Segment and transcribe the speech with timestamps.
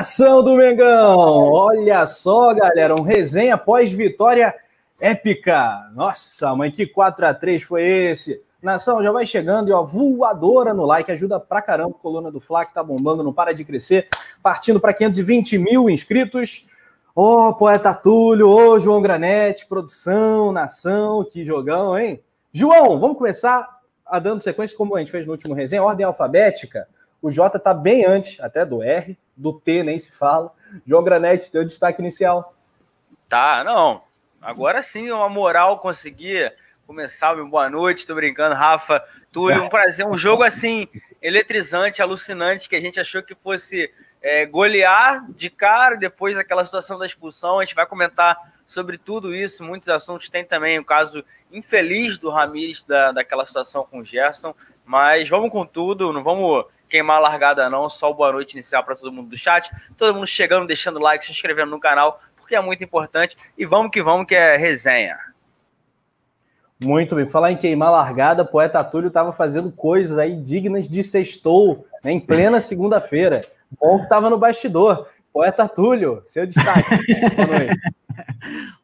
[0.00, 1.52] Nação do Mengão!
[1.52, 4.54] Olha só, galera, um resenha pós-vitória
[4.98, 5.90] épica.
[5.94, 8.42] Nossa, mãe, que 4 a 3 foi esse?
[8.62, 11.92] Nação, já vai chegando e ó, voadora no like, ajuda pra caramba.
[12.00, 14.08] Coluna do Fla que tá bombando, não para de crescer.
[14.42, 16.66] Partindo para 520 mil inscritos.
[17.14, 22.22] Ô, oh, poeta Túlio, ô, oh, João Granete, produção, nação, que jogão, hein?
[22.54, 23.68] João, vamos começar
[24.06, 26.88] a dando sequência como a gente fez no último resenha, ordem alfabética.
[27.20, 30.52] O J tá bem antes, até do R, do T nem se fala.
[30.86, 32.54] João Granete, teu destaque inicial.
[33.28, 34.02] Tá, não.
[34.40, 36.54] Agora sim, uma moral conseguir
[36.86, 37.34] começar.
[37.34, 39.02] Meu boa noite, tô brincando, Rafa.
[39.32, 40.06] Túlio, um prazer.
[40.06, 40.86] Um jogo assim,
[41.22, 46.98] eletrizante, alucinante, que a gente achou que fosse é, golear de cara, depois aquela situação
[46.98, 47.58] da expulsão.
[47.58, 50.28] A gente vai comentar sobre tudo isso, muitos assuntos.
[50.28, 54.54] Tem também o caso infeliz do Ramires, da, daquela situação com o Gerson.
[54.84, 57.88] Mas vamos com tudo, não vamos queimar a largada, não.
[57.88, 59.70] Só boa noite inicial para todo mundo do chat.
[59.96, 63.36] Todo mundo chegando, deixando like, se inscrevendo no canal, porque é muito importante.
[63.56, 65.16] E vamos que vamos, que é resenha.
[66.82, 67.28] Muito bem.
[67.28, 72.20] Falar em queimar largada, poeta Túlio estava fazendo coisas aí dignas de sextou, né, em
[72.20, 73.42] plena segunda-feira.
[73.78, 75.06] Bom que estava no bastidor.
[75.32, 76.90] Poeta Túlio, seu destaque.
[77.36, 77.80] Boa noite.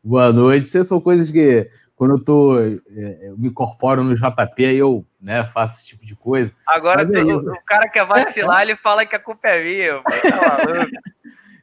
[0.04, 0.66] Boa noite.
[0.66, 2.78] Essas são coisas que quando eu tô, é,
[3.22, 6.52] eu me incorporo no JP, aí eu né, faço esse tipo de coisa.
[6.68, 10.66] Agora é o, o, cara quer vacilar, ele fala que a culpa é minha, tá
[10.66, 10.90] maluco.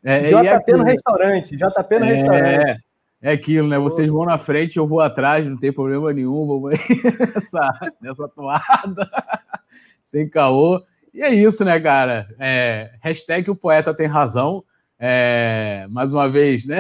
[0.04, 2.84] É, JP é no restaurante, JP no é, restaurante.
[3.22, 3.78] É aquilo, né?
[3.78, 6.72] Vocês vão na frente, eu vou atrás, não tem problema nenhum, vamos
[7.36, 9.10] nessa, nessa toada,
[10.04, 10.84] sem caô.
[11.14, 12.28] E é isso, né, cara?
[12.40, 14.64] É, hashtag o poeta tem razão.
[15.00, 16.80] É, mais uma vez, né?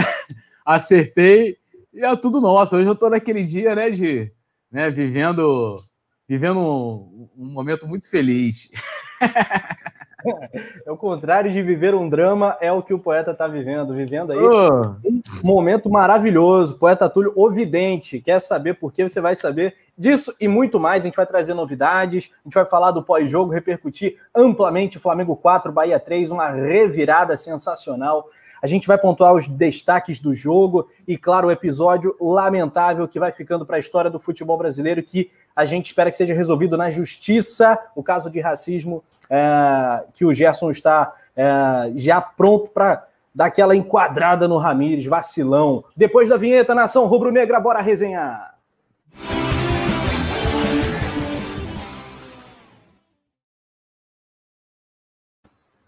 [0.65, 1.57] Acertei
[1.93, 2.75] e é tudo nosso.
[2.75, 4.31] Hoje eu estou naquele dia, né, de
[4.71, 5.77] né, vivendo,
[6.27, 8.69] vivendo um, um momento muito feliz.
[10.85, 14.31] É o contrário de viver um drama, é o que o poeta está vivendo, vivendo
[14.31, 14.95] aí oh.
[15.05, 16.75] um momento maravilhoso.
[16.75, 21.03] Poeta Túlio, ovidente, quer saber por que você vai saber disso e muito mais.
[21.03, 25.71] A gente vai trazer novidades, a gente vai falar do pós-jogo, repercutir amplamente Flamengo 4,
[25.71, 28.29] Bahia 3, uma revirada sensacional.
[28.63, 33.29] A gente vai pontuar os destaques do jogo e, claro, o episódio lamentável que vai
[33.29, 36.89] ficando para a história do futebol brasileiro, que a gente espera que seja resolvido na
[36.89, 43.45] justiça, o caso de racismo é, que o Gerson está é, já pronto para dar
[43.45, 45.83] aquela enquadrada no Ramires, vacilão.
[45.97, 48.53] Depois da vinheta, nação rubro-negra, bora resenhar.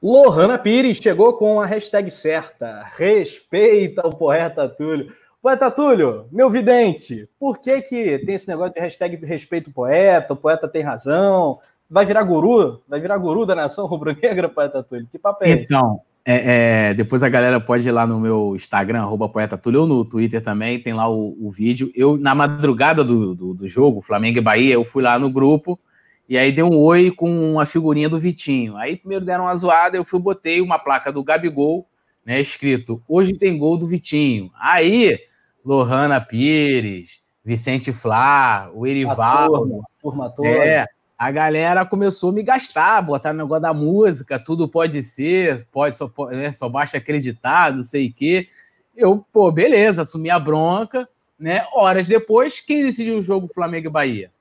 [0.02, 2.84] Lohana Pires chegou com a hashtag certa.
[2.96, 5.14] Respeita o poeta Túlio.
[5.40, 10.34] Poeta Túlio, meu vidente, por que, que tem esse negócio de hashtag respeita o poeta,
[10.34, 11.60] o poeta tem razão?
[11.90, 12.82] Vai virar guru?
[12.88, 15.08] Vai virar guru da nação rubro-negra, poeta Túlio?
[15.12, 15.64] Que papo é esse?
[15.64, 19.82] Então, é, é, depois a galera pode ir lá no meu Instagram, arroba poeta Túlio,
[19.82, 21.92] ou no Twitter também, tem lá o, o vídeo.
[21.96, 25.80] Eu, na madrugada do, do, do jogo, Flamengo e Bahia, eu fui lá no grupo
[26.28, 28.76] e aí deu um oi com uma figurinha do Vitinho.
[28.78, 31.88] Aí primeiro deram uma zoada, eu fui botei uma placa do Gabigol,
[32.26, 34.50] né, escrito: "Hoje tem gol do Vitinho".
[34.60, 35.20] Aí
[35.64, 40.48] Lohana Pires, Vicente Flá, o Erivaldo, a turma, a turma toda.
[40.48, 40.86] É,
[41.18, 45.96] a galera começou a me gastar, botar no negócio da música, tudo pode ser, pode
[45.96, 48.48] só, é, só basta acreditar, não sei o quê.
[48.96, 51.08] Eu, pô, beleza, assumi a bronca,
[51.40, 51.66] né?
[51.74, 54.32] Horas depois, quem decidiu o jogo Flamengo e Bahia?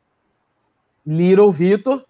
[1.07, 2.05] Little Vitor.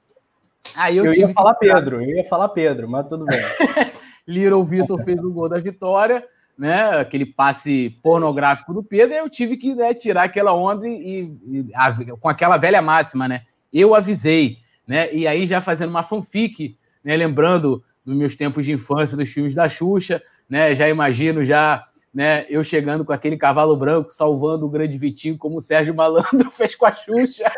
[0.74, 1.66] Aí eu, eu ia falar que...
[1.66, 3.40] Pedro, eu ia falar Pedro, mas tudo bem.
[4.26, 6.26] Little Vitor fez o gol da vitória,
[6.56, 7.00] né?
[7.00, 11.66] Aquele passe pornográfico do Pedro, e eu tive que né, tirar aquela onda e, e
[11.74, 13.42] a, com aquela velha máxima, né?
[13.74, 15.12] Eu avisei, né?
[15.12, 17.16] E aí já fazendo uma fanfic, né?
[17.16, 20.74] Lembrando dos meus tempos de infância, dos filmes da Xuxa, né?
[20.74, 21.84] Já imagino já
[22.14, 22.46] né?
[22.48, 26.76] Eu chegando com aquele cavalo branco, salvando o grande Vitinho, como o Sérgio Malandro fez
[26.76, 27.50] com a Xuxa.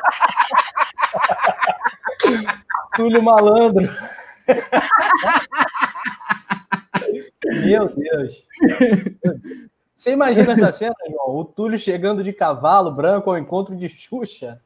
[2.97, 3.87] Túlio Malandro.
[7.45, 8.47] Meu Deus.
[9.95, 11.37] Você imagina essa cena, João?
[11.37, 14.63] O Túlio chegando de cavalo branco ao encontro de Xuxa?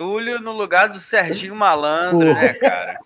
[0.00, 2.98] Túlio no lugar do Serginho Malandro, né, cara?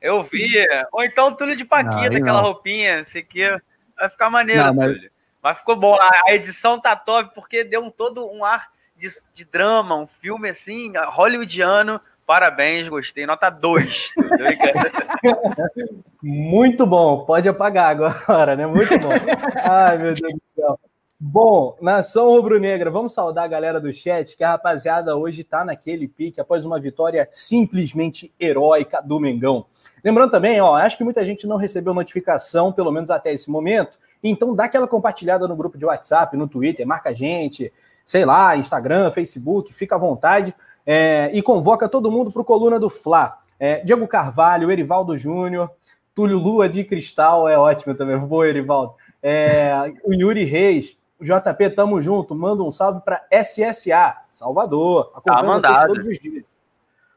[0.00, 0.64] Eu vi.
[0.92, 3.50] Ou então Túlio de Paquita, aquela roupinha, sei que
[3.98, 4.86] vai ficar maneiro, não, mas...
[4.86, 5.10] Túlio.
[5.42, 5.98] Mas ficou bom.
[6.00, 10.48] A edição tá top porque deu um, todo um ar de, de drama, um filme
[10.48, 12.00] assim, hollywoodiano.
[12.24, 13.26] Parabéns, gostei.
[13.26, 14.14] Nota 2.
[16.22, 17.24] Muito bom.
[17.24, 18.68] Pode apagar agora, né?
[18.68, 19.10] Muito bom.
[19.68, 20.78] Ai, meu Deus do céu.
[21.18, 26.06] Bom, nação rubro-negra, vamos saudar a galera do chat, que a rapaziada hoje tá naquele
[26.06, 29.64] pique após uma vitória simplesmente heróica do Mengão.
[30.04, 33.98] Lembrando também, ó, acho que muita gente não recebeu notificação, pelo menos até esse momento,
[34.22, 37.72] então dá aquela compartilhada no grupo de WhatsApp, no Twitter, marca a gente,
[38.04, 40.54] sei lá, Instagram, Facebook, fica à vontade
[40.84, 43.38] é, e convoca todo mundo para o Coluna do Fla.
[43.58, 45.70] É, Diego Carvalho, Erivaldo Júnior,
[46.14, 48.94] Túlio Lua de Cristal, é ótimo também, boa, Erivaldo.
[49.22, 55.68] É, o Yuri Reis, JP, tamo junto, manda um salve para SSA, Salvador, acompanha tá
[55.68, 56.44] vocês todos os dias.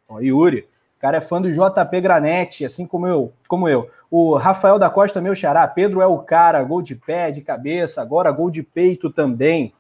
[0.07, 0.67] Ó, Yuri,
[0.99, 3.89] cara é fã do JP Granete, assim como eu, como eu.
[4.11, 8.01] O Rafael da Costa, meu xará, Pedro é o cara, gol de pé, de cabeça,
[8.01, 9.73] agora gol de peito também.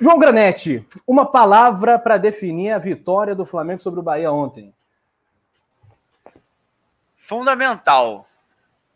[0.00, 4.74] João Granete, uma palavra para definir a vitória do Flamengo sobre o Bahia ontem.
[7.14, 8.26] Fundamental,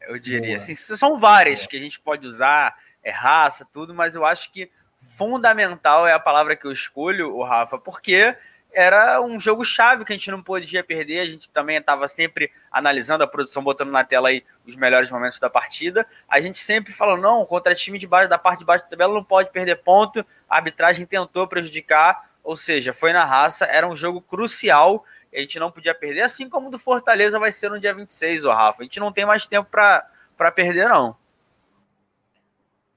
[0.00, 0.56] eu diria.
[0.56, 2.74] Assim, são várias que a gente pode usar,
[3.06, 4.68] é raça, tudo, mas eu acho que
[5.00, 8.36] fundamental é a palavra que eu escolho, o Rafa, porque
[8.72, 11.20] era um jogo chave que a gente não podia perder.
[11.20, 15.38] A gente também estava sempre analisando a produção, botando na tela aí os melhores momentos
[15.38, 16.04] da partida.
[16.28, 19.14] A gente sempre falou: não, contra time de baixo, da parte de baixo da tabela
[19.14, 20.26] não pode perder ponto.
[20.50, 23.66] A arbitragem tentou prejudicar, ou seja, foi na raça.
[23.66, 25.04] Era um jogo crucial.
[25.32, 28.50] A gente não podia perder, assim como do Fortaleza vai ser no dia 26, o
[28.50, 28.82] Rafa.
[28.82, 31.16] A gente não tem mais tempo para perder, não.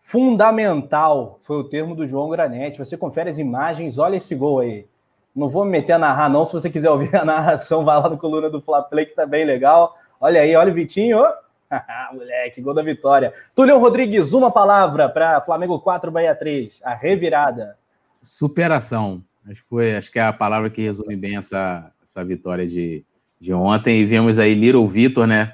[0.10, 2.80] Fundamental foi o termo do João Granete.
[2.80, 4.88] Você confere as imagens, olha esse gol aí.
[5.36, 6.44] Não vou me meter a narrar, não.
[6.44, 9.28] Se você quiser ouvir a narração, vai lá no coluna do Fla Play, que tá
[9.28, 9.96] bem legal.
[10.20, 11.24] Olha aí, olha o Vitinho.
[12.12, 13.32] Moleque, gol da vitória.
[13.54, 16.82] Túlio Rodrigues, uma palavra para Flamengo 4, Bahia 3.
[16.84, 17.78] A revirada.
[18.20, 19.24] Superação.
[19.46, 23.06] Acho que, foi, acho que é a palavra que resume bem essa, essa vitória de,
[23.40, 24.02] de ontem.
[24.02, 25.54] E vemos aí Little Vitor, né?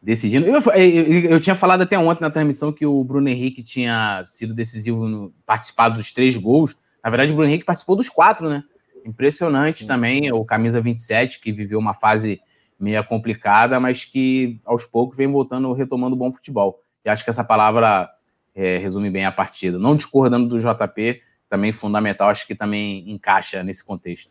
[0.00, 0.46] Decidindo.
[0.46, 4.54] Eu, eu, eu, tinha falado até ontem na transmissão que o Bruno Henrique tinha sido
[4.54, 6.76] decisivo no participado dos três gols.
[7.02, 8.62] Na verdade, o Bruno Henrique participou dos quatro, né?
[9.04, 9.86] Impressionante Sim.
[9.86, 12.40] também o camisa 27, que viveu uma fase
[12.78, 16.80] meia complicada, mas que aos poucos vem voltando, retomando bom futebol.
[17.04, 18.08] E acho que essa palavra
[18.54, 19.78] é, resume bem a partida.
[19.78, 24.30] Não discordando do JP, também fundamental, acho que também encaixa nesse contexto.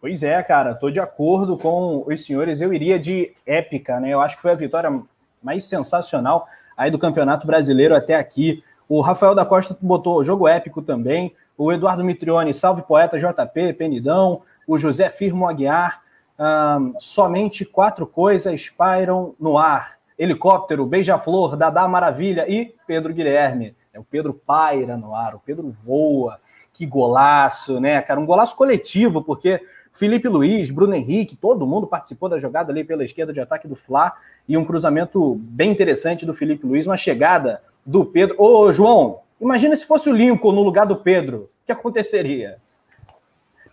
[0.00, 2.60] Pois é, cara, tô de acordo com os senhores.
[2.60, 4.10] Eu iria de épica, né?
[4.10, 5.02] Eu acho que foi a vitória
[5.42, 6.46] mais sensacional
[6.76, 8.62] aí do Campeonato Brasileiro até aqui.
[8.88, 14.42] O Rafael da Costa botou jogo épico também o Eduardo Mitrione, salve poeta JP, Penidão,
[14.64, 16.00] o José Firmo Aguiar,
[16.38, 19.98] um, somente quatro coisas pairam no ar.
[20.16, 23.74] Helicóptero, Beija-Flor, Dadá Maravilha e Pedro Guilherme.
[23.92, 26.38] É, o Pedro paira no ar, o Pedro voa.
[26.72, 28.20] Que golaço, né, cara?
[28.20, 29.60] Um golaço coletivo, porque
[29.92, 33.76] Felipe Luiz, Bruno Henrique, todo mundo participou da jogada ali pela esquerda de ataque do
[33.76, 34.12] Fla
[34.48, 38.36] e um cruzamento bem interessante do Felipe Luiz, uma chegada do Pedro.
[38.38, 41.50] Ô, João, Imagina se fosse o Lincoln no lugar do Pedro.
[41.62, 42.58] O que aconteceria?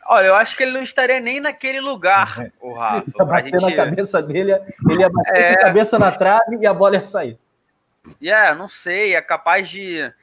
[0.08, 2.52] Olha, eu acho que ele não estaria nem naquele lugar, é.
[2.62, 3.04] o Rafa.
[3.08, 3.62] Ele ia bater gente...
[3.62, 4.54] na cabeça dele,
[4.88, 5.54] ele ia bater é...
[5.54, 7.40] a cabeça na trave e a bola ia sair.
[8.22, 10.14] É, yeah, não sei, é capaz de,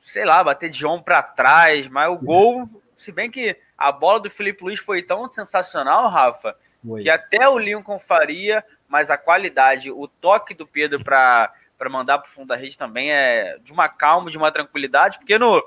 [0.00, 4.20] sei lá, bater de ombro para trás, mas o gol, se bem que a bola
[4.20, 6.56] do Felipe Luiz foi tão sensacional, Rafa,
[7.02, 12.18] que até o Lincoln faria, mas a qualidade, o toque do Pedro para para mandar
[12.18, 15.62] para o fundo da rede também é de uma calma, de uma tranquilidade, porque no,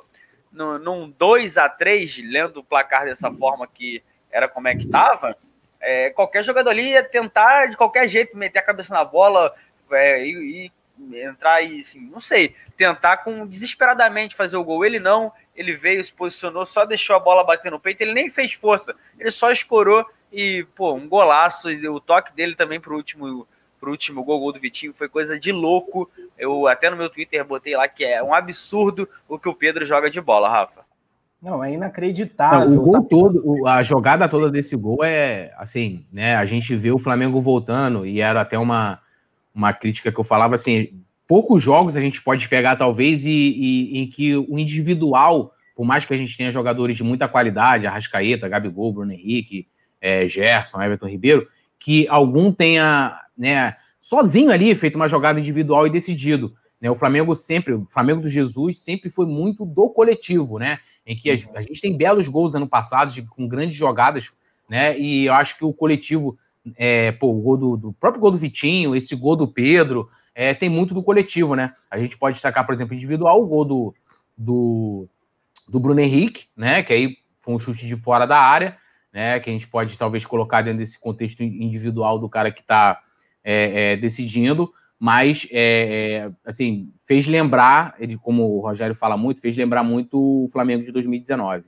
[0.52, 4.86] no, num 2 a 3 lendo o placar dessa forma que era como é que
[4.86, 5.38] estava,
[5.80, 9.54] é, qualquer jogador ali ia tentar de qualquer jeito meter a cabeça na bola
[9.92, 10.72] é, e, e,
[11.14, 14.86] entrar e assim, não sei, tentar com desesperadamente fazer o gol.
[14.86, 18.30] Ele não, ele veio, se posicionou, só deixou a bola bater no peito, ele nem
[18.30, 22.94] fez força, ele só escorou e, pô, um golaço, e o toque dele também para
[22.94, 23.48] o último
[23.80, 26.10] pro último gol, gol do Vitinho, foi coisa de louco.
[26.38, 29.86] Eu até no meu Twitter botei lá que é um absurdo o que o Pedro
[29.86, 30.82] joga de bola, Rafa.
[31.42, 32.70] Não, é inacreditável.
[32.70, 36.36] Não, o gol todo, a jogada toda desse gol é assim, né?
[36.36, 39.00] A gente vê o Flamengo voltando e era até uma,
[39.58, 43.98] uma crítica que eu falava assim: poucos jogos a gente pode pegar, talvez, e, e
[43.98, 48.48] em que o individual, por mais que a gente tenha jogadores de muita qualidade, Arrascaeta,
[48.48, 49.68] Gabigol, Bruno Henrique,
[50.00, 51.48] é, Gerson, Everton Ribeiro,
[51.80, 56.54] que algum tenha né, sozinho ali, feito uma jogada individual e decidido.
[56.80, 56.90] Né?
[56.90, 60.78] O Flamengo sempre, o Flamengo do Jesus sempre foi muito do coletivo, né?
[61.06, 64.32] Em que a, a gente tem belos gols ano passado, com grandes jogadas,
[64.70, 65.00] né?
[65.00, 66.38] E eu acho que o coletivo,
[66.76, 70.54] é, pô, o gol do, do, próprio gol do Vitinho, esse gol do Pedro, é,
[70.54, 71.74] tem muito do coletivo, né?
[71.90, 73.96] A gente pode destacar, por exemplo, individual, o gol do,
[74.38, 75.08] do,
[75.68, 76.84] do Bruno Henrique, né?
[76.84, 78.78] Que aí foi um chute de fora da área,
[79.12, 79.40] né?
[79.40, 83.02] Que a gente pode talvez colocar dentro desse contexto individual do cara que está
[83.44, 89.56] é, é, decidindo, mas é, assim fez lembrar, ele, como o Rogério fala muito, fez
[89.56, 91.64] lembrar muito o Flamengo de 2019.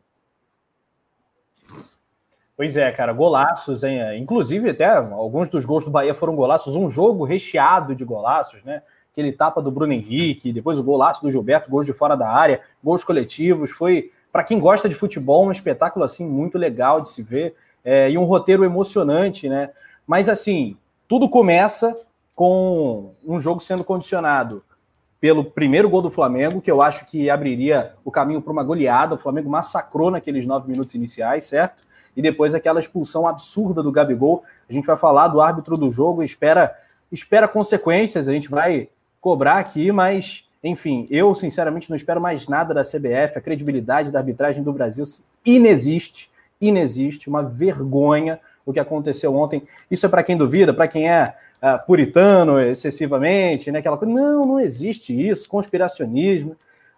[2.60, 4.02] Pois é, cara, golaços, hein?
[4.20, 8.82] Inclusive, até alguns dos gols do Bahia foram golaços, um jogo recheado de golaços, né?
[9.14, 12.60] Aquele tapa do Bruno Henrique, depois o golaço do Gilberto, gols de fora da área,
[12.84, 13.72] gols coletivos.
[13.72, 18.12] Foi, para quem gosta de futebol, um espetáculo assim muito legal de se ver é,
[18.12, 19.70] e um roteiro emocionante, né?
[20.06, 20.76] Mas assim,
[21.08, 21.98] tudo começa
[22.36, 24.62] com um jogo sendo condicionado
[25.22, 29.16] pelo primeiro gol do Flamengo, que eu acho que abriria o caminho para uma goleada.
[29.16, 31.88] O Flamengo massacrou naqueles nove minutos iniciais, certo?
[32.20, 34.44] E depois aquela expulsão absurda do Gabigol.
[34.70, 36.78] A gente vai falar do árbitro do jogo, espera,
[37.10, 38.90] espera consequências, a gente vai
[39.22, 44.20] cobrar aqui, mas enfim, eu sinceramente não espero mais nada da CBF, a credibilidade da
[44.20, 45.06] arbitragem do Brasil
[45.46, 49.64] inexiste, inexiste, uma vergonha o que aconteceu ontem.
[49.90, 53.80] Isso é para quem duvida, para quem é uh, puritano excessivamente, né?
[53.80, 54.14] Aquela coisa.
[54.14, 56.54] Não, não existe isso, conspiracionismo.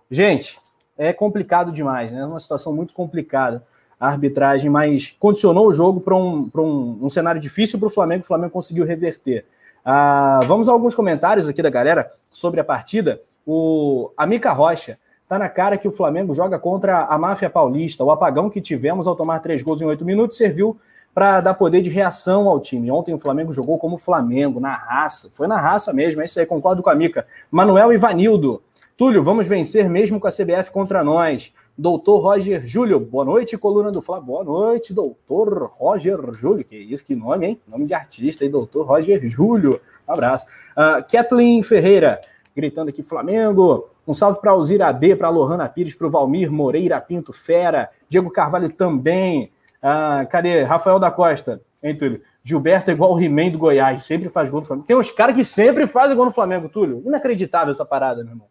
[0.10, 0.60] Gente,
[0.98, 2.22] é complicado demais, né?
[2.22, 3.64] É uma situação muito complicada
[4.02, 8.24] a arbitragem, mas condicionou o jogo para um, um, um cenário difícil para o Flamengo,
[8.24, 9.46] o Flamengo conseguiu reverter.
[9.86, 13.22] Ah, vamos a alguns comentários aqui da galera sobre a partida.
[13.46, 14.98] O Amica Rocha
[15.30, 18.04] tá na cara que o Flamengo joga contra a máfia paulista.
[18.04, 20.80] O apagão que tivemos ao tomar três gols em oito minutos serviu
[21.14, 22.90] para dar poder de reação ao time.
[22.90, 25.30] Ontem o Flamengo jogou como Flamengo, na raça.
[25.32, 27.28] Foi na raça mesmo, é isso aí, concordo com a Mica.
[27.52, 28.64] Manuel Ivanildo.
[28.98, 31.54] Túlio, vamos vencer mesmo com a CBF contra nós.
[31.82, 34.20] Doutor Roger Júlio, boa noite, coluna do Flá.
[34.20, 36.64] Boa noite, doutor Roger Júlio.
[36.64, 37.62] Que isso, que nome, hein?
[37.68, 38.52] Nome de artista, hein?
[38.52, 39.82] Doutor Roger Júlio.
[40.08, 40.46] Um abraço.
[40.78, 42.22] Uh, Kathleen Ferreira,
[42.56, 43.90] gritando aqui Flamengo.
[44.08, 47.90] Um salve para Alzira B, para Lohana Pires, para o Valmir Moreira Pinto Fera.
[48.08, 49.52] Diego Carvalho também.
[49.82, 50.62] Uh, cadê?
[50.62, 51.64] Rafael da Costa.
[51.82, 52.22] Hein, Túlio?
[52.44, 54.88] Gilberto é igual o He-Man do Goiás, sempre faz gol no Flamengo.
[54.88, 57.02] Tem uns caras que sempre fazem gol no Flamengo, Túlio.
[57.04, 58.51] Inacreditável essa parada, meu irmão.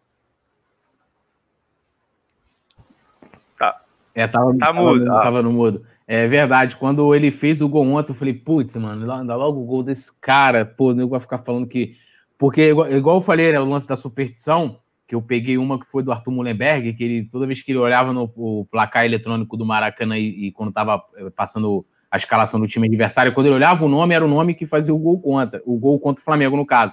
[4.14, 5.84] É, tava, tá tava, mudo, tava, tava no mudo.
[6.06, 9.64] É verdade, quando ele fez o gol ontem, eu falei, putz, mano, dá logo o
[9.64, 11.94] gol desse cara, pô, o nego vai ficar falando que.
[12.36, 15.86] Porque, igual, igual eu falei, né, o lance da superstição, que eu peguei uma que
[15.86, 18.28] foi do Arthur Mullenberg, que ele, toda vez que ele olhava no
[18.70, 23.32] placar eletrônico do Maracanã e, e quando tava eh, passando a escalação do time adversário,
[23.32, 25.98] quando ele olhava o nome, era o nome que fazia o gol contra, o gol
[26.00, 26.92] contra o Flamengo, no caso.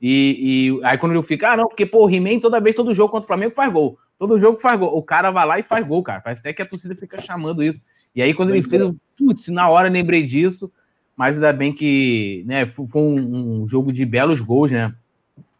[0.00, 2.94] E, e aí quando ele fica, ah, não, porque, pô, o He-Man toda vez, todo
[2.94, 3.98] jogo contra o Flamengo faz gol.
[4.18, 4.96] Todo jogo faz gol.
[4.96, 6.20] O cara vai lá e faz gol, cara.
[6.20, 7.80] Parece até que a torcida fica chamando isso.
[8.14, 8.82] E aí, quando ele fez,
[9.16, 10.72] putz, na hora lembrei disso.
[11.16, 14.94] Mas ainda bem que né, foi um, um, jogo de belos gols, né?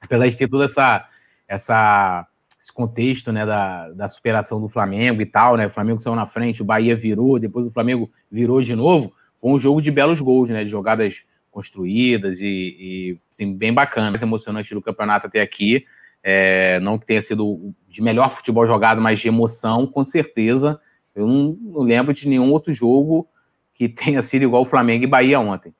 [0.00, 1.08] Apesar de ter toda essa,
[1.48, 2.26] essa
[2.58, 5.66] esse contexto né, da, da superação do Flamengo e tal, né?
[5.66, 9.12] O Flamengo saiu na frente, o Bahia virou, depois o Flamengo virou de novo.
[9.40, 10.64] Foi um jogo de belos gols, né?
[10.64, 14.10] De jogadas construídas e, e assim, bem bacana.
[14.10, 15.84] Mais emocionante do campeonato até aqui.
[16.22, 20.80] É, não que tenha sido de melhor futebol jogado, mas de emoção, com certeza.
[21.14, 23.26] Eu não, não, lembro de nenhum outro jogo
[23.74, 25.74] que tenha sido igual o Flamengo e Bahia ontem.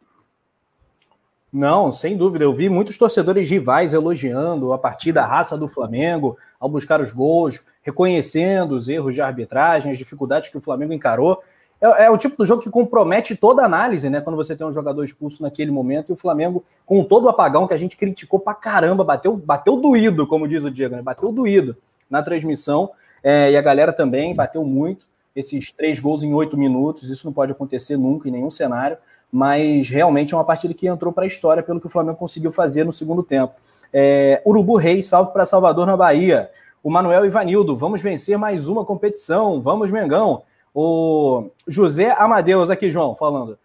[1.53, 2.45] Não, sem dúvida.
[2.45, 7.11] Eu vi muitos torcedores rivais elogiando a partida, a raça do Flamengo, ao buscar os
[7.11, 11.43] gols, reconhecendo os erros de arbitragem, as dificuldades que o Flamengo encarou
[11.81, 14.21] é, é, o tipo do jogo que compromete toda a análise, né?
[14.21, 17.67] Quando você tem um jogador expulso naquele momento e o Flamengo, com todo o apagão
[17.67, 21.03] que a gente criticou pra caramba, bateu, bateu doído, como diz o Diego, né?
[21.03, 21.77] Bateu doído
[22.11, 22.91] na transmissão.
[23.23, 25.07] É, e a galera também bateu muito.
[25.37, 28.97] Esses três gols em oito minutos, isso não pode acontecer nunca em nenhum cenário.
[29.31, 32.51] Mas realmente é uma partida que entrou para a história pelo que o Flamengo conseguiu
[32.51, 33.55] fazer no segundo tempo.
[33.93, 36.51] É, Urubu Reis, salve para Salvador na Bahia.
[36.83, 39.61] O Manuel Ivanildo, vamos vencer mais uma competição.
[39.61, 40.43] Vamos, Mengão.
[40.75, 43.59] O José Amadeus aqui, João, falando.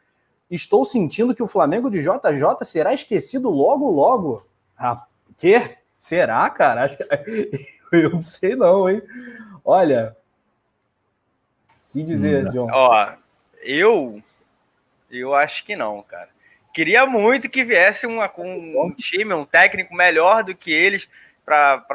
[0.50, 4.46] Estou sentindo que o Flamengo de JJ será esquecido logo, logo.
[4.78, 5.06] Ah,
[5.38, 5.78] que?
[5.98, 6.86] Será, cara?
[6.86, 7.74] Acho que...
[7.92, 9.04] Eu não sei não, hein?
[9.64, 10.18] Olha,
[11.94, 12.68] que dizer, João?
[12.72, 13.14] Ó,
[13.62, 14.22] eu,
[15.12, 16.30] eu acho que não, cara.
[16.74, 21.08] Queria muito que viesse uma, um, um time, um técnico melhor do que eles
[21.46, 21.86] para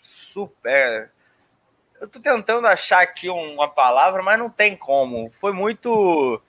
[0.00, 1.08] super, é,
[2.00, 5.30] eu tô tentando achar aqui uma palavra, mas não tem como.
[5.32, 6.40] Foi muito.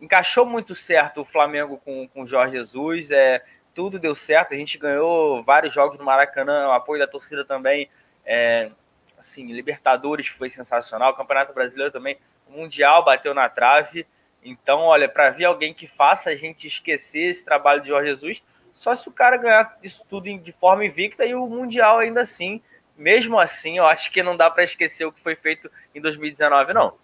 [0.00, 3.10] Encaixou muito certo o Flamengo com o Jorge Jesus.
[3.10, 3.44] É,
[3.74, 4.54] tudo deu certo.
[4.54, 7.88] A gente ganhou vários jogos no Maracanã, o apoio da torcida também.
[8.24, 8.70] É,
[9.18, 12.18] assim, Libertadores foi sensacional, Campeonato Brasileiro também.
[12.48, 14.06] O Mundial bateu na trave.
[14.44, 18.42] Então, olha, para ver alguém que faça a gente esquecer esse trabalho de Jorge Jesus,
[18.72, 22.60] só se o cara ganhar isso tudo de forma invicta e o Mundial ainda assim
[22.96, 26.72] mesmo assim, eu acho que não dá para esquecer o que foi feito em 2019,
[26.72, 26.94] não.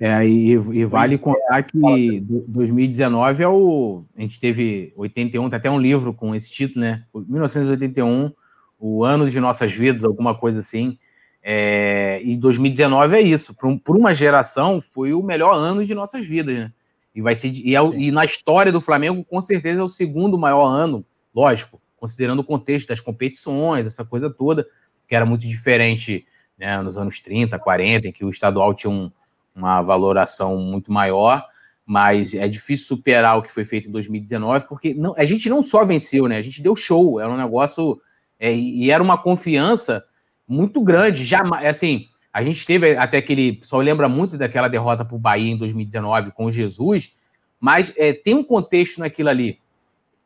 [0.00, 1.62] É, e, e vale pois contar é.
[1.62, 4.04] que 2019 é o.
[4.16, 7.02] A gente teve 81, tem até um livro com esse título, né?
[7.12, 8.32] 1981,
[8.78, 10.96] o ano de nossas vidas, alguma coisa assim.
[11.42, 13.52] É, e 2019 é isso.
[13.54, 16.72] Por, por, uma geração, foi o melhor ano de nossas vidas, né?
[17.12, 17.48] E vai ser.
[17.48, 21.80] E, é, e na história do Flamengo, com certeza, é o segundo maior ano, lógico,
[21.98, 24.66] considerando o contexto das competições, essa coisa toda,
[25.06, 26.26] que era muito diferente
[26.56, 29.10] né, nos anos 30, 40, em que o estadual tinha um
[29.58, 31.44] uma valoração muito maior,
[31.84, 35.62] mas é difícil superar o que foi feito em 2019, porque não, a gente não
[35.62, 36.36] só venceu, né?
[36.36, 38.00] A gente deu show, era um negócio
[38.38, 40.04] é, e era uma confiança
[40.46, 41.24] muito grande.
[41.24, 45.50] Já, assim, a gente teve até aquele, só lembra muito daquela derrota para o Bahia
[45.50, 47.14] em 2019 com o Jesus,
[47.58, 49.58] mas é, tem um contexto naquilo ali.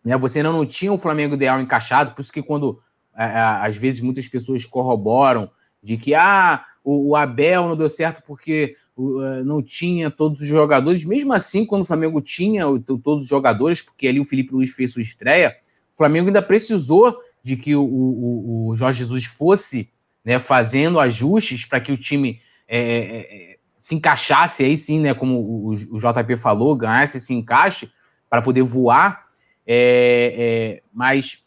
[0.04, 0.16] Né?
[0.16, 2.80] Você ainda não tinha o Flamengo ideal encaixado, por isso que quando
[3.16, 5.50] é, é às vezes muitas pessoas corroboram
[5.82, 11.04] de que ah, o, Abel não deu certo porque eh, não tinha todos os jogadores,
[11.04, 12.64] mesmo assim, quando o Flamengo tinha
[13.04, 15.56] todos os jogadores, porque ali o Felipe Luiz fez sua estreia,
[15.94, 19.90] o Flamengo ainda precisou de que o, o, o Jorge Jesus fosse
[20.24, 25.40] né, fazendo ajustes para que o time é, é, se encaixasse aí sim, né, como
[25.40, 27.90] o, o JP falou, ganhasse esse encaixe
[28.30, 29.26] para poder voar.
[29.66, 30.34] É,
[30.78, 31.42] é, mas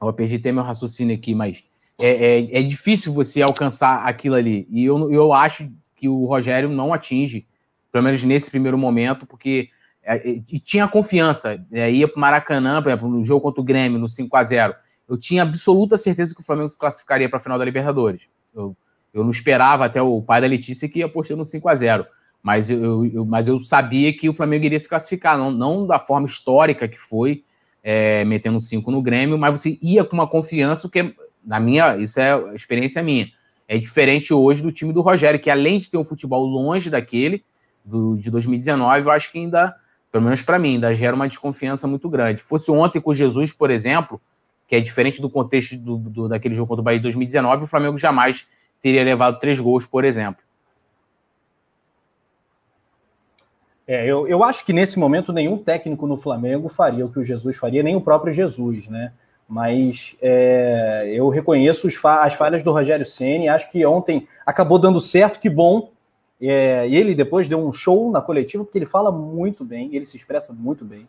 [0.00, 1.64] eu perdi até meu raciocínio aqui, mas
[1.98, 2.08] é,
[2.38, 4.66] é, é, difícil você alcançar aquilo ali.
[4.70, 7.46] E eu, eu acho que o Rogério não atinge,
[7.92, 9.68] pelo menos nesse primeiro momento, porque
[10.02, 11.64] é, é e tinha confiança.
[11.72, 14.42] É, ia para o Maracanã, por exemplo, no jogo contra o Grêmio, no 5 a
[14.42, 14.74] 0
[15.08, 18.22] eu tinha absoluta certeza que o Flamengo se classificaria para a final da Libertadores.
[18.54, 18.76] Eu,
[19.12, 22.06] eu não esperava até o pai da Letícia que ia apostar no 5 a 0
[22.44, 25.98] mas eu, eu, mas eu sabia que o Flamengo iria se classificar, não, não da
[25.98, 27.42] forma histórica que foi,
[27.82, 32.20] é, metendo 5 no Grêmio, mas você ia com uma confiança, que na minha, isso
[32.20, 33.26] é experiência minha
[33.66, 37.42] é diferente hoje do time do Rogério, que além de ter um futebol longe daquele
[37.84, 39.74] do, de 2019, eu acho que ainda,
[40.12, 42.42] pelo menos para mim, ainda gera uma desconfiança muito grande.
[42.42, 44.20] Fosse ontem com Jesus, por exemplo,
[44.68, 47.66] que é diferente do contexto do, do, daquele jogo contra o Bahia de 2019, o
[47.66, 48.46] Flamengo jamais
[48.80, 50.43] teria levado três gols, por exemplo.
[53.86, 57.24] É, eu, eu acho que nesse momento nenhum técnico no Flamengo faria o que o
[57.24, 59.12] Jesus faria, nem o próprio Jesus, né?
[59.48, 63.48] mas é, eu reconheço fa as falhas do Rogério Ceni.
[63.48, 65.90] Acho que ontem acabou dando certo, que bom.
[66.40, 70.16] É, ele depois deu um show na coletiva, porque ele fala muito bem, ele se
[70.16, 71.06] expressa muito bem.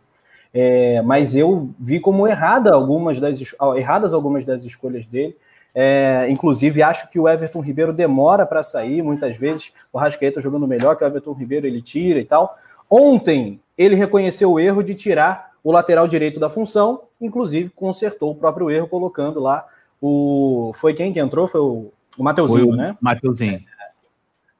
[0.54, 3.38] É, mas eu vi como errada algumas das,
[3.76, 5.36] erradas algumas das escolhas dele.
[5.78, 10.66] É, inclusive, acho que o Everton Ribeiro demora para sair, muitas vezes o Rascaeta jogando
[10.66, 12.56] melhor que o Everton Ribeiro, ele tira e tal.
[12.88, 18.34] Ontem, ele reconheceu o erro de tirar o lateral direito da função, inclusive consertou o
[18.34, 19.66] próprio erro, colocando lá
[20.00, 20.72] o.
[20.76, 21.46] Foi quem que entrou?
[21.46, 22.96] Foi o, o Mateuzinho, o né?
[22.98, 23.60] Mateuzinho.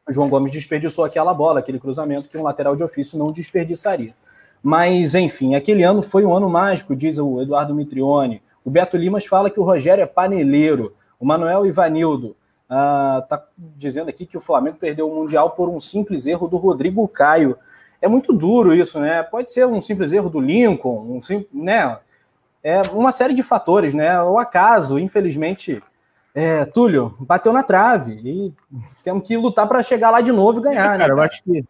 [0.07, 4.15] O João Gomes desperdiçou aquela bola, aquele cruzamento que um lateral de ofício não desperdiçaria.
[4.63, 8.43] Mas, enfim, aquele ano foi um ano mágico, diz o Eduardo Mitrione.
[8.63, 10.93] O Beto Limas fala que o Rogério é paneleiro.
[11.19, 15.81] O Manuel Ivanildo está uh, dizendo aqui que o Flamengo perdeu o Mundial por um
[15.81, 17.57] simples erro do Rodrigo Caio
[18.01, 19.23] é muito duro isso, né?
[19.23, 21.99] Pode ser um simples erro do Lincoln, um simples, né?
[22.63, 24.21] É uma série de fatores, né?
[24.23, 25.83] O acaso, infelizmente,
[26.35, 28.53] é, Túlio, bateu na trave e
[29.03, 31.05] temos que lutar para chegar lá de novo e ganhar, é, cara, né?
[31.05, 31.65] Cara, eu acho que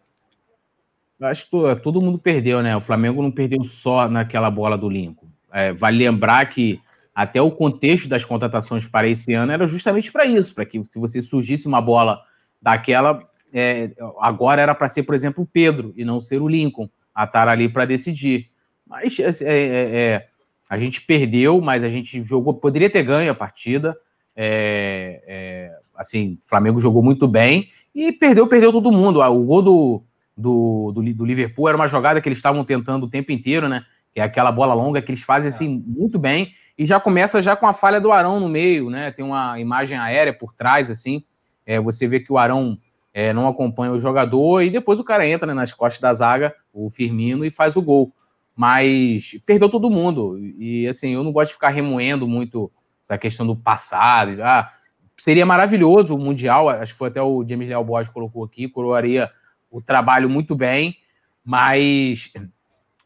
[1.19, 2.75] eu acho que todo mundo perdeu, né?
[2.75, 5.27] O Flamengo não perdeu só naquela bola do Lincoln.
[5.51, 6.79] É, vale lembrar que
[7.17, 10.99] até o contexto das contratações para esse ano era justamente para isso, para que se
[10.99, 12.21] você surgisse uma bola
[12.61, 16.87] daquela, é, agora era para ser, por exemplo, o Pedro e não ser o Lincoln
[17.15, 18.51] a estar ali para decidir.
[18.85, 20.27] Mas é, é, é,
[20.69, 23.97] a gente perdeu, mas a gente jogou, poderia ter ganho a partida.
[24.35, 29.23] É, é, assim, o Flamengo jogou muito bem e perdeu, perdeu todo mundo.
[29.23, 30.03] O gol do,
[30.37, 33.83] do, do, do Liverpool era uma jogada que eles estavam tentando o tempo inteiro, né?
[34.13, 37.55] Que é aquela bola longa que eles fazem assim muito bem e já começa já
[37.55, 39.11] com a falha do Arão no meio, né?
[39.11, 41.23] Tem uma imagem aérea por trás assim.
[41.65, 42.77] É, você vê que o Arão
[43.13, 46.55] é, não acompanha o jogador e depois o cara entra né, nas costas da zaga,
[46.71, 48.13] o Firmino, e faz o gol.
[48.55, 50.37] Mas perdeu todo mundo.
[50.39, 52.71] E assim, eu não gosto de ficar remoendo muito
[53.03, 54.41] essa questão do passado.
[54.43, 54.71] Ah,
[55.17, 59.29] seria maravilhoso o Mundial, acho que foi até o James Leal Borges colocou aqui, coroaria
[59.69, 60.95] o trabalho muito bem,
[61.43, 62.31] mas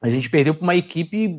[0.02, 1.30] a gente perdeu para uma equipe,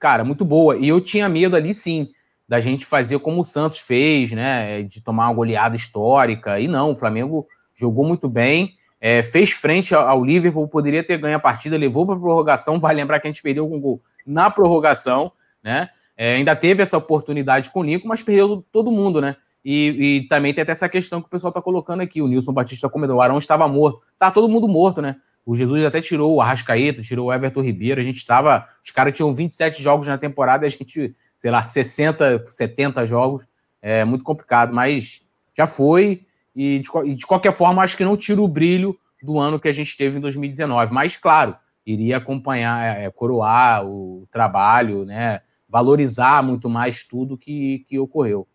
[0.00, 0.76] cara, muito boa.
[0.76, 2.08] E eu tinha medo ali, sim,
[2.48, 4.82] da gente fazer como o Santos fez, né?
[4.82, 6.58] De tomar uma goleada histórica.
[6.58, 11.36] E não, o Flamengo jogou muito bem, é, fez frente ao Liverpool, poderia ter ganho
[11.36, 12.80] a partida, levou para a prorrogação.
[12.80, 15.30] Vai lembrar que a gente perdeu com gol na prorrogação,
[15.62, 15.88] né?
[16.16, 19.36] É, ainda teve essa oportunidade com o Nico, mas perdeu todo mundo, né?
[19.64, 22.20] E, e, também tem até essa questão que o pessoal está colocando aqui.
[22.20, 24.00] O Nilson Batista comentou, o Arão estava morto.
[24.18, 25.16] Tá todo mundo morto, né?
[25.48, 27.98] O Jesus até tirou o Arrascaeta, tirou o Everton Ribeiro.
[27.98, 28.68] A gente estava.
[28.84, 33.46] Os caras tinham 27 jogos na temporada e a gente, sei lá, 60, 70 jogos.
[33.80, 36.26] É muito complicado, mas já foi.
[36.54, 39.72] E de, de qualquer forma, acho que não tira o brilho do ano que a
[39.72, 40.92] gente teve em 2019.
[40.92, 41.56] Mas, claro,
[41.86, 45.40] iria acompanhar, é, coroar o trabalho, né?
[45.66, 48.46] Valorizar muito mais tudo que, que ocorreu.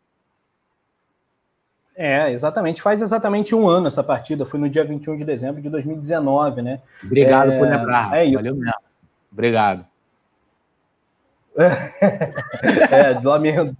[1.96, 2.82] É, exatamente.
[2.82, 4.46] Faz exatamente um ano essa partida.
[4.46, 6.82] Foi no dia 21 de dezembro de 2019, né?
[7.04, 7.60] Obrigado é...
[7.60, 8.14] por lembrar.
[8.14, 8.74] É, Valeu mesmo.
[9.32, 9.86] Obrigado.
[11.56, 13.76] é, lamento.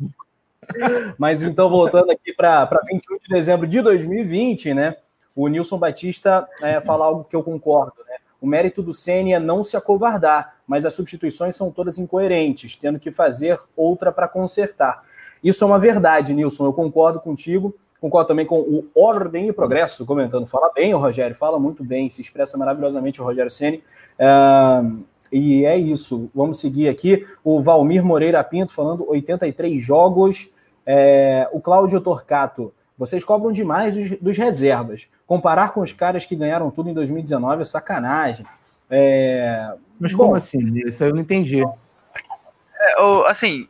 [1.18, 4.96] Mas então, voltando aqui para 21 de dezembro de 2020, né?
[5.36, 8.18] O Nilson Batista é, fala algo que eu concordo, né?
[8.40, 13.00] O mérito do Ceni é não se acovardar, mas as substituições são todas incoerentes, tendo
[13.00, 15.02] que fazer outra para consertar.
[15.42, 16.66] Isso é uma verdade, Nilson.
[16.66, 17.74] Eu concordo contigo.
[18.04, 20.46] Concordo também com o Ordem e Progresso comentando.
[20.46, 23.82] Fala bem o Rogério, fala muito bem, se expressa maravilhosamente o Rogério Ceni.
[24.20, 26.30] Uh, e é isso.
[26.36, 27.26] Vamos seguir aqui.
[27.46, 30.50] O Valmir Moreira Pinto falando 83 jogos.
[30.86, 32.74] É, o Cláudio Torcato.
[32.98, 35.08] Vocês cobram demais dos, dos, reservas.
[35.26, 38.46] Comparar com os caras que ganharam tudo em 2019 é sacanagem.
[38.90, 39.76] É...
[39.98, 40.60] Mas como Bom, assim?
[40.86, 41.64] Isso eu não entendi.
[41.64, 42.96] É,
[43.28, 43.70] assim,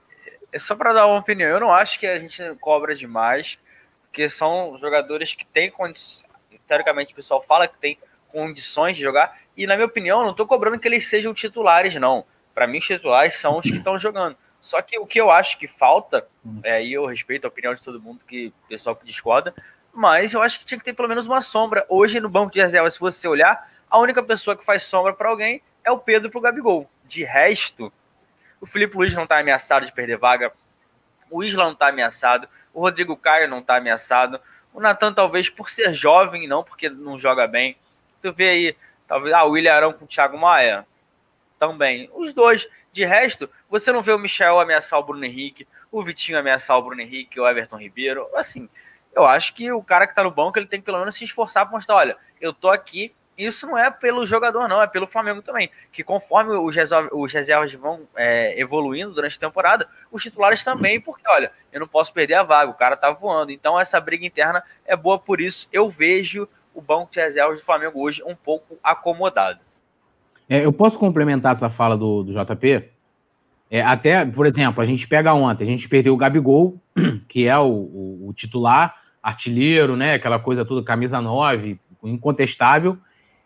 [0.52, 3.60] é só para dar uma opinião, eu não acho que a gente cobra demais
[4.14, 6.32] porque são jogadores que têm condições.
[6.68, 7.98] Teoricamente, o pessoal fala que tem
[8.32, 12.24] condições de jogar, e na minha opinião, não estou cobrando que eles sejam titulares, não.
[12.54, 14.38] Para mim, os titulares são os que estão jogando.
[14.62, 16.28] Só que o que eu acho que falta,
[16.64, 19.54] é, e eu respeito a opinião de todo mundo, que pessoal que discorda,
[19.92, 21.84] mas eu acho que tinha que ter pelo menos uma sombra.
[21.90, 25.30] Hoje, no banco de reserva, se você olhar, a única pessoa que faz sombra para
[25.30, 26.88] alguém é o Pedro pro Gabigol.
[27.06, 27.92] De resto,
[28.62, 30.54] o Felipe Luiz não está ameaçado de perder vaga,
[31.30, 34.40] o Isla não está ameaçado, o Rodrigo Caio não está ameaçado.
[34.74, 37.78] O Natan, talvez por ser jovem, não porque não joga bem.
[38.22, 38.76] Tu vê aí,
[39.08, 40.86] talvez, ah, o William Arão com o Thiago Maia.
[41.60, 42.10] Também.
[42.14, 42.68] Os dois.
[42.92, 46.82] De resto, você não vê o Michel ameaçar o Bruno Henrique, o Vitinho ameaçar o
[46.82, 48.28] Bruno Henrique, o Everton Ribeiro.
[48.36, 48.70] Assim,
[49.16, 51.24] eu acho que o cara que está no banco, ele tem que pelo menos se
[51.24, 55.08] esforçar para mostrar, olha, eu tô aqui isso não é pelo jogador, não, é pelo
[55.08, 55.70] Flamengo também.
[55.92, 61.00] Que conforme os, reservas, os reservas vão é, evoluindo durante a temporada, os titulares também,
[61.00, 63.52] porque, olha, eu não posso perder a vaga, o cara tá voando.
[63.52, 65.68] Então, essa briga interna é boa por isso.
[65.72, 69.60] Eu vejo o banco de reservas do Flamengo hoje um pouco acomodado.
[70.50, 72.90] É, eu posso complementar essa fala do, do JP?
[73.70, 76.80] É, até, por exemplo, a gente pega ontem, a gente perdeu o Gabigol,
[77.28, 80.14] que é o, o, o titular, artilheiro, né?
[80.14, 82.98] Aquela coisa toda, camisa 9, incontestável.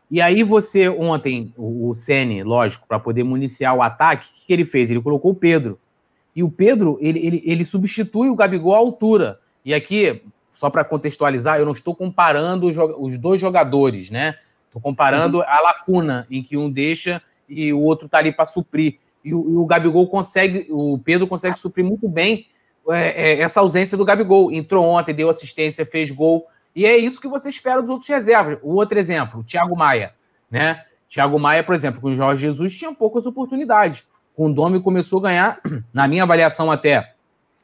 [0.10, 4.54] E aí você, ontem, o, Sene, lógico, para poder municiar o ataque, o que, que
[4.54, 4.90] ele fez?
[4.90, 5.78] Ele colocou o Pedro.
[6.34, 9.40] E o Pedro, ele, ele, ele substitui o Gabigol à altura.
[9.66, 14.36] E aqui, só para contextualizar, eu não estou comparando os, os dois jogadores, né?
[14.66, 15.44] Estou comparando uhum.
[15.46, 19.00] a lacuna em que um deixa e o outro está ali para suprir.
[19.24, 22.48] E o, e o, Gabigol consegue, o Pedro consegue suprir muito bem
[22.90, 24.52] é, é, essa ausência do Gabigol.
[24.52, 26.46] Entrou ontem, deu assistência, fez gol.
[26.78, 28.60] E é isso que você espera dos outros reservas.
[28.62, 30.14] O outro exemplo, o Thiago Maia,
[30.50, 30.86] né?
[31.10, 34.04] Thiago Maia, por exemplo, com o Jorge Jesus tinha poucas oportunidades.
[34.36, 35.60] Com o Domi começou a ganhar,
[35.92, 37.16] na minha avaliação até,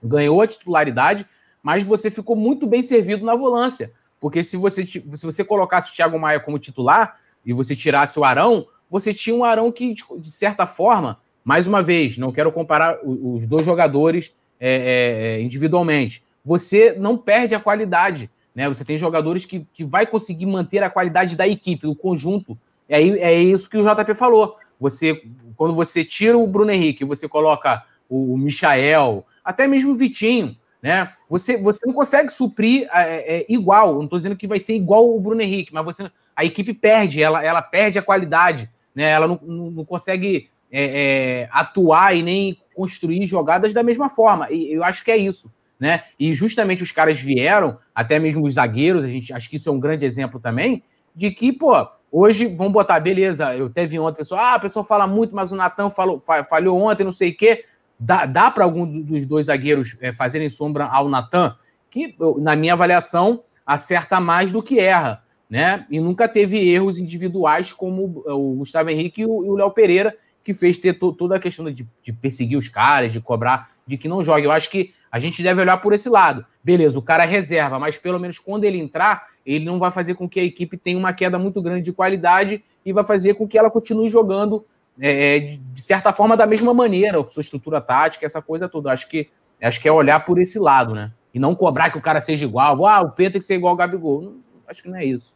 [0.04, 1.28] ganhou a titularidade,
[1.62, 3.91] mas você ficou muito bem servido na volância.
[4.19, 8.23] Porque se você, se você colocasse o Thiago Maia como titular e você tirasse o
[8.23, 12.97] Arão, você tinha um Arão que, de certa forma, mais uma vez, não quero comparar
[13.04, 18.28] os dois jogadores é, é, é individualmente, você não perde a qualidade.
[18.56, 18.68] Né?
[18.68, 22.58] Você tem jogadores que, que vai conseguir manter a qualidade da equipe, do conjunto.
[22.88, 24.58] E aí é isso que o JP falou.
[24.80, 25.24] Você,
[25.56, 30.56] quando você tira o Bruno Henrique, você coloca o, o Michael, até mesmo o Vitinho,
[30.82, 31.13] né?
[31.30, 33.96] Você, você não consegue suprir é, é, igual.
[33.96, 37.22] Não estou dizendo que vai ser igual o Bruno Henrique, mas você, a equipe perde,
[37.22, 39.10] ela, ela perde a qualidade, né?
[39.10, 44.52] Ela não, não, não consegue é, é atuar e nem construir jogadas da mesma forma.
[44.52, 45.52] E eu acho que é isso
[45.84, 46.04] né?
[46.17, 49.72] E justamente os caras vieram, até mesmo os zagueiros, a gente acho que isso é
[49.72, 50.82] um grande exemplo também,
[51.13, 51.74] de que, pô,
[52.10, 55.58] hoje vamos botar, beleza, eu teve ontem, pessoal, ah, a pessoa fala muito, mas o
[55.58, 57.65] Natan falou, falhou ontem, não sei o quê.
[58.00, 61.54] Dá, dá para algum dos dois zagueiros é, fazerem sombra ao Natan,
[61.91, 65.86] que, na minha avaliação, acerta mais do que erra, né?
[65.89, 70.15] E nunca teve erros individuais como o Gustavo Henrique e o Léo Pereira,
[70.46, 74.08] que fez ter toda a questão de, de perseguir os caras, de cobrar, de que
[74.08, 74.46] não jogue.
[74.46, 76.43] Eu acho que a gente deve olhar por esse lado.
[76.63, 80.15] Beleza, o cara é reserva, mas pelo menos quando ele entrar, ele não vai fazer
[80.15, 83.47] com que a equipe tenha uma queda muito grande de qualidade e vai fazer com
[83.47, 84.65] que ela continue jogando
[84.99, 88.91] é, é de certa forma da mesma maneira, sua estrutura tática, essa coisa toda.
[88.91, 89.30] Acho que
[89.62, 91.12] acho que é olhar por esse lado, né?
[91.34, 92.86] e não cobrar que o cara seja igual.
[92.86, 94.21] Ah, o Pedro tem que ser igual ao Gabigol.
[94.21, 94.36] Não,
[94.67, 95.34] acho que não é isso.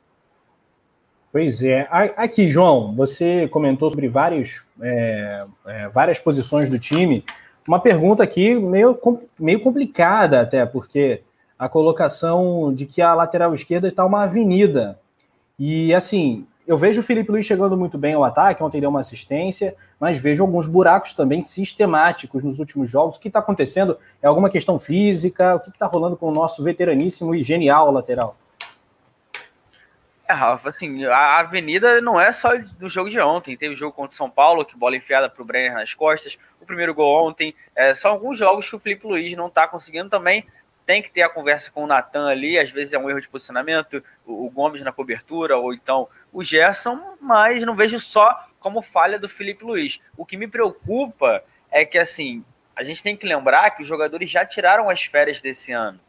[1.31, 1.87] Pois é.
[2.15, 7.23] Aqui, João, você comentou sobre vários, é, é, várias posições do time.
[7.67, 8.97] Uma pergunta aqui meio,
[9.38, 11.21] meio complicada até, porque
[11.60, 14.97] a colocação de que a lateral esquerda está uma avenida.
[15.60, 19.01] E assim, eu vejo o Felipe Luiz chegando muito bem ao ataque, ontem deu uma
[19.01, 23.17] assistência, mas vejo alguns buracos também sistemáticos nos últimos jogos.
[23.17, 23.97] O que está acontecendo?
[24.21, 25.56] É alguma questão física?
[25.56, 28.38] O que está rolando com o nosso veteraníssimo e genial lateral?
[30.27, 33.55] É, Rafa, assim, a avenida não é só do jogo de ontem.
[33.55, 36.37] Teve jogo contra o São Paulo, que bola enfiada para o Brenner nas costas.
[36.59, 37.55] O primeiro gol ontem.
[37.73, 40.45] É, são alguns jogos que o Felipe Luiz não está conseguindo também
[40.87, 43.27] tem que ter a conversa com o Natan ali, às vezes é um erro de
[43.27, 49.19] posicionamento, o Gomes na cobertura, ou então o Gerson, mas não vejo só como falha
[49.19, 49.99] do Felipe Luiz.
[50.15, 54.29] O que me preocupa é que, assim, a gente tem que lembrar que os jogadores
[54.29, 55.99] já tiraram as férias desse ano.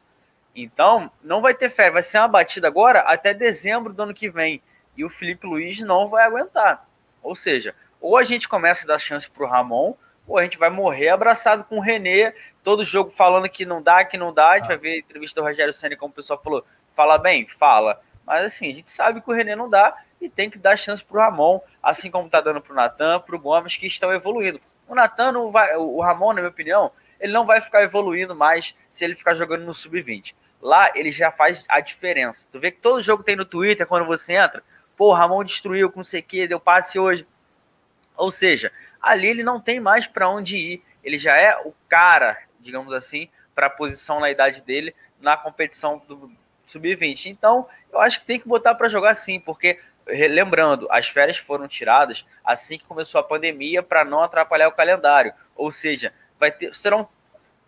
[0.54, 4.28] Então, não vai ter férias, vai ser uma batida agora até dezembro do ano que
[4.28, 4.62] vem.
[4.96, 6.88] E o Felipe Luiz não vai aguentar.
[7.22, 9.94] Ou seja, ou a gente começa a dar chance para o Ramon,
[10.26, 14.04] ou a gente vai morrer abraçado com o René todo jogo falando que não dá,
[14.04, 14.50] que não dá.
[14.50, 14.68] A gente ah.
[14.68, 18.00] vai ver a entrevista do Rogério Senna, como o pessoal falou, fala bem, fala.
[18.26, 21.02] Mas assim, a gente sabe que o René não dá e tem que dar chance
[21.02, 24.60] pro Ramon, assim como tá dando pro Natan, pro Gomes, que estão evoluindo.
[24.86, 28.74] O Natan não vai, o Ramon, na minha opinião, ele não vai ficar evoluindo mais
[28.90, 30.34] se ele ficar jogando no sub-20.
[30.60, 32.48] Lá ele já faz a diferença.
[32.50, 34.62] Tu vê que todo jogo tem no Twitter quando você entra,
[34.96, 37.26] pô, Ramon destruiu com sei que, deu passe hoje.
[38.16, 40.82] Ou seja, ali ele não tem mais para onde ir.
[41.04, 46.02] Ele já é o cara, digamos assim, para a posição na idade dele na competição
[46.06, 46.30] do
[46.66, 47.26] sub-20.
[47.26, 51.68] Então, eu acho que tem que botar para jogar sim, porque lembrando, as férias foram
[51.68, 55.32] tiradas assim que começou a pandemia para não atrapalhar o calendário.
[55.54, 57.08] Ou seja, vai ter serão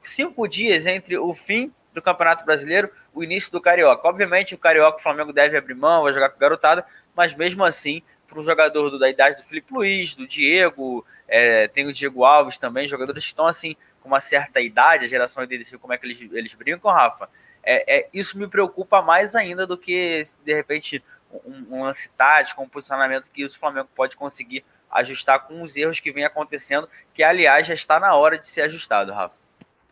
[0.03, 4.07] cinco dias entre o fim do Campeonato Brasileiro, o início do Carioca.
[4.09, 8.03] Obviamente, o Carioca, o Flamengo deve abrir mão, vai jogar com garotada, mas mesmo assim,
[8.29, 12.25] para um jogador do, da idade do Felipe Luiz, do Diego, é, tem o Diego
[12.25, 15.99] Alves também, jogadores que estão assim com uma certa idade, a geração deles, como é
[15.99, 17.29] que eles, eles brincam, Rafa,
[17.63, 21.05] é, é, isso me preocupa mais ainda do que, de repente,
[21.45, 25.77] um, um lance tático, um posicionamento que isso o Flamengo pode conseguir ajustar com os
[25.77, 29.35] erros que vem acontecendo, que, aliás, já está na hora de ser ajustado, Rafa.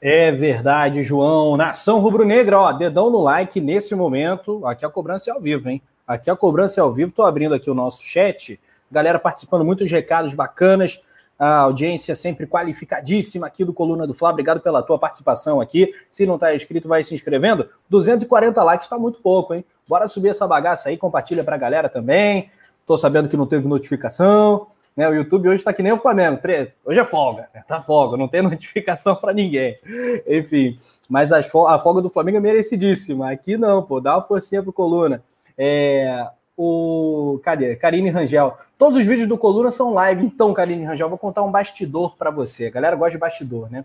[0.00, 1.56] É verdade, João.
[1.56, 4.64] Nação Rubro-Negra, ó, dedão no like nesse momento.
[4.66, 5.82] Aqui a cobrança é ao vivo, hein?
[6.06, 7.12] Aqui a cobrança é ao vivo.
[7.12, 8.60] Tô abrindo aqui o nosso chat.
[8.90, 11.00] Galera participando, muitos recados bacanas
[11.38, 14.30] a audiência sempre qualificadíssima aqui do Coluna do Fla.
[14.30, 15.94] Obrigado pela tua participação aqui.
[16.10, 17.68] Se não está inscrito, vai se inscrevendo.
[17.88, 19.64] 240 likes está muito pouco, hein?
[19.86, 22.50] Bora subir essa bagaça aí, compartilha para a galera também.
[22.84, 24.66] Tô sabendo que não teve notificação.
[24.98, 25.08] Né?
[25.08, 26.40] O YouTube hoje está que nem o Flamengo.
[26.84, 27.62] Hoje é folga, né?
[27.68, 29.78] tá folga, não tem notificação para ninguém.
[30.26, 30.76] Enfim,
[31.08, 33.30] mas a folga do Flamengo é merecidíssima.
[33.30, 35.22] Aqui não, pô, dá uma forcinha pro Coluna.
[35.56, 37.38] É, o.
[37.44, 37.76] Cadê?
[37.76, 38.58] Karine Rangel.
[38.76, 40.26] Todos os vídeos do Coluna são live.
[40.26, 42.66] Então, Karine Rangel, vou contar um bastidor para você.
[42.66, 43.84] A galera gosta de bastidor, né?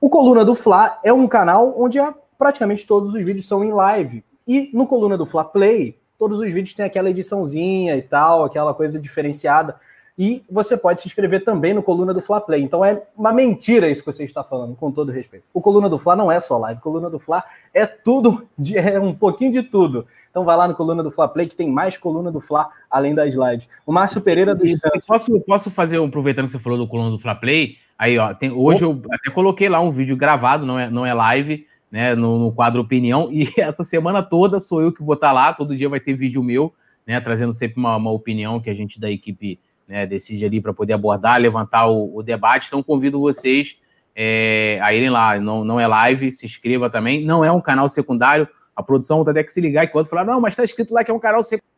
[0.00, 1.98] O Coluna do Fla é um canal onde
[2.38, 4.24] praticamente todos os vídeos são em live.
[4.48, 8.72] E no Coluna do Fla Play, todos os vídeos têm aquela ediçãozinha e tal, aquela
[8.72, 9.78] coisa diferenciada.
[10.22, 12.62] E você pode se inscrever também no Coluna do Fla Play.
[12.62, 15.46] Então é uma mentira isso que você está falando, com todo respeito.
[15.54, 16.78] O Coluna do Fla não é só live.
[16.78, 20.06] O Coluna do Fla é tudo, de, é um pouquinho de tudo.
[20.30, 23.14] Então vai lá no Coluna do Fla Play, que tem mais Coluna do Fla, além
[23.14, 23.66] das lives.
[23.86, 25.06] O Márcio Pereira do Santos.
[25.06, 28.50] Posso, posso fazer, aproveitando que você falou do Coluna do Fla Play, aí, ó, tem,
[28.50, 32.38] hoje eu até coloquei lá um vídeo gravado, não é, não é live, né, no,
[32.38, 35.88] no quadro Opinião, e essa semana toda sou eu que vou estar lá, todo dia
[35.88, 36.74] vai ter vídeo meu,
[37.06, 39.58] né, trazendo sempre uma, uma opinião que a gente da equipe
[39.90, 42.68] né, decide ali para poder abordar, levantar o, o, debate.
[42.68, 43.76] Então, convido vocês
[44.14, 45.38] é, a irem lá.
[45.40, 47.24] Não, não é live, se inscreva também.
[47.24, 48.48] Não é um canal secundário.
[48.74, 51.02] A produção vai ter que se ligar e quando falar, não, mas está escrito lá
[51.02, 51.68] que é um canal secundário.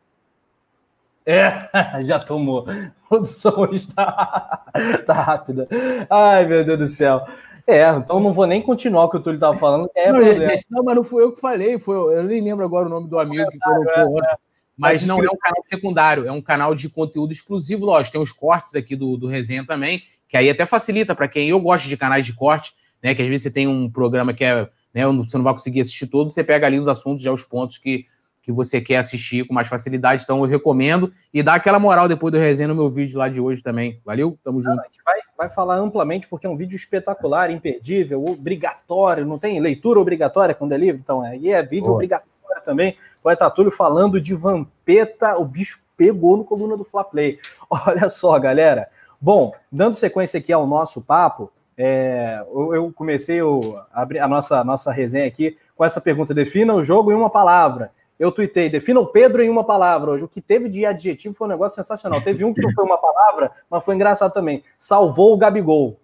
[1.25, 1.51] É,
[2.05, 2.67] já tomou.
[2.69, 4.63] A produção hoje está
[5.07, 5.67] tá rápida.
[6.07, 7.25] Ai, meu Deus do céu.
[7.65, 9.89] É, então não vou nem continuar o que o Túlio estava falando.
[9.95, 11.79] É não, gente, não, mas não fui eu que falei.
[11.79, 14.23] Foi, eu nem lembro agora o nome do amigo que colocou.
[14.23, 14.35] É, é.
[14.77, 18.13] Mas não é um canal secundário, é um canal de conteúdo exclusivo, lógico.
[18.13, 21.49] Tem os cortes aqui do, do Resenha também, que aí até facilita para quem.
[21.49, 23.13] Eu gosto de canais de corte, né?
[23.13, 24.67] Que às vezes você tem um programa que é.
[24.93, 27.79] Né, você não vai conseguir assistir todo, você pega ali os assuntos, já os pontos
[27.79, 28.05] que,
[28.43, 30.23] que você quer assistir com mais facilidade.
[30.23, 33.41] Então eu recomendo e dá aquela moral depois do resenha no meu vídeo lá de
[33.41, 33.99] hoje também.
[34.05, 34.37] Valeu?
[34.43, 34.79] Tamo junto.
[34.79, 39.25] a gente vai, vai falar amplamente porque é um vídeo espetacular, imperdível, obrigatório.
[39.25, 41.01] Não tem leitura obrigatória quando é livro?
[41.03, 41.95] Então, aí é vídeo Boa.
[41.95, 42.95] obrigatório também.
[43.23, 47.39] Poeta Túlio falando de Vampeta, o bicho pegou no coluna do Fla Play.
[47.87, 48.89] Olha só, galera.
[49.19, 55.25] Bom, dando sequência aqui ao nosso papo, é, eu, comecei a, a nossa, nossa resenha
[55.25, 57.91] aqui com essa pergunta: defina o jogo em uma palavra.
[58.19, 60.23] Eu tuitei, defina o Pedro em uma palavra hoje.
[60.23, 62.21] O que teve de adjetivo foi um negócio sensacional.
[62.21, 64.63] Teve um que não foi uma palavra, mas foi engraçado também.
[64.77, 65.99] Salvou o Gabigol.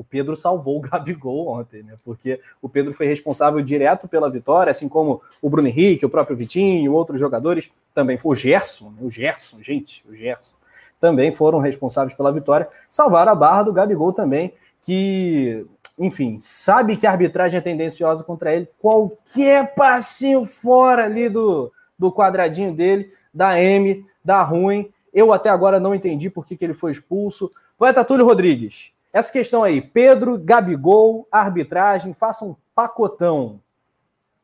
[0.00, 1.94] O Pedro salvou o Gabigol ontem, né?
[2.02, 6.34] Porque o Pedro foi responsável direto pela vitória, assim como o Bruno Henrique, o próprio
[6.34, 8.16] Vitinho, outros jogadores também.
[8.16, 9.02] Foi o Gerson, né?
[9.02, 10.54] o Gerson, gente, o Gerson.
[10.98, 12.66] Também foram responsáveis pela vitória.
[12.88, 15.66] Salvaram a barra do Gabigol também, que
[15.98, 18.66] enfim, sabe que a arbitragem é tendenciosa contra ele.
[18.78, 24.90] Qualquer passinho fora ali do, do quadradinho dele, da M, da ruim.
[25.12, 27.50] Eu até agora não entendi por que, que ele foi expulso.
[27.76, 33.60] Poeta Túlio Rodrigues, essa questão aí, Pedro, Gabigol, arbitragem, faça um pacotão.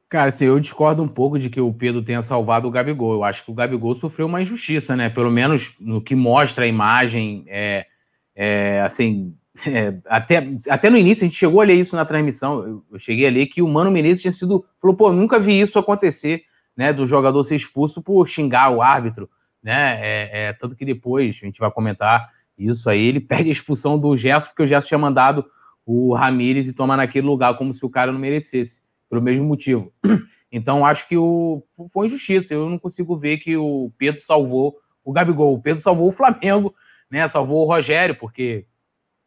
[0.09, 3.15] Cara, assim, eu discordo um pouco de que o Pedro tenha salvado o Gabigol.
[3.15, 5.09] Eu acho que o Gabigol sofreu uma injustiça, né?
[5.09, 7.87] Pelo menos no que mostra a imagem, é,
[8.35, 9.35] é assim,
[9.67, 12.63] é, até, até no início, a gente chegou a ler isso na transmissão.
[12.63, 14.65] Eu, eu, cheguei a ler que o Mano Menezes tinha sido.
[14.81, 16.43] Falou, pô, nunca vi isso acontecer,
[16.77, 16.93] né?
[16.93, 19.29] Do jogador ser expulso por xingar o árbitro,
[19.63, 19.99] né?
[20.01, 23.05] É, é, tanto que depois a gente vai comentar isso aí.
[23.05, 25.45] Ele perde a expulsão do Gerson, porque o Gerson tinha mandado
[25.85, 29.93] o Ramires e tomar naquele lugar, como se o cara não merecesse, pelo mesmo motivo.
[30.51, 32.55] Então, acho que o, foi injustiça.
[32.55, 35.53] Eu não consigo ver que o Pedro salvou o Gabigol.
[35.53, 36.75] O Pedro salvou o Flamengo,
[37.11, 37.27] né?
[37.29, 38.65] Salvou o Rogério, porque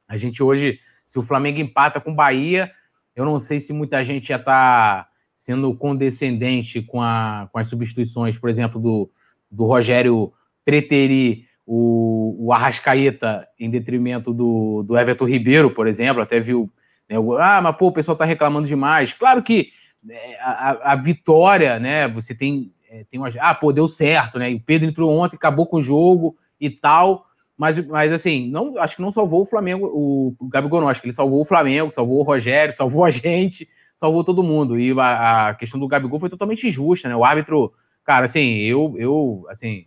[0.08, 2.72] a gente hoje, se o Flamengo empata com o Bahia,
[3.16, 8.38] eu não sei se muita gente já está sendo condescendente com, a, com as substituições,
[8.38, 9.12] por exemplo, do,
[9.52, 10.34] do Rogério
[10.66, 16.68] preterir o, o Arrascaeta em detrimento do, do Everton Ribeiro, por exemplo, até viu,
[17.08, 19.14] né, ah, mas pô, o pessoal está reclamando demais.
[19.14, 19.70] Claro que
[20.10, 24.50] é, a, a, vitória, né, você tem, é, tem uma, ah, pô, deu certo, né,
[24.50, 28.96] o Pedro entrou ontem, acabou com o jogo e tal, mas, mas assim, não, acho
[28.96, 31.92] que não salvou o Flamengo, o, o Gabigol não, acho que ele salvou o Flamengo,
[31.92, 34.80] salvou o Rogério, salvou a gente, salvou todo mundo.
[34.80, 37.16] E a, a questão do Gabigol foi totalmente injusta, né?
[37.16, 39.86] O árbitro, cara, assim, eu, eu assim,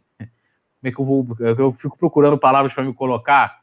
[0.82, 1.26] como é que eu vou.
[1.38, 3.62] Eu fico procurando palavras para me colocar.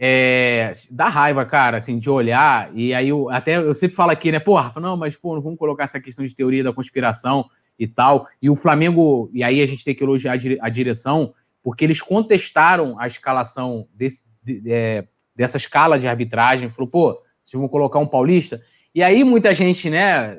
[0.00, 4.30] É, dá raiva, cara, assim, de olhar, e aí eu até eu sempre falo aqui,
[4.30, 8.28] né, porra, não, mas pô, vamos colocar essa questão de teoria da conspiração e tal.
[8.40, 12.98] E o Flamengo, e aí a gente tem que elogiar a direção, porque eles contestaram
[12.98, 18.06] a escalação desse, de, é, dessa escala de arbitragem, falou, pô, vocês vão colocar um
[18.06, 18.62] paulista?
[18.94, 20.38] E aí muita gente, né,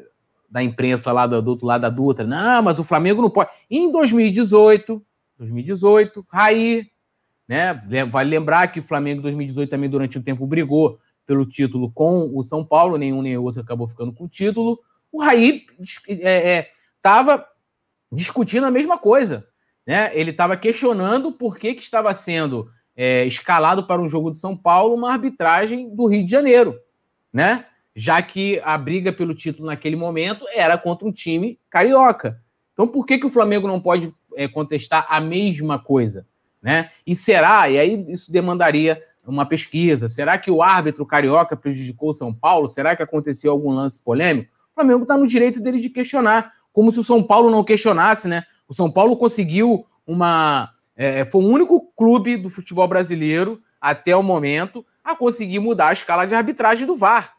[0.50, 3.50] da imprensa lá do, do outro lado da Dutra, não, mas o Flamengo não pode.
[3.70, 5.04] Em 2018,
[5.40, 6.88] 2018, Raí,
[7.48, 7.74] né,
[8.12, 12.30] vale lembrar que o Flamengo em 2018 também durante um tempo brigou pelo título com
[12.36, 14.80] o São Paulo, nenhum nem outro acabou ficando com o título.
[15.12, 17.46] O Raí estava é, é,
[18.12, 19.50] discutindo a mesma coisa
[19.90, 20.12] né?
[20.14, 24.56] Ele estava questionando por que, que estava sendo é, escalado para um jogo de São
[24.56, 26.80] Paulo uma arbitragem do Rio de Janeiro,
[27.34, 27.66] né?
[27.96, 32.40] Já que a briga pelo título naquele momento era contra um time carioca.
[32.72, 34.14] Então, por que, que o Flamengo não pode
[34.54, 36.26] contestar a mesma coisa?
[36.62, 36.92] Né?
[37.06, 42.34] E será, e aí isso demandaria uma pesquisa, será que o árbitro carioca prejudicou São
[42.34, 42.70] Paulo?
[42.70, 44.52] Será que aconteceu algum lance polêmico?
[44.72, 48.28] O Flamengo está no direito dele de questionar, como se o São Paulo não questionasse,
[48.28, 48.44] né?
[48.68, 50.70] O São Paulo conseguiu uma.
[50.96, 55.94] É, foi o único clube do futebol brasileiro, até o momento, a conseguir mudar a
[55.94, 57.34] escala de arbitragem do VAR.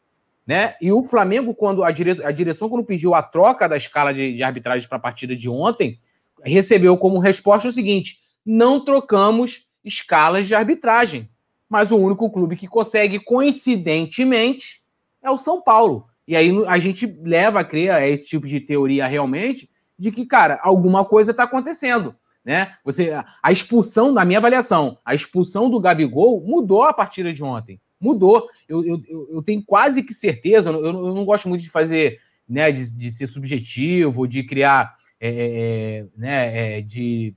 [0.46, 0.74] Né?
[0.81, 2.24] E o Flamengo, quando a, dire...
[2.24, 5.48] a direção, quando pediu a troca da escala de, de arbitragem para a partida de
[5.48, 5.98] ontem,
[6.44, 11.29] recebeu como resposta o seguinte: não trocamos escalas de arbitragem.
[11.68, 14.83] Mas o único clube que consegue, coincidentemente,
[15.22, 16.07] é o São Paulo.
[16.26, 20.59] E aí a gente leva a crer esse tipo de teoria realmente, de que, cara,
[20.62, 22.14] alguma coisa está acontecendo.
[22.44, 22.74] Né?
[22.85, 27.81] Você, a expulsão, na minha avaliação, a expulsão do Gabigol mudou a partida de ontem.
[28.00, 28.48] Mudou.
[28.68, 32.72] Eu, eu, eu tenho quase que certeza, eu, eu não gosto muito de fazer, né,
[32.72, 37.35] de, de ser subjetivo, de criar é, é, é né, é, de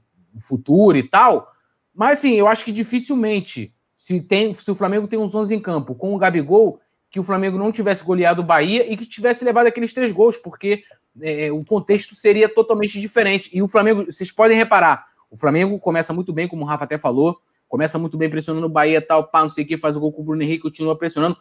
[0.47, 1.51] futuro e tal.
[1.93, 5.59] Mas assim, eu acho que dificilmente, se, tem, se o Flamengo tem uns 11 em
[5.59, 6.79] campo com o Gabigol,
[7.11, 10.35] que o Flamengo não tivesse goleado o Bahia e que tivesse levado aqueles três gols,
[10.37, 10.83] porque
[11.21, 13.49] é, o contexto seria totalmente diferente.
[13.53, 16.97] E o Flamengo, vocês podem reparar, o Flamengo começa muito bem, como o Rafa até
[16.97, 19.99] falou, começa muito bem pressionando o Bahia, tal, pá, não sei o que, faz o
[19.99, 21.37] gol com o Bruno Henrique, continua pressionando.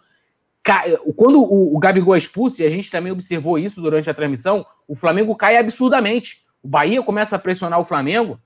[1.16, 4.64] Quando o, o Gabigol é expulso, e a gente também observou isso durante a transmissão,
[4.86, 6.44] o Flamengo cai absurdamente.
[6.62, 8.38] O Bahia começa a pressionar o Flamengo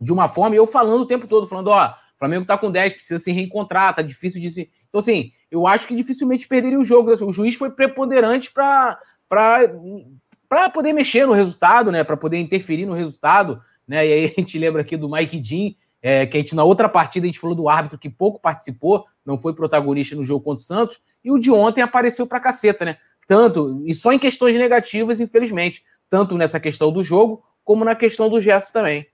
[0.00, 2.70] de uma forma, e eu falando o tempo todo, falando, ó, o Flamengo tá com
[2.70, 4.70] 10, precisa se reencontrar, tá difícil de se.
[4.88, 7.12] Então, assim, eu acho que dificilmente perderia o jogo.
[7.24, 8.98] O juiz foi preponderante para
[9.28, 12.02] para poder mexer no resultado, né?
[12.02, 14.04] Para poder interferir no resultado, né?
[14.06, 16.88] E aí a gente lembra aqui do Mike Dean, é, que a gente na outra
[16.88, 20.60] partida a gente falou do árbitro que pouco participou, não foi protagonista no jogo contra
[20.60, 22.96] o Santos, e o de ontem apareceu pra caceta, né?
[23.30, 28.28] tanto, e só em questões negativas, infelizmente, tanto nessa questão do jogo, como na questão
[28.28, 29.06] do gesto também.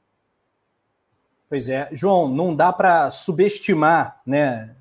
[1.50, 4.74] Pois é, João, não dá para subestimar, né?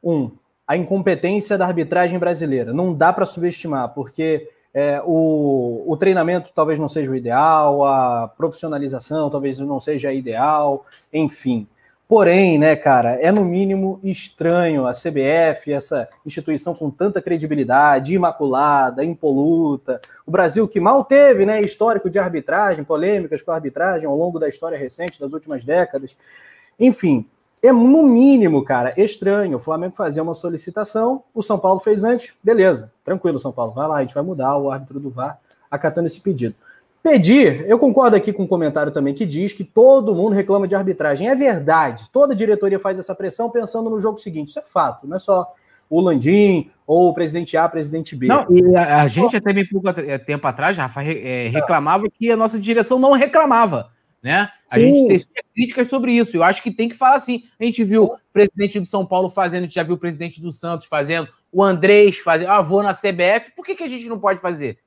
[0.00, 0.30] Um,
[0.64, 2.72] a incompetência da arbitragem brasileira.
[2.72, 8.28] Não dá para subestimar, porque é, o, o treinamento talvez não seja o ideal, a
[8.28, 11.66] profissionalização talvez não seja ideal, enfim.
[12.08, 19.04] Porém, né, cara, é no mínimo estranho a CBF, essa instituição com tanta credibilidade, imaculada,
[19.04, 24.16] impoluta, o Brasil que mal teve, né, histórico de arbitragem, polêmicas com a arbitragem ao
[24.16, 26.16] longo da história recente das últimas décadas.
[26.78, 27.26] Enfim,
[27.60, 32.34] é no mínimo, cara, estranho o Flamengo fazer uma solicitação, o São Paulo fez antes,
[32.40, 36.06] beleza, tranquilo, São Paulo, vai lá, a gente vai mudar o árbitro do VAR acatando
[36.06, 36.54] esse pedido.
[37.08, 40.74] Pedir, eu concordo aqui com um comentário também que diz que todo mundo reclama de
[40.74, 41.28] arbitragem.
[41.28, 44.48] É verdade, toda diretoria faz essa pressão pensando no jogo seguinte.
[44.48, 45.54] Isso é fato, não é só
[45.88, 48.26] o Landim ou o presidente A, presidente B.
[48.26, 52.28] Não, e a, a gente até bem pouco é, tempo atrás, Rafa, é, reclamava que
[52.28, 53.92] a nossa direção não reclamava.
[54.20, 54.50] Né?
[54.68, 55.06] A Sim.
[55.06, 56.36] gente tem críticas sobre isso.
[56.36, 57.44] Eu acho que tem que falar assim.
[57.60, 60.40] A gente viu o presidente do São Paulo fazendo, a gente já viu o presidente
[60.40, 63.52] do Santos fazendo, o Andrés fazendo, ah, vou na CBF.
[63.54, 64.80] Por que, que a gente não pode fazer?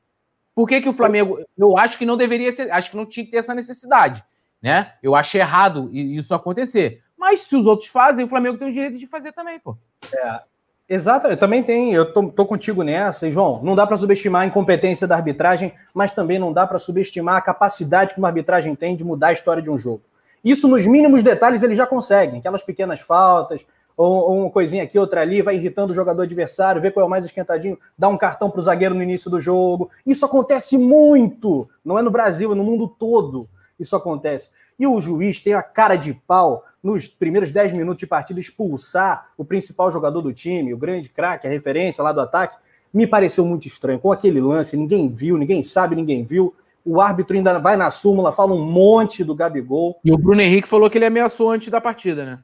[0.60, 1.40] Por que, que o Flamengo.
[1.58, 2.70] Eu acho que não deveria ser.
[2.70, 4.22] Acho que não tinha que ter essa necessidade.
[4.62, 4.92] Né?
[5.02, 7.02] Eu acho errado isso acontecer.
[7.18, 9.78] Mas se os outros fazem, o Flamengo tem o direito de fazer também, pô.
[10.14, 10.42] É,
[10.90, 14.42] Exato, eu também tenho, eu tô, tô contigo nessa, e João, não dá para subestimar
[14.42, 18.76] a incompetência da arbitragem, mas também não dá para subestimar a capacidade que uma arbitragem
[18.76, 20.02] tem de mudar a história de um jogo.
[20.44, 23.66] Isso nos mínimos detalhes eles já conseguem, aquelas pequenas faltas,
[24.00, 27.08] ou, ou, uma coisinha aqui, outra ali, vai irritando o jogador adversário, vê qual é
[27.08, 29.90] o mais esquentadinho, dá um cartão para o zagueiro no início do jogo.
[30.06, 33.50] Isso acontece muito, não é no Brasil, é no mundo todo.
[33.78, 34.52] Isso acontece.
[34.80, 39.32] E o juiz tem a cara de pau nos primeiros 10 minutos de partida expulsar
[39.38, 42.56] o principal jogador do time, o grande craque, a referência lá do ataque.
[42.94, 44.00] Me pareceu muito estranho.
[44.00, 46.56] Com aquele lance, ninguém viu, ninguém sabe, ninguém viu.
[46.86, 50.00] O árbitro ainda vai na súmula, fala um monte do Gabigol.
[50.06, 52.40] E o Bruno Henrique falou que ele ameaçou antes da partida, né?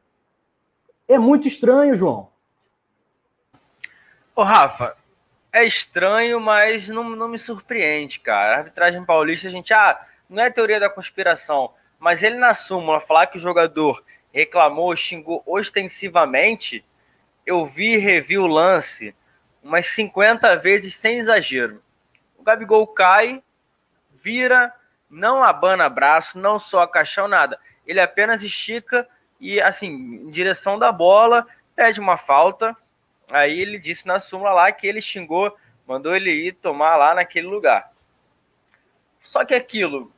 [1.07, 2.29] É muito estranho, João.
[4.35, 4.97] Ô, Rafa,
[5.51, 8.55] é estranho, mas não, não me surpreende, cara.
[8.55, 9.99] A arbitragem paulista, a gente, ah,
[10.29, 14.03] não é teoria da conspiração, mas ele na súmula falar que o jogador
[14.33, 16.83] reclamou, xingou ostensivamente,
[17.45, 19.15] eu vi e revi o lance
[19.63, 21.81] umas 50 vezes sem exagero.
[22.37, 23.41] O Gabigol cai,
[24.11, 24.73] vira,
[25.09, 27.59] não abana braço, não só caixão, nada.
[27.87, 29.07] Ele apenas estica
[29.45, 32.75] e, assim, em direção da bola, pede uma falta.
[33.29, 35.55] Aí ele disse na súmula lá que ele xingou,
[35.87, 37.91] mandou ele ir tomar lá naquele lugar.
[39.21, 40.11] Só que aquilo,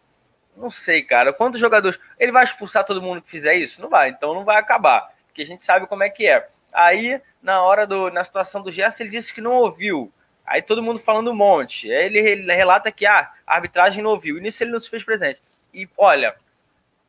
[0.56, 1.34] não sei, cara.
[1.34, 2.00] Quantos jogadores.
[2.18, 3.82] Ele vai expulsar todo mundo que fizer isso?
[3.82, 5.14] Não vai, então não vai acabar.
[5.28, 6.48] Porque a gente sabe como é que é.
[6.72, 8.10] Aí, na hora do.
[8.10, 10.12] Na situação do Gerson, ele disse que não ouviu.
[10.46, 11.92] Aí todo mundo falando um monte.
[11.92, 12.22] Aí ele,
[12.54, 14.38] relata que ah, a arbitragem não ouviu.
[14.38, 15.42] E nisso ele não se fez presente.
[15.74, 16.36] E olha,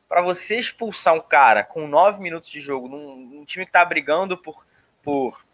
[0.09, 3.85] para você expulsar um cara com nove minutos de jogo num, num, time que tá
[3.85, 4.65] brigando por,
[5.03, 5.45] por,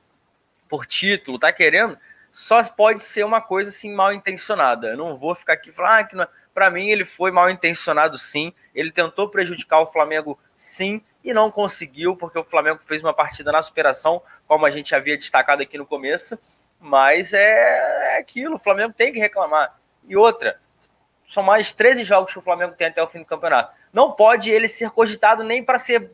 [0.70, 2.00] por título, tá querendo,
[2.32, 4.88] só pode ser uma coisa assim mal intencionada.
[4.88, 6.28] Eu não vou ficar aqui falando ah, que não.
[6.54, 8.54] Para mim, ele foi mal intencionado, sim.
[8.74, 13.52] Ele tentou prejudicar o Flamengo, sim, e não conseguiu, porque o Flamengo fez uma partida
[13.52, 16.40] na superação, como a gente havia destacado aqui no começo.
[16.80, 19.78] Mas é, é aquilo, o Flamengo tem que reclamar.
[20.08, 20.60] E outra,
[21.28, 23.74] são mais 13 jogos que o Flamengo tem até o fim do campeonato.
[23.96, 26.12] Não pode ele ser cogitado nem para ser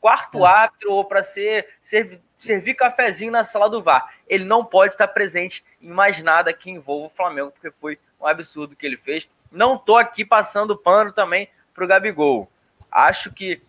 [0.00, 0.48] quarto é.
[0.48, 4.12] árbitro ou para ser, ser servir cafezinho na sala do VAR.
[4.26, 8.26] Ele não pode estar presente em mais nada que envolva o Flamengo, porque foi um
[8.26, 9.28] absurdo que ele fez.
[9.48, 12.50] Não tô aqui passando pano também pro Gabigol.
[12.90, 13.62] Acho que,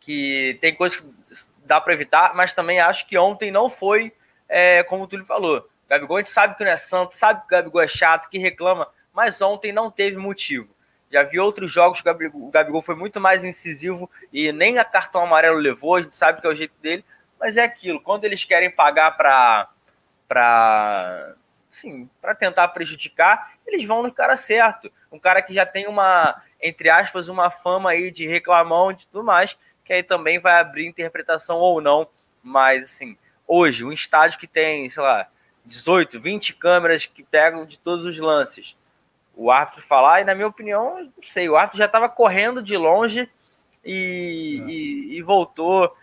[0.00, 1.08] que tem coisas que
[1.64, 4.12] dá para evitar, mas também acho que ontem não foi
[4.48, 5.58] é, como tu lhe falou.
[5.58, 8.28] O Gabigol, a gente sabe que não é santo, sabe que o Gabigol é chato,
[8.28, 10.73] que reclama, mas ontem não teve motivo.
[11.14, 15.22] Já vi outros jogos que o Gabigol foi muito mais incisivo e nem a cartão
[15.22, 17.04] amarelo levou, a gente sabe que é o jeito dele,
[17.38, 19.68] mas é aquilo, quando eles querem pagar para
[20.26, 21.36] para
[21.70, 24.90] sim, para tentar prejudicar, eles vão no cara certo.
[25.12, 29.22] Um cara que já tem uma, entre aspas, uma fama aí de reclamão e tudo
[29.22, 32.08] mais, que aí também vai abrir interpretação ou não.
[32.42, 35.28] Mas, assim, hoje, um estádio que tem, sei lá,
[35.64, 38.76] 18, 20 câmeras que pegam de todos os lances.
[39.36, 42.76] O árbitro falar, e na minha opinião, não sei, o árbitro já estava correndo de
[42.76, 43.28] longe
[43.84, 44.70] e, é.
[44.70, 45.94] e, e voltou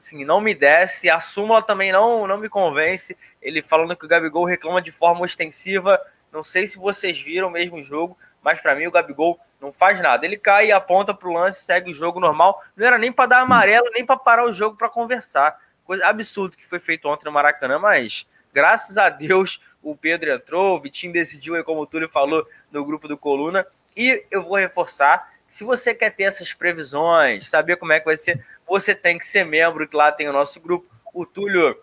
[0.00, 1.08] assim, não me desce.
[1.08, 3.16] A súmula também não, não me convence.
[3.40, 6.00] Ele falando que o Gabigol reclama de forma ostensiva.
[6.32, 10.00] Não sei se vocês viram o mesmo jogo, mas para mim o Gabigol não faz
[10.00, 10.24] nada.
[10.24, 12.62] Ele cai aponta pro lance, segue o jogo normal.
[12.74, 15.56] Não era nem para dar amarelo, nem para parar o jogo para conversar.
[15.84, 20.76] Coisa absurda que foi feito ontem no Maracanã, mas graças a Deus o Pedro entrou,
[20.76, 23.66] o Vitinho decidiu aí, como o Túlio falou, no grupo do Coluna.
[23.96, 28.16] E eu vou reforçar: se você quer ter essas previsões, saber como é que vai
[28.16, 30.88] ser, você tem que ser membro, que lá tem o nosso grupo.
[31.12, 31.76] O Túlio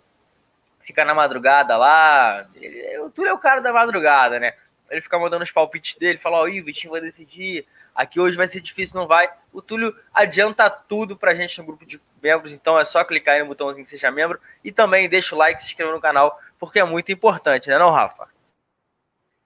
[0.82, 2.48] fica na madrugada lá.
[2.56, 4.54] Ele, o Túlio é o cara da madrugada, né?
[4.90, 8.38] Ele fica mandando os palpites dele, fala, ó, oh, o Vitinho vai decidir, aqui hoje
[8.38, 9.30] vai ser difícil, não vai.
[9.52, 13.42] O Túlio adianta tudo pra gente no grupo de membros, então é só clicar aí
[13.42, 16.84] no botãozinho seja membro e também deixa o like, se inscreva no canal, porque é
[16.84, 18.28] muito importante, né não, Rafa?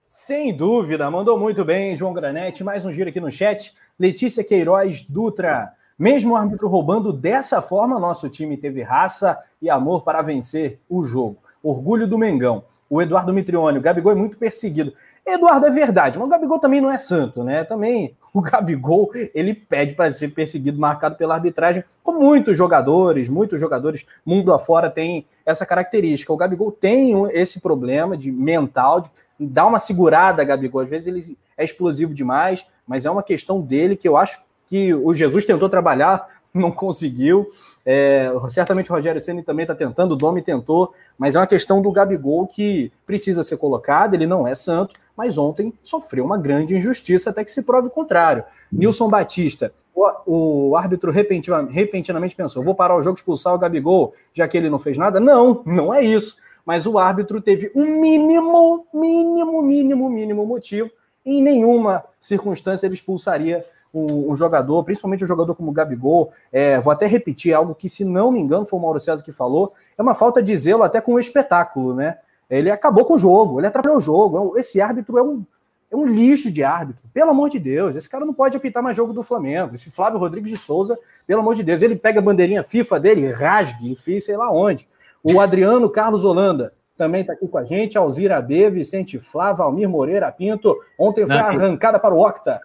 [0.08, 2.64] Sem dúvida, mandou muito bem, João Granete.
[2.64, 3.74] Mais um giro aqui no chat.
[3.98, 5.72] Letícia Queiroz Dutra.
[5.98, 11.04] Mesmo o árbitro roubando dessa forma, nosso time teve raça e amor para vencer o
[11.06, 11.38] jogo.
[11.64, 12.66] Orgulho do Mengão.
[12.90, 14.94] O Eduardo Mitrione, o Gabigol é muito perseguido.
[15.34, 17.64] Eduardo, é verdade, mas o Gabigol também não é santo, né?
[17.64, 23.60] Também o Gabigol, ele pede para ser perseguido, marcado pela arbitragem, como muitos jogadores, muitos
[23.60, 26.32] jogadores mundo afora têm essa característica.
[26.32, 29.10] O Gabigol tem esse problema de mental, de
[29.40, 30.82] dar uma segurada, Gabigol.
[30.82, 34.94] Às vezes ele é explosivo demais, mas é uma questão dele que eu acho que
[34.94, 37.50] o Jesus tentou trabalhar, não conseguiu.
[37.86, 41.82] É, certamente o Rogério Ceni também está tentando, o Domi tentou, mas é uma questão
[41.82, 44.14] do Gabigol que precisa ser colocado.
[44.14, 47.92] Ele não é santo, mas ontem sofreu uma grande injustiça até que se prove o
[47.92, 48.44] contrário.
[48.72, 54.48] Nilson Batista, o, o árbitro repentinamente, pensou: vou parar o jogo, expulsar o Gabigol, já
[54.48, 55.20] que ele não fez nada?
[55.20, 56.38] Não, não é isso.
[56.66, 60.92] Mas o árbitro teve um mínimo, mínimo, mínimo, mínimo motivo.
[61.26, 66.80] Em nenhuma circunstância ele expulsaria um, um, jogador, principalmente um jogador como o Gabigol, é,
[66.80, 69.74] vou até repetir algo que, se não me engano, foi o Mauro César que falou,
[69.98, 72.18] é uma falta de zelo até com o espetáculo, né?
[72.50, 74.58] Ele acabou com o jogo, ele atrapalhou o jogo.
[74.58, 75.46] É esse árbitro é um,
[75.90, 77.02] é um lixo de árbitro.
[77.14, 79.74] Pelo amor de Deus, esse cara não pode apitar mais jogo do Flamengo.
[79.74, 83.32] Esse Flávio Rodrigues de Souza, pelo amor de Deus, ele pega a bandeirinha FIFA dele,
[83.32, 84.88] rasgue, enfia sei lá onde.
[85.24, 87.98] O Adriano Carlos Holanda também está aqui com a gente.
[87.98, 90.78] Alzira B, Vicente Flávio, Almir Moreira Pinto.
[91.00, 92.60] Ontem foi arrancada para o Octa.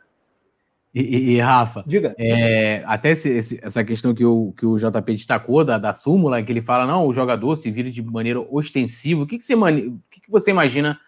[0.97, 2.15] E, e, e, Rafa, Diga.
[2.19, 6.43] É, até esse, esse, essa questão que o, que o JP destacou da, da súmula,
[6.43, 9.23] que ele fala, não, o jogador se vira de maneira ostensiva.
[9.23, 10.99] O que, que, você, o que, que você imagina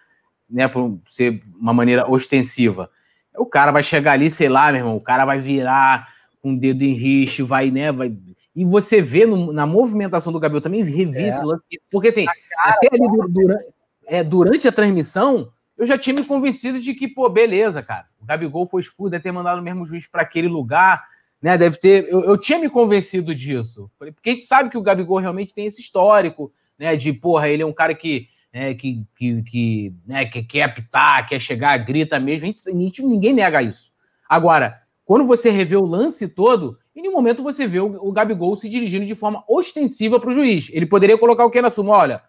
[0.51, 2.91] né, por ser uma maneira ostensiva?
[3.35, 6.07] O cara vai chegar ali, sei lá, meu irmão, o cara vai virar
[6.43, 8.15] com o dedo em riche, vai, né, vai...
[8.55, 11.43] E você vê no, na movimentação do Gabriel também, revi é.
[11.43, 11.65] lance.
[11.91, 12.37] Porque assim, cara,
[12.75, 13.65] até ali durante,
[14.07, 18.05] é, durante a transmissão, eu já tinha me convencido de que, pô, beleza, cara.
[18.29, 21.03] Gabigol foi expulso, deve ter mandado o mesmo juiz para aquele lugar,
[21.41, 21.57] né?
[21.57, 22.07] Deve ter.
[22.09, 23.91] Eu, eu, tinha me convencido disso.
[23.99, 26.95] Porque a gente sabe que o Gabigol realmente tem esse histórico, né?
[26.95, 28.29] De, porra, ele é um cara que.
[28.51, 32.45] Né, que, que, que, né, que quer apitar, quer chegar, grita mesmo.
[32.45, 33.93] A gente, a gente, ninguém nega isso.
[34.27, 38.57] Agora, quando você revê o lance todo, em nenhum momento você vê o, o Gabigol
[38.57, 40.71] se dirigindo de forma ostensiva para o juiz.
[40.73, 41.95] Ele poderia colocar o que na suma?
[41.95, 42.23] Olha,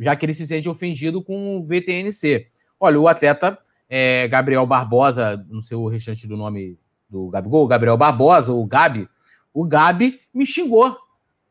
[0.00, 2.46] já que ele se sente ofendido com o VTNC.
[2.78, 3.58] Olha, o atleta
[3.96, 6.76] é, Gabriel Barbosa, não sei o restante do nome
[7.08, 9.08] do Gabigol, Gabriel Barbosa, ou Gabi,
[9.52, 10.96] o Gabi me xingou,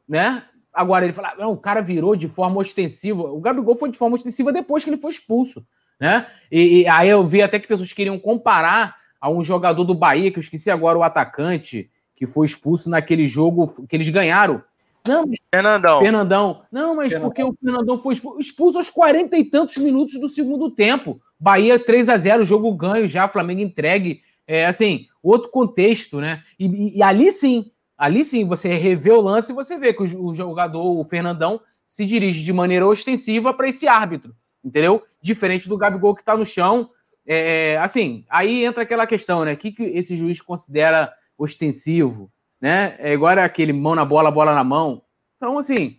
[0.05, 0.43] né?
[0.73, 3.31] Agora ele fala, não, o cara virou de forma ostensiva.
[3.31, 5.65] O Gabigol foi de forma ostensiva depois que ele foi expulso,
[5.97, 6.27] né?
[6.51, 10.29] E, e aí eu vi até que pessoas queriam comparar a um jogador do Bahia,
[10.29, 14.61] que eu esqueci agora o atacante, que foi expulso naquele jogo que eles ganharam.
[15.05, 15.99] Não, Fernandão.
[15.99, 16.61] Fernandão.
[16.71, 17.29] Não, mas Fernandão.
[17.29, 21.21] porque o Fernandão foi expulso aos 40 e tantos minutos do segundo tempo.
[21.37, 24.21] Bahia 3 a 0 jogo ganho já, Flamengo entregue.
[24.47, 26.43] É assim, outro contexto, né?
[26.57, 30.03] E, e, e ali sim, ali sim, você revê o lance e você vê que
[30.03, 34.33] o, o jogador, o Fernandão, se dirige de maneira ostensiva para esse árbitro,
[34.63, 35.03] entendeu?
[35.21, 36.89] Diferente do Gabigol que está no chão.
[37.25, 39.53] É, assim, aí entra aquela questão, né?
[39.53, 42.31] O que, que esse juiz considera ostensivo?
[42.63, 42.95] Né?
[42.97, 45.01] É agora aquele mão na bola, bola na mão.
[45.35, 45.97] Então, assim.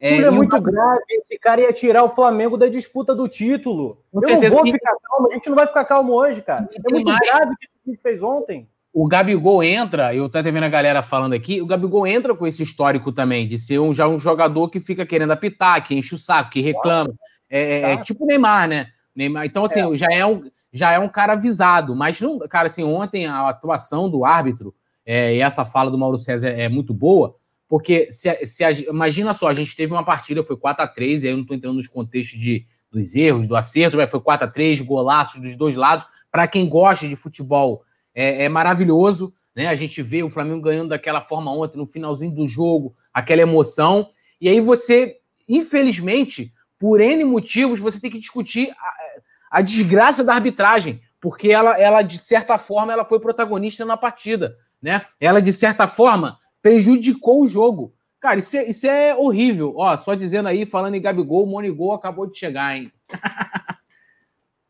[0.00, 0.58] É, é muito uma...
[0.58, 1.02] grave.
[1.10, 4.02] Esse cara ia tirar o Flamengo da disputa do título.
[4.10, 6.66] Com Eu não vou ficar calmo, a gente não vai ficar calmo hoje, cara.
[6.74, 7.20] É muito mais...
[7.20, 8.66] grave o que a gente fez ontem.
[8.94, 12.62] O Gabigol entra, eu tô vendo a galera falando aqui, o Gabigol entra com esse
[12.62, 16.18] histórico também, de ser um, já um jogador que fica querendo apitar, que enche o
[16.18, 17.12] saco, que reclama.
[17.48, 18.88] É, é, é tipo o Neymar, né?
[19.14, 19.96] Neymar, então, assim, é.
[19.98, 20.42] já, é um,
[20.72, 21.94] já é um cara avisado.
[21.94, 24.74] Mas, não, cara, assim, ontem a atuação do árbitro
[25.12, 27.34] é, e essa fala do Mauro César é, muito boa,
[27.66, 31.24] porque se, se a, imagina só, a gente teve uma partida, foi 4 a 3
[31.24, 34.20] e aí eu não estou entrando nos contextos de, dos erros, do acerto, mas foi
[34.20, 36.06] 4 a 3 golaços dos dois lados.
[36.30, 37.82] Para quem gosta de futebol,
[38.14, 39.66] é, é, maravilhoso, né?
[39.66, 44.10] A gente vê o Flamengo ganhando daquela forma ontem, no finalzinho do jogo, aquela emoção.
[44.40, 45.16] E aí você,
[45.48, 51.76] infelizmente, por N motivos, você tem que discutir a, a desgraça da arbitragem, porque ela,
[51.76, 55.04] ela, de certa forma, ela foi protagonista na partida né?
[55.20, 57.92] Ela, de certa forma, prejudicou o jogo.
[58.20, 59.74] Cara, isso é, isso é horrível.
[59.76, 62.92] Ó, só dizendo aí, falando em Gabigol, o Monigol acabou de chegar, hein?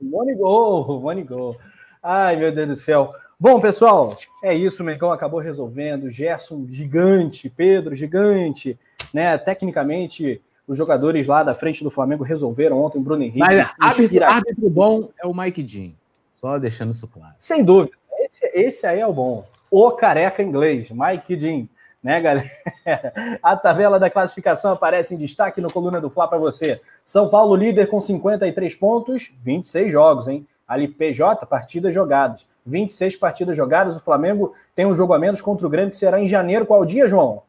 [0.01, 1.57] Money Gol, Money Gol.
[2.03, 3.15] Ai, meu Deus do céu.
[3.39, 4.83] Bom, pessoal, é isso.
[4.83, 6.11] O Mengão acabou resolvendo.
[6.11, 7.51] Gerson, gigante.
[7.51, 8.79] Pedro, gigante.
[9.13, 9.37] Né?
[9.37, 12.99] Tecnicamente, os jogadores lá da frente do Flamengo resolveram ontem.
[12.99, 13.39] O Bruno Henrique.
[13.39, 15.93] Mas árbitro, árbitro bom é o Mike Jean.
[16.33, 17.35] Só deixando isso claro.
[17.37, 17.97] Sem dúvida.
[18.21, 19.47] Esse, esse aí é o bom.
[19.71, 21.69] O careca inglês, Mike Jean
[22.03, 22.51] né, galera?
[23.43, 26.81] A tabela da classificação aparece em destaque no coluna do Fla para você.
[27.05, 30.47] São Paulo líder com 53 pontos, 26 jogos, hein?
[30.67, 32.47] Ali PJ, partidas jogadas.
[32.65, 33.97] 26 partidas jogadas.
[33.97, 36.65] O Flamengo tem um jogo a menos contra o Grêmio que será em janeiro.
[36.65, 37.43] Qual dia, João?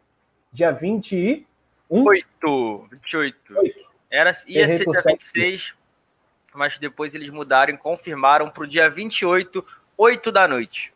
[0.51, 1.45] Dia 21?
[1.89, 3.37] 8, 28.
[3.57, 3.91] 8.
[4.09, 5.73] Era, ia Errei ser dia 26,
[6.53, 9.63] mas depois eles mudaram e confirmaram para o dia 28,
[9.97, 10.90] 8 da noite.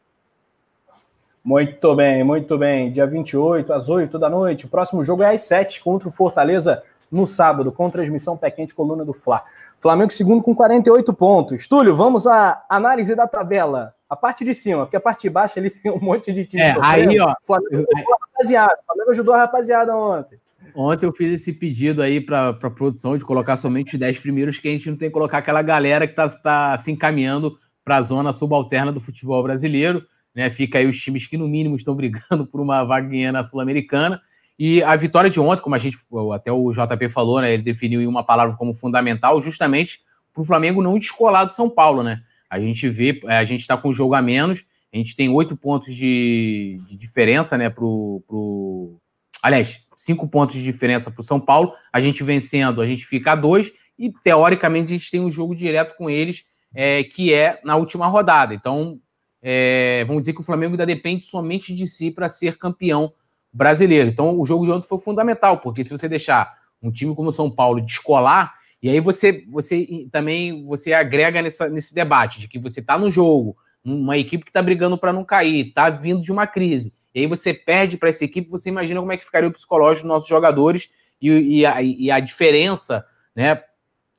[1.46, 2.92] Muito bem, muito bem.
[2.92, 4.66] Dia 28, às 8 da noite.
[4.66, 6.82] O próximo jogo é às 7 contra o Fortaleza
[7.12, 9.44] no sábado, com transmissão pé quente, coluna do Fla.
[9.80, 11.68] Flamengo segundo com 48 pontos.
[11.68, 13.94] Túlio, vamos à análise da tabela.
[14.10, 16.64] A parte de cima, porque a parte de baixo ali tem um monte de time
[16.64, 17.12] é, sofrendo.
[17.12, 18.78] Aí, ó, Flamengo ajudou a rapaziada.
[18.88, 20.40] Flamengo ajudou a rapaziada ontem.
[20.76, 24.58] Ontem eu fiz esse pedido aí para a produção de colocar somente os 10 primeiros,
[24.58, 27.98] que a gente não tem que colocar aquela galera que está tá se encaminhando para
[27.98, 30.04] a zona subalterna do futebol brasileiro.
[30.36, 30.50] Né?
[30.50, 34.22] Fica aí os times que, no mínimo, estão brigando por uma vaguinha na Sul-Americana.
[34.60, 35.98] E a vitória de ontem, como a gente,
[36.34, 37.54] até o JP falou, né?
[37.54, 40.02] Ele definiu uma palavra como fundamental, justamente
[40.34, 42.22] para o Flamengo não descolar do São Paulo, né?
[42.50, 45.58] A gente vê, a gente está com um jogo a menos, a gente tem oito
[45.58, 47.70] pontos de, de, diferença, né?
[47.70, 48.98] Pro, pro...
[49.42, 51.74] Aliás, cinco pontos de diferença para o São Paulo.
[51.92, 55.56] A gente vencendo, a gente fica a dois, e teoricamente a gente tem um jogo
[55.56, 58.54] direto com eles, é, que é na última rodada.
[58.54, 59.00] Então,
[59.48, 63.14] é, vamos dizer que o Flamengo ainda depende somente de si para ser campeão
[63.54, 64.10] brasileiro.
[64.10, 67.32] Então, o jogo de ontem foi fundamental, porque se você deixar um time como o
[67.32, 72.58] São Paulo descolar, e aí você, você também você agrega nessa, nesse debate de que
[72.58, 76.32] você está no jogo, uma equipe que está brigando para não cair, está vindo de
[76.32, 79.48] uma crise, e aí você perde para essa equipe, você imagina como é que ficaria
[79.48, 80.90] o psicológico dos nossos jogadores
[81.22, 83.62] e, e, a, e a diferença né,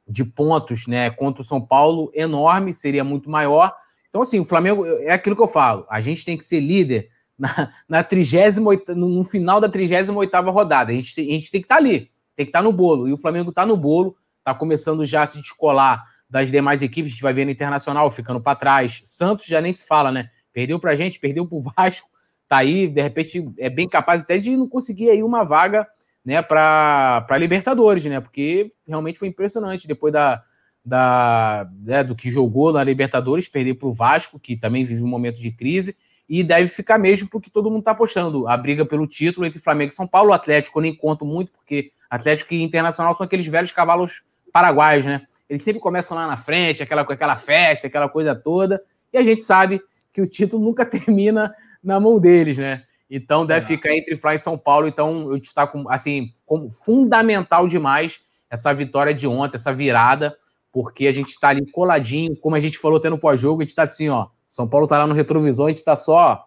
[0.09, 3.75] de pontos né, contra o São Paulo enorme, seria muito maior.
[4.17, 5.85] Então, assim, o Flamengo é aquilo que eu falo.
[5.91, 10.91] A gente tem que ser líder na, na 38, no final da 38 rodada.
[10.91, 12.73] A gente, tem, a gente tem que estar tá ali, tem que estar tá no
[12.73, 13.07] bolo.
[13.07, 17.11] E o Flamengo está no bolo, está começando já a se descolar das demais equipes.
[17.11, 19.03] A gente vai ver no Internacional ficando para trás.
[19.05, 20.31] Santos já nem se fala, né?
[20.51, 22.09] Perdeu para a gente, perdeu para o Vasco.
[22.49, 25.87] Tá aí, de repente, é bem capaz até de não conseguir aí uma vaga
[26.25, 28.19] né, para Libertadores, né?
[28.19, 30.43] Porque realmente foi impressionante depois da,
[30.87, 35.09] da, né, do que jogou na Libertadores, perder para o Vasco, que também vive um
[35.09, 35.97] momento de crise,
[36.29, 38.47] e deve ficar mesmo porque todo mundo está apostando.
[38.47, 41.51] A briga pelo título entre Flamengo e São Paulo, o Atlético eu nem conto muito,
[41.51, 44.23] porque Atlético e Internacional são aqueles velhos cavalos
[44.53, 45.23] paraguaios, né?
[45.51, 48.81] Eles sempre começam lá na frente, aquela, aquela festa, aquela coisa toda,
[49.13, 49.81] e a gente sabe
[50.13, 52.85] que o título nunca termina na mão deles, né?
[53.11, 53.77] Então deve é.
[53.77, 54.87] ficar entre Fla e São Paulo.
[54.87, 60.37] Então eu destaco assim como fundamental demais essa vitória de ontem, essa virada
[60.77, 63.71] porque a gente está ali coladinho, como a gente falou até no pós-jogo, a gente
[63.71, 64.27] está assim, ó.
[64.47, 66.47] São Paulo está lá no retrovisor, a gente está só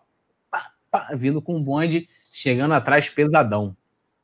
[0.52, 3.76] pá, pá, vindo com um bonde, chegando atrás pesadão.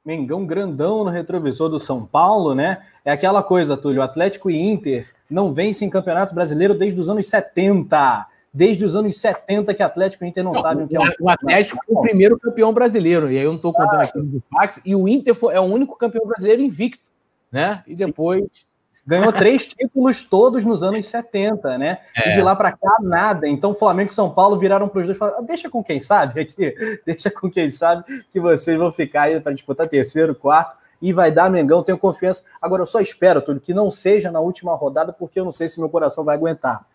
[0.06, 2.86] Mengão grandão no retrovisor do São Paulo, né?
[3.04, 8.28] É aquela coisa, Túlio, Atlético e Inter não vencem campeonato brasileiro desde os anos 70.
[8.54, 11.04] Desde os anos 70 que Atlético e Inter não, não sabem o que é o
[11.20, 14.22] O Atlético foi o primeiro campeão brasileiro, e aí eu não estou contando ah, aqui
[14.22, 17.10] do Fax, e o Inter foi, é o único campeão brasileiro invicto,
[17.52, 17.84] né?
[17.88, 18.44] E depois...
[18.44, 18.75] Sim
[19.08, 22.00] Ganhou três títulos todos nos anos 70, né?
[22.16, 22.32] É.
[22.32, 23.48] E de lá para cá, nada.
[23.48, 26.42] Então, Flamengo e São Paulo viraram para os dois e falaram: deixa com quem sabe
[26.42, 26.74] aqui,
[27.06, 31.32] deixa com quem sabe que vocês vão ficar aí para disputar terceiro, quarto e vai
[31.32, 32.44] dar Mengão, tenho confiança.
[32.62, 35.70] Agora, eu só espero, Túlio, que não seja na última rodada, porque eu não sei
[35.70, 36.86] se meu coração vai aguentar.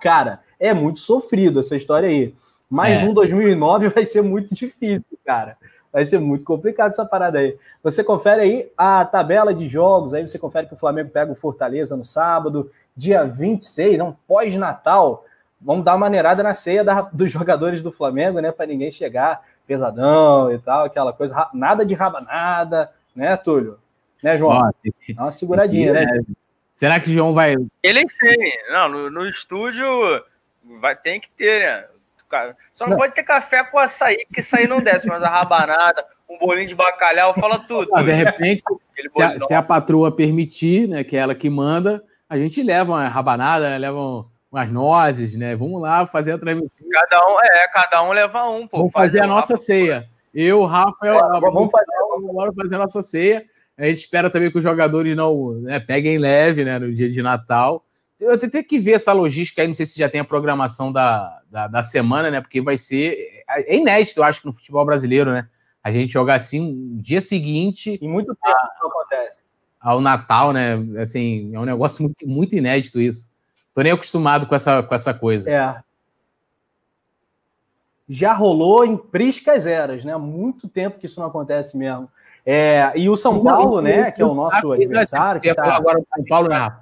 [0.00, 2.34] Cara, é muito sofrido essa história aí.
[2.68, 3.04] Mais é.
[3.04, 5.56] um 2009 vai ser muito difícil, cara.
[5.92, 7.56] Vai ser muito complicado essa parada aí.
[7.82, 11.36] Você confere aí a tabela de jogos, aí você confere que o Flamengo pega o
[11.36, 15.24] Fortaleza no sábado, dia 26, é um pós-natal.
[15.60, 18.52] Vamos dar uma maneirada na ceia da, dos jogadores do Flamengo, né?
[18.52, 21.48] Para ninguém chegar pesadão e tal, aquela coisa.
[21.52, 23.76] Nada de rabanada, né, Túlio?
[24.22, 24.58] Né, João?
[24.58, 24.72] Ó,
[25.14, 26.04] Dá uma seguradinha, né?
[26.04, 26.20] né?
[26.72, 27.56] Será que o João vai.
[27.82, 28.36] Ele sim.
[28.70, 29.86] Não, no, no estúdio
[30.80, 31.84] vai, tem que ter, né?
[32.30, 32.56] Cara.
[32.72, 36.04] Só não, não, pode ter café com açaí, que açaí não desce, mas a rabanada,
[36.28, 37.90] um bolinho de bacalhau, fala tudo.
[37.92, 38.62] Ah, de repente,
[39.10, 42.92] se a, se a, patroa permitir, né, que é ela que manda, a gente leva
[42.92, 43.98] uma rabanada, né, leva
[44.50, 45.54] umas nozes, né?
[45.54, 46.70] Vamos lá fazer a transmissão.
[46.92, 48.78] Cada um, é, cada um leva um, pô.
[48.78, 50.08] Vamos fazer, fazer a nossa ceia.
[50.34, 51.86] Eu, Rafael, é, vamos, fazer,
[52.32, 53.44] vamos fazer a nossa ceia.
[53.76, 57.22] A gente espera também que os jogadores não né, peguem leve né, no dia de
[57.22, 57.84] Natal
[58.20, 61.40] eu tenho que ver essa logística aí, não sei se já tem a programação da,
[61.50, 62.40] da, da semana, né?
[62.40, 63.42] Porque vai ser.
[63.48, 65.48] É inédito, eu acho, que no futebol brasileiro, né?
[65.82, 67.98] A gente jogar assim no dia seguinte.
[68.00, 69.40] Em muito tempo a, isso acontece.
[69.80, 70.74] Ao Natal, né?
[71.00, 73.30] Assim, é um negócio muito, muito inédito isso.
[73.74, 75.50] Tô nem acostumado com essa, com essa coisa.
[75.50, 75.82] É.
[78.08, 80.12] Já rolou em priscas eras, né?
[80.12, 82.10] Há muito tempo que isso não acontece mesmo.
[82.44, 85.40] É, e o São Paulo, né, que é o nosso adversário.
[85.40, 85.74] Que tá...
[85.74, 86.72] Agora o São Paulo, né?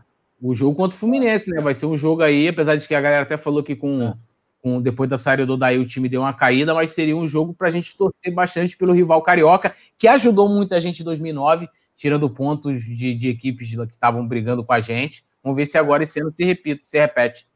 [0.41, 1.61] O jogo contra o Fluminense, né?
[1.61, 4.14] Vai ser um jogo aí, apesar de que a galera até falou que com, é.
[4.62, 7.53] com depois da saída do Daí o time deu uma caída, mas seria um jogo
[7.53, 12.30] para a gente torcer bastante pelo rival carioca, que ajudou muita gente em 2009, tirando
[12.30, 15.24] pontos de, de equipes que estavam brigando com a gente.
[15.43, 17.47] Vamos ver se agora esse ano se repita, se repete.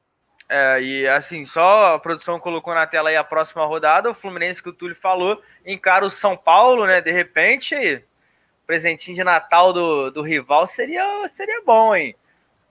[0.49, 4.63] É, e assim, só a produção colocou na tela aí a próxima rodada, o Fluminense
[4.63, 7.01] que o Túlio falou, encara o São Paulo, né?
[7.01, 8.05] De repente,
[8.67, 12.15] presentinho de Natal do, do rival seria, seria bom, hein?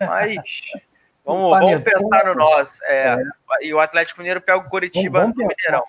[0.06, 0.42] Mas
[1.26, 2.84] vamos, vamos pensar no nosso.
[2.86, 3.66] É, é.
[3.66, 5.84] E o Atlético Mineiro pega o Coritiba no Mineirão.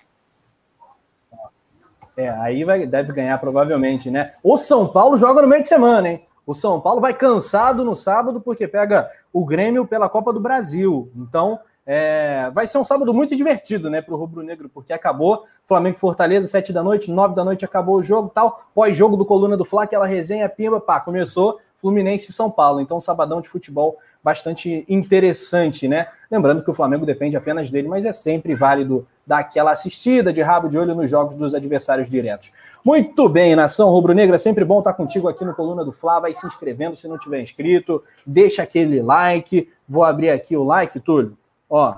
[2.15, 4.33] É, aí vai, deve ganhar provavelmente, né?
[4.43, 6.27] O São Paulo joga no meio de semana, hein?
[6.45, 11.09] O São Paulo vai cansado no sábado porque pega o Grêmio pela Copa do Brasil.
[11.15, 15.45] Então, é, vai ser um sábado muito divertido, né, para o Rubro Negro, porque acabou
[15.65, 18.65] Flamengo Fortaleza, sete da noite, nove da noite acabou o jogo tal.
[18.75, 22.79] Pós-jogo do Coluna do Fla, aquela resenha pimba, pá, começou Fluminense e São Paulo.
[22.79, 26.07] Então, um sabadão de futebol bastante interessante, né?
[26.31, 30.41] Lembrando que o Flamengo depende apenas dele, mas é sempre válido dar aquela assistida de
[30.41, 32.53] rabo de olho nos jogos dos adversários diretos.
[32.85, 36.21] Muito bem, nação rubro-negra, sempre bom estar contigo aqui no Coluna do Fla.
[36.21, 39.69] Vai se inscrevendo se não tiver inscrito, deixa aquele like.
[39.87, 41.37] Vou abrir aqui o like, Túlio.
[41.69, 41.97] Ó,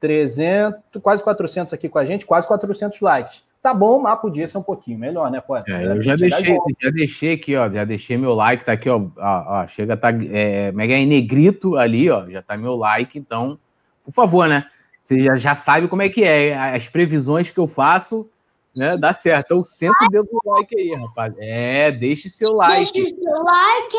[0.00, 3.42] 300, quase 400 aqui com a gente, quase 400 likes.
[3.64, 5.72] Tá bom, mas podia ser um pouquinho melhor, né, poeta?
[5.72, 9.00] É, eu já deixei, já deixei aqui, ó, já deixei meu like, tá aqui, ó,
[9.16, 13.58] ó, ó chega, tá, é, mega em negrito ali, ó, já tá meu like, então,
[14.04, 14.66] por favor, né,
[15.00, 18.28] você já, já sabe como é que é, as previsões que eu faço,
[18.76, 22.92] né, dá certo, então senta o dedo no like aí, rapaz, é, deixe seu like.
[22.92, 23.96] Deixe seu like!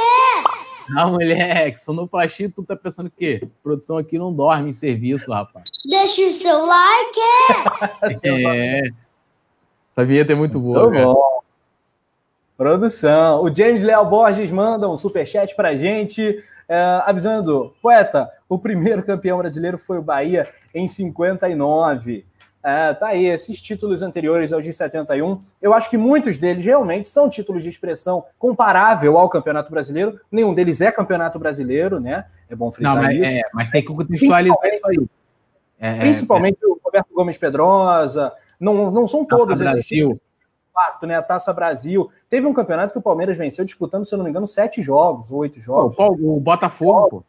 [0.90, 3.50] Não, moleque, sonoplastia, tu tá pensando o quê?
[3.64, 5.68] Produção aqui não dorme em serviço, rapaz.
[5.90, 7.20] Deixa o seu like!
[8.24, 8.82] é.
[9.96, 10.90] Essa vinheta é muito boa.
[10.90, 11.42] Muito bom.
[12.58, 13.44] Produção.
[13.44, 19.38] O James Leal Borges manda um superchat pra gente, é, avisando: poeta, o primeiro campeão
[19.38, 22.26] brasileiro foi o Bahia em 59.
[22.62, 27.08] É, tá aí, esses títulos anteriores aos de 71, eu acho que muitos deles realmente
[27.08, 30.20] são títulos de expressão comparável ao Campeonato Brasileiro.
[30.32, 32.26] Nenhum deles é Campeonato Brasileiro, né?
[32.50, 33.38] É bom frisar Não, mas, isso.
[33.38, 35.08] É, mas tem que contextualizar isso aí.
[35.80, 38.34] É, é, principalmente é, o Roberto Gomes Pedrosa.
[38.60, 40.20] Não, não são todos Taça esses títulos.
[40.74, 41.16] Fato, né?
[41.16, 42.10] A Taça Brasil.
[42.30, 45.32] Teve um campeonato que o Palmeiras venceu disputando, se eu não me engano, sete jogos,
[45.32, 45.98] oito jogos.
[45.98, 47.24] O, o Botafogo, pô.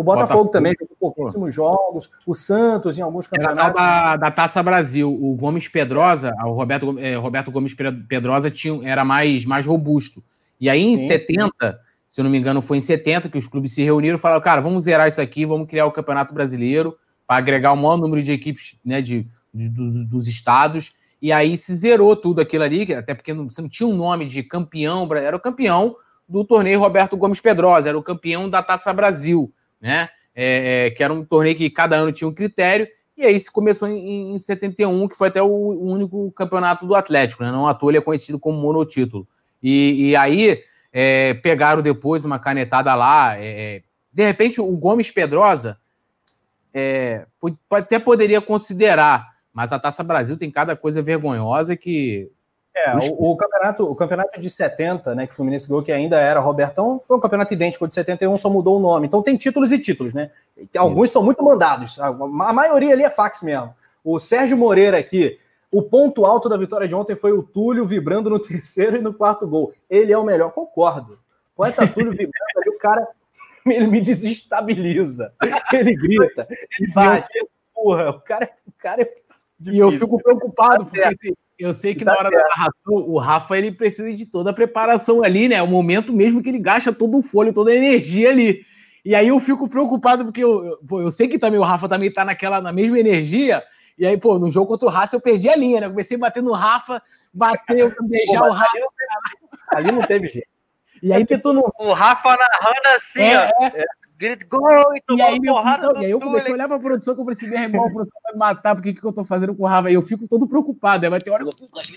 [0.00, 2.10] O Botafogo, Botafogo também teve pouquíssimos jogos.
[2.26, 3.74] O Santos em alguns campeonatos.
[3.74, 7.74] Da, da Taça Brasil, o Gomes Pedrosa, o Roberto, é, Roberto Gomes
[8.08, 10.22] Pedrosa tinha, era mais, mais robusto.
[10.58, 11.06] E aí, em Sim.
[11.06, 14.20] 70, se eu não me engano, foi em 70 que os clubes se reuniram e
[14.20, 16.96] falaram: cara, vamos zerar isso aqui, vamos criar o Campeonato Brasileiro
[17.26, 20.92] para agregar o maior número de equipes né, de, de, de, dos estados.
[21.20, 24.26] E aí se zerou tudo aquilo ali, até porque não, você não tinha um nome
[24.26, 25.96] de campeão, era o campeão
[26.28, 30.08] do torneio Roberto Gomes Pedrosa, era o campeão da Taça Brasil né?
[30.34, 32.86] É, é, que era um torneio que cada ano tinha um critério,
[33.16, 36.94] e aí se começou em, em 71, que foi até o, o, único campeonato do
[36.94, 37.50] Atlético, né?
[37.50, 39.26] Não à toa ele é conhecido como monotítulo.
[39.62, 43.36] E, e aí é, pegaram depois uma canetada lá.
[43.36, 43.82] É, é
[44.12, 45.78] de repente, o Gomes Pedrosa
[46.72, 47.26] é,
[47.70, 52.30] até poderia considerar, mas a Taça Brasil tem cada coisa vergonhosa que
[52.74, 56.18] é, o, o, campeonato, o campeonato de 70, né, que o Fluminense ganhou, que ainda
[56.18, 59.06] era Robertão, foi um campeonato idêntico de 71, só mudou o nome.
[59.06, 60.30] Então tem títulos e títulos, né?
[60.76, 61.14] Alguns Isso.
[61.14, 63.74] são muito mandados, a, a maioria ali é fax mesmo.
[64.04, 65.38] O Sérgio Moreira aqui,
[65.70, 69.12] o ponto alto da vitória de ontem foi o Túlio vibrando no terceiro e no
[69.12, 69.74] quarto gol.
[69.88, 71.18] Ele é o melhor, concordo.
[71.56, 73.06] Poeta Túlio vibrando ali, o cara
[73.66, 75.34] ele me desestabiliza.
[75.72, 76.46] Ele grita,
[76.78, 78.10] ele bate, ele empurra.
[78.10, 79.12] O cara, o cara é
[79.60, 79.74] difícil.
[79.74, 82.42] E eu fico preocupado, tá porque eu sei que tá na hora certo.
[82.42, 85.56] da narração, o Rafa ele precisa de toda a preparação ali, né?
[85.56, 88.64] É o momento mesmo que ele gasta todo o folho, toda a energia ali.
[89.04, 91.88] E aí eu fico preocupado, porque eu, eu, pô, eu sei que também o Rafa
[91.88, 93.62] também tá naquela, na mesma energia.
[93.98, 95.86] E aí, pô, no jogo contra o Rafa eu perdi a linha, né?
[95.86, 97.02] Eu comecei a bater no Rafa,
[97.32, 98.78] bater, beijar pô, o Rafa.
[99.68, 100.48] Ali não, teve, jeito.
[101.02, 101.72] E aí, é tu.
[101.78, 103.64] O Rafa narrando assim, é, ó.
[103.64, 103.84] É
[104.20, 106.78] grito, gol, e tomou e aí, porrada meu, E aí eu comecei a olhar pra
[106.78, 109.06] produção, que eu falei assim, meu irmão, a produção vai me matar, porque que, que
[109.06, 109.90] eu tô fazendo com o Rafa?
[109.90, 111.96] E eu fico todo preocupado, aí vai ter hora que eu fico ali,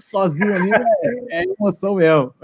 [0.00, 2.34] sozinho ali, é, é emoção mesmo.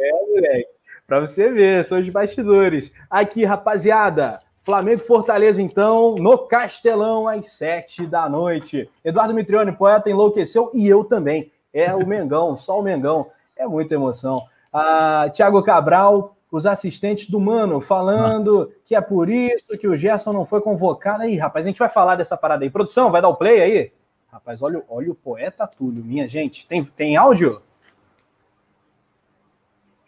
[0.00, 0.68] É, moleque.
[1.06, 2.92] Para você ver, são os bastidores.
[3.08, 8.90] Aqui, rapaziada, Flamengo Fortaleza, então, no Castelão, às sete da noite.
[9.04, 11.50] Eduardo Mitrione, poeta, enlouqueceu e eu também.
[11.72, 13.30] É o Mengão, só o Mengão.
[13.56, 14.36] É muita emoção.
[14.72, 20.32] Ah, Tiago Cabral, os assistentes do Mano, falando que é por isso que o Gerson
[20.32, 21.22] não foi convocado.
[21.22, 22.70] Aí, rapaz, a gente vai falar dessa parada aí.
[22.70, 23.92] Produção, vai dar o play aí?
[24.30, 26.66] Rapaz, olha, olha o poeta Túlio, minha gente.
[26.66, 27.62] Tem, tem áudio?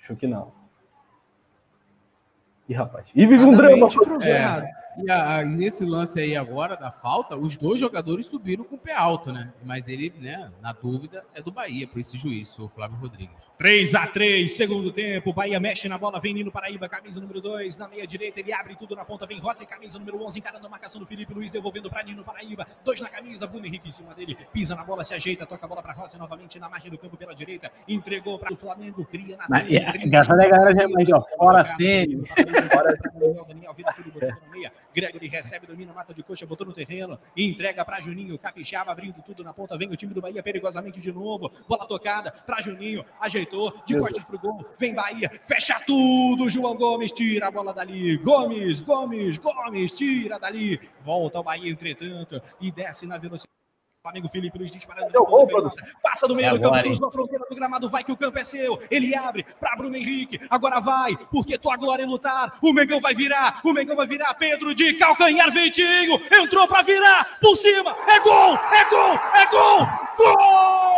[0.01, 0.53] Acho que não.
[2.69, 3.89] E rapaz, e vive um drama.
[4.25, 4.80] É.
[4.99, 8.95] E a, nesse lance aí agora da falta, os dois jogadores subiram com o pé
[8.95, 9.53] alto, né?
[9.65, 13.51] Mas ele, né, na dúvida, é do Bahia, por esse juiz, o Flávio Rodrigues.
[13.61, 15.35] 3 a 3 segundo tempo.
[15.35, 17.77] Bahia mexe na bola, vem Nino Paraíba, camisa número 2.
[17.77, 20.71] Na meia direita, ele abre tudo na ponta, vem Rossi, camisa número 11, encarando a
[20.71, 22.67] marcação do Felipe Luiz, devolvendo para Nino Paraíba.
[22.83, 25.69] Dois na camisa, Bruno Henrique em cima dele, pisa na bola, se ajeita, toca a
[25.69, 29.37] bola para Rossi novamente na margem do campo pela direita, entregou para o Flamengo, cria
[29.37, 32.25] na Mas, é, Engraçado é a galera já mais, ó, fora Sênio.
[33.47, 34.73] Daniel vira tudo, botando no meia.
[34.95, 39.45] Gregory recebe, domina, mata de coxa, botou no terreno, entrega para Juninho, Capixaba abrindo tudo
[39.45, 43.73] na ponta, vem o time do Bahia perigosamente de novo, bola tocada para Juninho, ajeitou,
[43.85, 44.65] de costas pro gol.
[44.79, 46.49] Vem Bahia, fecha tudo.
[46.49, 48.17] João Gomes tira a bola dali.
[48.19, 50.81] Gomes, Gomes, Gomes tira dali.
[51.03, 53.60] Volta o Bahia, entretanto, e desce na velocidade.
[54.11, 55.13] Flamengo Felipe Luiz disparando.
[55.13, 55.49] Gol,
[56.03, 58.37] passa do meio é do campo, cruzou a fronteira do gramado, vai que o campo
[58.39, 58.77] é seu.
[58.91, 60.41] Ele abre para Bruno Henrique.
[60.51, 62.59] Agora vai, porque tua glória é lutar.
[62.61, 64.35] O Mengão vai virar, o Mengão vai virar.
[64.35, 66.21] Pedro de calcanhar, Vitinho.
[66.43, 67.97] Entrou para virar, por cima.
[68.09, 69.87] É gol, é gol, é gol,
[70.17, 70.91] gol!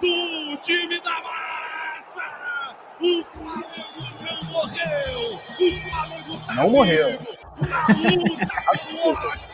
[0.00, 1.59] do time da massa!
[3.00, 5.34] O Flamengo não morreu!
[5.34, 7.18] O Flamengo tá não morreu!
[7.68, 7.86] Na
[9.04, 9.50] luta!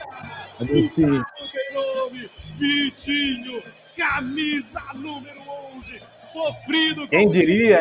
[1.74, 3.62] nome, Vitinho,
[3.96, 5.40] camisa número
[5.76, 7.78] 11, sofrido Quem diria,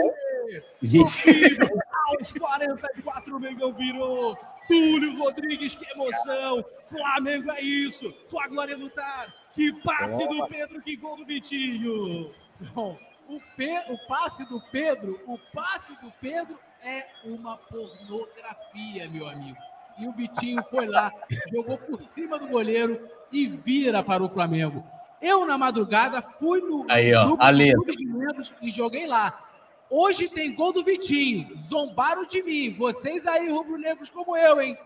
[0.84, 1.68] Sofrido,
[2.08, 4.38] aos 44 o Mengão virou.
[4.68, 6.64] Túlio Rodrigues, que emoção.
[6.90, 8.12] Flamengo é isso.
[8.30, 9.34] Tua glória lutar.
[9.54, 12.32] Que passe do Pedro, que gol do Vitinho.
[12.74, 12.98] Bom,
[13.28, 13.72] o, Pe...
[13.90, 19.58] o passe do Pedro, o passe do Pedro é uma pornografia, meu amigo.
[19.98, 21.12] E o Vitinho foi lá,
[21.52, 24.84] jogou por cima do goleiro e vira para o Flamengo.
[25.22, 27.74] Eu, na madrugada, fui no Aí, ó, grupo ali.
[27.74, 29.42] de membros e joguei lá.
[29.90, 31.58] Hoje tem gol do Vitinho.
[31.58, 32.76] Zombaram de mim.
[32.78, 34.78] Vocês aí, rubro-negros como eu, hein?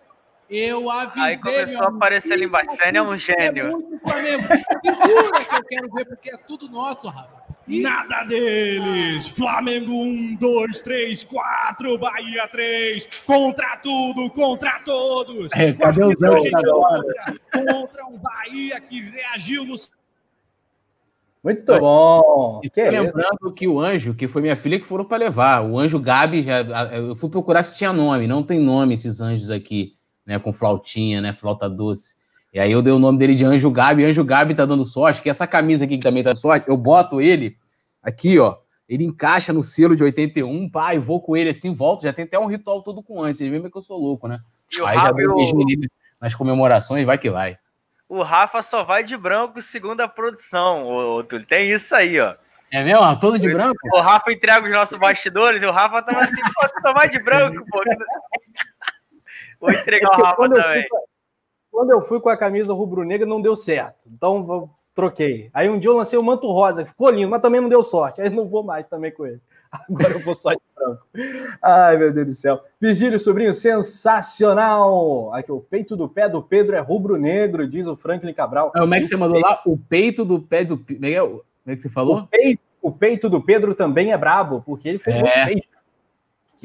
[0.49, 1.23] Eu avisei.
[1.23, 2.69] Aí começou a aparecer ali embaixo.
[2.71, 3.67] Você é um gênio.
[3.67, 4.47] É muito Flamengo.
[4.83, 7.38] Segura que eu quero ver, porque é tudo nosso, Rafa.
[7.69, 9.27] Nada deles!
[9.27, 15.51] Flamengo 1, 2, 3, 4, Bahia 3, contra tudo, contra todos!
[15.53, 17.03] É, cadê os anjos agora?
[17.51, 19.75] Contra um Bahia que reagiu no.
[21.43, 22.59] Muito bom!
[22.73, 25.99] Que lembrando que o anjo, que foi minha filha que foram para levar, o anjo
[25.99, 26.61] Gabi, já,
[26.91, 29.93] eu fui procurar se tinha nome, não tem nome esses anjos aqui,
[30.25, 32.18] né, com flautinha, né, flauta doce.
[32.51, 34.05] E aí eu dei o nome dele de Anjo Gabi.
[34.05, 36.75] Anjo Gabi tá dando sorte, que essa camisa aqui que também tá dando sorte, eu
[36.75, 37.57] boto ele
[38.01, 38.57] aqui, ó.
[38.87, 42.01] Ele encaixa no selo de 81, pá, e vou com ele assim, volto.
[42.01, 43.37] Já tem até um ritual todo com antes.
[43.37, 44.39] Vocês veem que eu sou louco, né?
[44.75, 45.87] E o aí já deu nele
[46.19, 47.57] nas comemorações, vai que vai.
[48.07, 51.45] O Rafa só vai de branco segundo a produção, ô, Túlio.
[51.45, 52.35] Tem isso aí, ó.
[52.71, 53.19] É mesmo?
[53.19, 53.77] Todo de branco?
[53.93, 57.09] O Rafa entrega os nossos bastidores e o Rafa tava assim, pô, tu só vai
[57.09, 57.83] de branco, pô.
[59.61, 60.87] Vou entregar o Rafa quando eu também.
[61.71, 63.95] Quando eu fui com a camisa rubro-negra, não deu certo.
[64.11, 65.49] Então, troquei.
[65.53, 68.21] Aí um dia eu lancei o manto rosa, ficou lindo, mas também não deu sorte.
[68.21, 69.39] Aí não vou mais também com ele.
[69.87, 71.05] Agora eu vou só de branco.
[71.61, 72.59] Ai, meu Deus do céu.
[72.81, 75.31] Virgílio Sobrinho, sensacional!
[75.33, 78.71] Aqui, o peito do pé do Pedro é rubro-negro, diz o Franklin Cabral.
[78.71, 79.61] Como é que você mandou lá?
[79.65, 80.77] O peito do pé do.
[80.77, 81.21] Como é que é?
[81.21, 82.27] Como é que você O falou?
[82.27, 85.21] peito, o peito do Pedro também é brabo, porque ele fez É.
[85.21, 85.67] muito peito.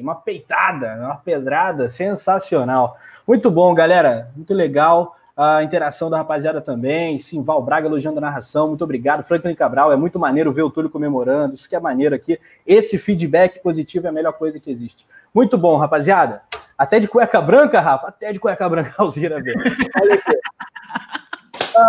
[0.02, 2.96] Uma peitada, uma pedrada sensacional.
[3.26, 4.30] Muito bom, galera.
[4.36, 5.16] Muito legal.
[5.36, 7.18] A interação da rapaziada também.
[7.18, 8.68] Simval Braga elogiando a narração.
[8.68, 9.24] Muito obrigado.
[9.24, 11.54] Franklin Cabral, é muito maneiro ver o Túlio comemorando.
[11.54, 12.38] Isso que é maneiro aqui.
[12.66, 15.06] Esse feedback positivo é a melhor coisa que existe.
[15.34, 16.42] Muito bom, rapaziada.
[16.78, 18.08] Até de cueca branca, Rafa?
[18.08, 19.36] Até de cueca branca, Alzira.
[19.36, 20.38] Olha aqui.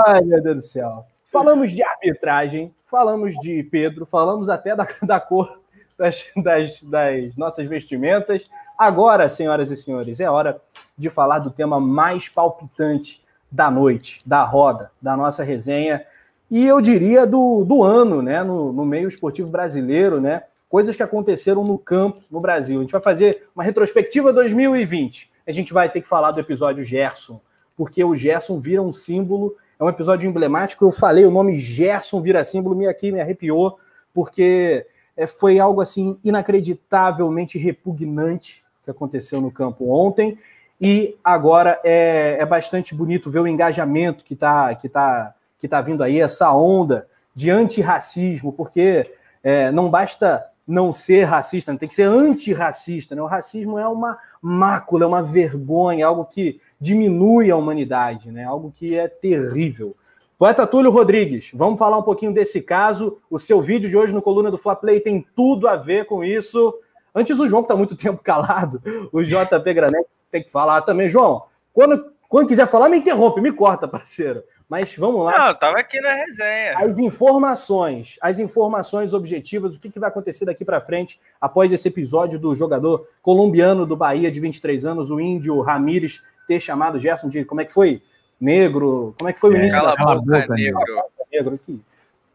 [0.07, 1.05] Ai, meu Deus do céu.
[1.25, 5.59] Falamos de arbitragem, falamos de Pedro, falamos até da, da cor
[5.97, 8.45] das, das, das nossas vestimentas.
[8.77, 10.61] Agora, senhoras e senhores, é hora
[10.97, 16.05] de falar do tema mais palpitante da noite, da roda, da nossa resenha.
[16.49, 18.43] E eu diria do, do ano, né?
[18.43, 20.43] No, no meio esportivo brasileiro, né?
[20.67, 22.79] Coisas que aconteceram no campo no Brasil.
[22.79, 25.31] A gente vai fazer uma retrospectiva 2020.
[25.47, 27.39] A gente vai ter que falar do episódio Gerson,
[27.77, 30.85] porque o Gerson vira um símbolo é um episódio emblemático.
[30.85, 33.77] Eu falei o nome Gerson vira símbolo, me aqui me arrepiou,
[34.13, 34.85] porque
[35.15, 40.37] é, foi algo assim inacreditavelmente repugnante que aconteceu no campo ontem.
[40.79, 45.81] E agora é, é bastante bonito ver o engajamento que está que tá, que tá
[45.81, 49.09] vindo aí, essa onda de antirracismo, porque
[49.43, 53.13] é, não basta não ser racista, tem que ser antirracista.
[53.15, 53.21] Né?
[53.21, 58.45] O racismo é uma mácula, é uma vergonha, algo que diminui a humanidade, né?
[58.45, 59.95] algo que é terrível.
[60.37, 63.19] Poeta Túlio Rodrigues, vamos falar um pouquinho desse caso.
[63.29, 66.25] O seu vídeo de hoje no Coluna do Fla Play tem tudo a ver com
[66.25, 66.77] isso.
[67.13, 68.81] Antes o João, que está muito tempo calado,
[69.13, 71.07] o JP Granete tem que falar também.
[71.07, 74.43] João, quando, quando quiser falar, me interrompe, me corta, parceiro.
[74.67, 75.37] Mas vamos lá.
[75.37, 76.79] Não, eu tava aqui na resenha.
[76.79, 81.87] As informações, as informações objetivas, o que, que vai acontecer daqui para frente após esse
[81.87, 87.29] episódio do jogador colombiano do Bahia de 23 anos, o índio Ramires, ter chamado Gerson
[87.29, 88.01] de como é que foi?
[88.39, 89.15] Negro.
[89.17, 91.03] Como é que foi o é, início da boca, boca, negro.
[91.31, 91.81] Negro aqui.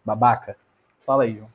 [0.05, 0.57] Babaca.
[1.07, 1.51] Fala aí, João.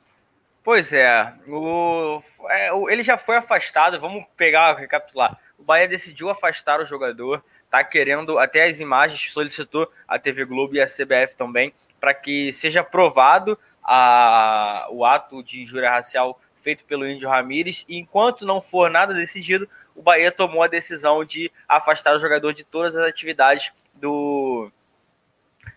[0.63, 3.99] Pois é, o, é, ele já foi afastado.
[3.99, 5.37] Vamos pegar, recapitular.
[5.57, 7.43] O Bahia decidiu afastar o jogador
[7.75, 12.51] está querendo, até as imagens, solicitou a TV Globo e a CBF também, para que
[12.53, 18.61] seja provado a, o ato de injúria racial feito pelo Índio Ramírez, e enquanto não
[18.61, 23.07] for nada decidido, o Bahia tomou a decisão de afastar o jogador de todas as
[23.07, 24.71] atividades do,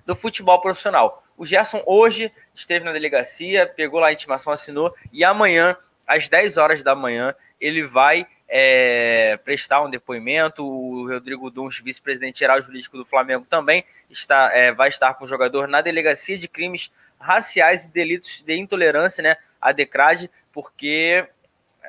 [0.04, 1.24] do futebol profissional.
[1.36, 6.56] O Gerson hoje esteve na delegacia, pegou lá a intimação, assinou, e amanhã, às 10
[6.56, 10.64] horas da manhã, ele vai é, prestar um depoimento.
[10.64, 15.28] O Rodrigo Duns, vice-presidente geral jurídico do Flamengo, também está, é, vai estar com o
[15.28, 16.90] jogador na delegacia de crimes
[17.20, 21.26] raciais e delitos de intolerância, né, a DECRAD, porque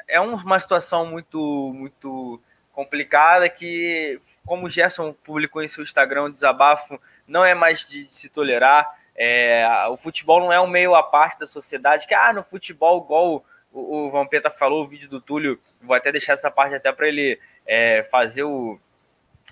[0.08, 2.42] é uma situação muito, muito
[2.74, 4.20] complicada que,
[4.50, 8.30] como o Gerson publicou em seu Instagram, um desabafo não é mais de, de se
[8.30, 8.92] tolerar.
[9.16, 13.04] É, o futebol não é um meio à parte da sociedade, que ah, no futebol,
[13.06, 16.92] igual o, o Vampeta falou, o vídeo do Túlio, vou até deixar essa parte até
[16.92, 18.80] para ele é, fazer o,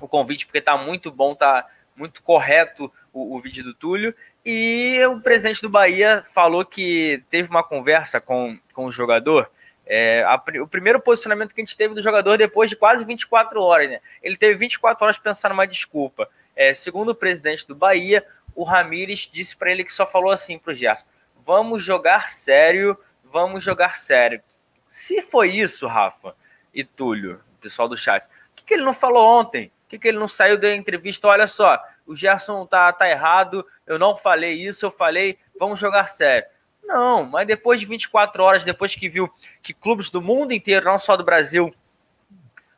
[0.01, 4.15] o convite, porque tá muito bom, tá muito correto o, o, vídeo do Túlio.
[4.43, 9.47] E o presidente do Bahia falou que teve uma conversa com, com o jogador.
[9.89, 13.61] É, a, o primeiro posicionamento que a gente teve do jogador depois de quase 24
[13.61, 13.99] horas, né?
[14.21, 16.29] Ele teve 24 horas pensando numa desculpa.
[16.55, 20.57] É, segundo o presidente do Bahia, o Ramires disse para ele que só falou assim
[20.57, 21.07] para o Gerson:
[21.45, 24.41] vamos jogar sério, vamos jogar sério.
[24.87, 26.35] Se foi isso, Rafa
[26.73, 29.71] e Túlio, pessoal do chat, o que, que ele não falou ontem?
[29.83, 31.27] Por que, que ele não saiu da entrevista?
[31.27, 36.07] Olha só, o Gerson tá, tá errado, eu não falei isso, eu falei, vamos jogar
[36.07, 36.47] sério.
[36.87, 39.29] Não, mas depois de 24 horas, depois que viu
[39.61, 41.73] que clubes do mundo inteiro, não só do Brasil,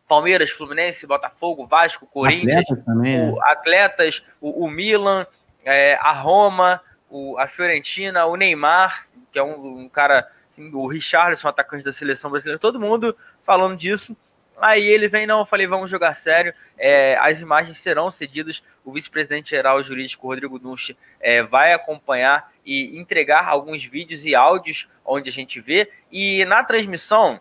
[0.08, 3.30] Palmeiras, Fluminense, Botafogo, Vasco, Corinthians, atletas, também, né?
[3.30, 5.28] o, atletas, o, o Milan,
[5.64, 10.88] é, a Roma, o, a Fiorentina, o Neymar, que é um, um cara assim, o
[10.88, 14.18] Richarlison, atacante da seleção brasileira, todo mundo falando disso.
[14.62, 16.54] Aí ele vem, não, eu falei, vamos jogar sério.
[16.78, 18.64] É, as imagens serão cedidas.
[18.84, 24.90] O vice-presidente geral jurídico, Rodrigo Dunst, é, vai acompanhar e entregar alguns vídeos e áudios
[25.06, 25.92] onde a gente vê.
[26.12, 27.40] E na transmissão,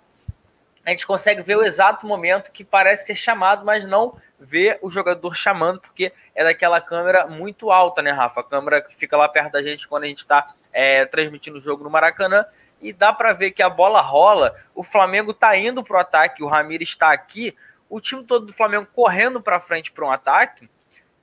[0.85, 4.91] a gente consegue ver o exato momento que parece ser chamado, mas não vê o
[4.91, 8.41] jogador chamando, porque é daquela câmera muito alta, né, Rafa?
[8.41, 11.61] A câmera que fica lá perto da gente quando a gente está é, transmitindo o
[11.61, 12.47] jogo no Maracanã
[12.81, 16.49] e dá para ver que a bola rola, o Flamengo tá indo pro ataque, o
[16.49, 17.57] Ramires está aqui,
[17.89, 20.69] o time todo do Flamengo correndo para frente para um ataque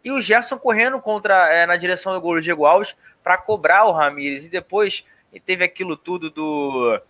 [0.03, 3.91] e o Gerson correndo contra é, na direção do gol Diego Alves para cobrar o
[3.91, 4.45] Ramires.
[4.45, 5.03] E depois
[5.45, 7.01] teve aquilo tudo do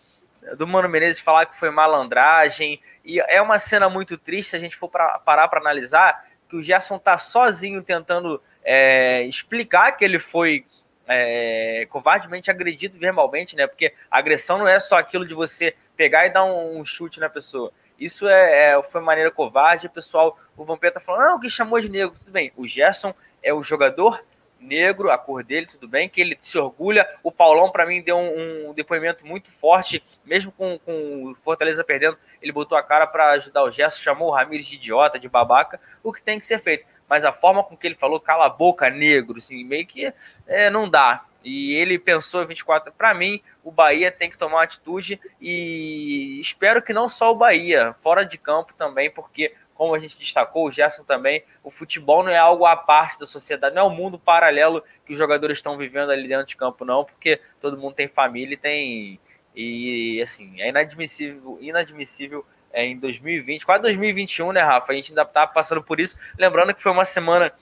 [0.58, 4.60] do Mano Menezes falar que foi malandragem e é uma cena muito triste se a
[4.60, 10.06] gente for pra, parar para analisar que o Gerson tá sozinho tentando é, explicar que
[10.06, 10.64] ele foi
[11.08, 13.68] é, covardemente agredido verbalmente, né?
[13.68, 17.30] Porque agressão não é só aquilo de você pegar e dar um, um chute na
[17.30, 17.72] pessoa.
[18.00, 19.88] Isso é, é, foi maneira covarde.
[19.88, 22.52] O pessoal, o Vampeta tá falando, não, que chamou de negro, tudo bem.
[22.56, 24.24] O Gerson é o jogador
[24.60, 27.08] negro, a cor dele, tudo bem, que ele se orgulha.
[27.24, 31.84] O Paulão, para mim, deu um, um, depoimento muito forte, mesmo com, com o Fortaleza
[31.84, 35.30] perdendo, ele botou a cara para ajudar o Gerson, chamou o Ramires de idiota, de
[35.30, 38.46] babaca, o que tem que ser feito mas a forma com que ele falou, cala
[38.46, 40.12] a boca, negro, assim, meio que
[40.48, 41.26] é, não dá.
[41.46, 42.92] E ele pensou 24.
[42.92, 47.94] Para mim, o Bahia tem que tomar atitude e espero que não só o Bahia,
[48.02, 52.32] fora de campo também, porque, como a gente destacou, o Gerson também, o futebol não
[52.32, 55.78] é algo à parte da sociedade, não é um mundo paralelo que os jogadores estão
[55.78, 59.20] vivendo ali dentro de campo, não, porque todo mundo tem família e tem.
[59.56, 62.44] E assim, é inadmissível, inadmissível
[62.76, 64.92] é, em 2020, quase 2021, né, Rafa?
[64.92, 66.18] A gente ainda tá passando por isso.
[66.38, 67.54] Lembrando que foi uma semana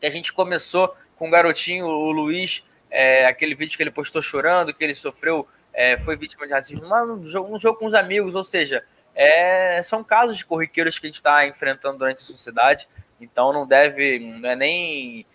[0.00, 4.22] que a gente começou com o garotinho, o Luiz, é, aquele vídeo que ele postou
[4.22, 7.94] chorando, que ele sofreu, é, foi vítima de racismo, um jogo, um jogo com os
[7.94, 12.20] amigos, ou seja, é, são casos de corriqueiros que a gente está enfrentando durante a
[12.20, 12.88] sociedade,
[13.20, 15.26] então não deve, não é nem,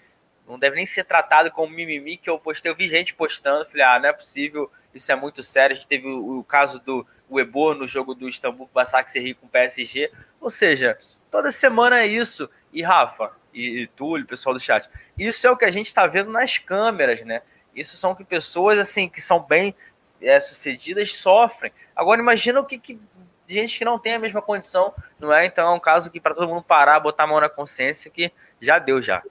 [0.48, 3.84] não deve nem ser tratado como mimimi que eu postei, eu vi gente postando, falei,
[3.84, 7.06] ah, não é possível, isso é muito sério, a gente teve o, o caso do
[7.32, 10.98] Ebor no jogo do Istambul Basak Serri com o PSG, ou seja,
[11.32, 15.58] toda semana é isso, e Rafa, e, e Túlio, pessoal do chat, isso é o
[15.58, 17.42] que a gente está vendo nas câmeras, né?
[17.76, 19.76] Isso são que pessoas assim que são bem
[20.22, 21.72] é, sucedidas sofrem.
[21.96, 23.00] Agora imagina o que, que
[23.48, 25.46] gente que não tem a mesma condição, não é?
[25.46, 28.32] Então é um caso que para todo mundo parar, botar a mão na consciência que
[28.62, 29.22] já deu já.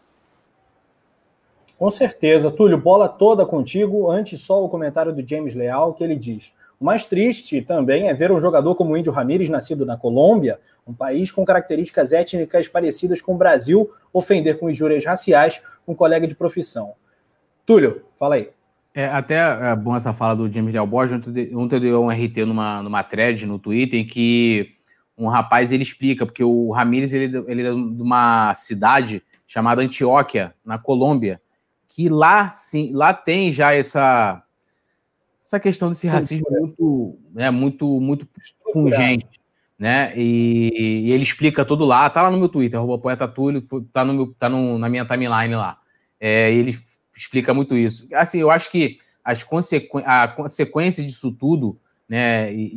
[1.82, 4.08] Com certeza, Túlio, bola toda contigo.
[4.08, 8.14] Antes só o comentário do James Leal que ele diz: o mais triste também é
[8.14, 12.68] ver um jogador como o Índio Ramírez, nascido na Colômbia, um país com características étnicas
[12.68, 16.92] parecidas com o Brasil, ofender com injúrias raciais um colega de profissão.
[17.66, 18.50] Túlio, fala aí.
[18.94, 21.20] É até é bom essa fala do James Del Borges.
[21.52, 24.76] Ontem eu dei um RT numa, numa thread no Twitter em que
[25.18, 30.54] um rapaz ele explica, porque o Ramírez ele, ele é de uma cidade chamada Antioquia,
[30.64, 31.40] na Colômbia,
[31.94, 34.42] que lá sim, lá tem já essa
[35.44, 38.26] essa questão desse racismo muito, né, muito, muito
[38.72, 39.38] pungente,
[39.78, 40.10] né?
[40.16, 43.62] E, e, ele explica tudo lá, tá lá no meu Twitter, arroba poeta Túlio,
[43.92, 45.78] tá, no meu, tá no, na minha timeline lá.
[46.18, 46.78] É, ele
[47.14, 48.08] explica muito isso.
[48.14, 49.98] Assim, eu acho que as consequ...
[50.06, 51.78] a consequência disso tudo,
[52.08, 52.70] né, e,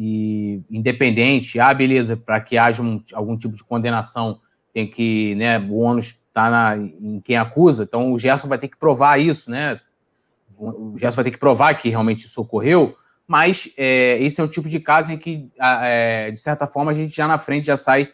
[0.69, 4.41] e independente, ah, beleza, para que haja um, algum tipo de condenação,
[4.73, 8.77] tem que, né, o ônus está em quem acusa, então o Gerson vai ter que
[8.77, 9.79] provar isso, né?
[10.57, 14.47] O Gerson vai ter que provar que realmente isso ocorreu, mas é, esse é o
[14.47, 17.77] tipo de caso em que, é, de certa forma, a gente já na frente já
[17.77, 18.09] sai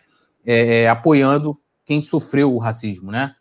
[0.46, 3.36] é, é apoiando quem sofreu o racismo, né?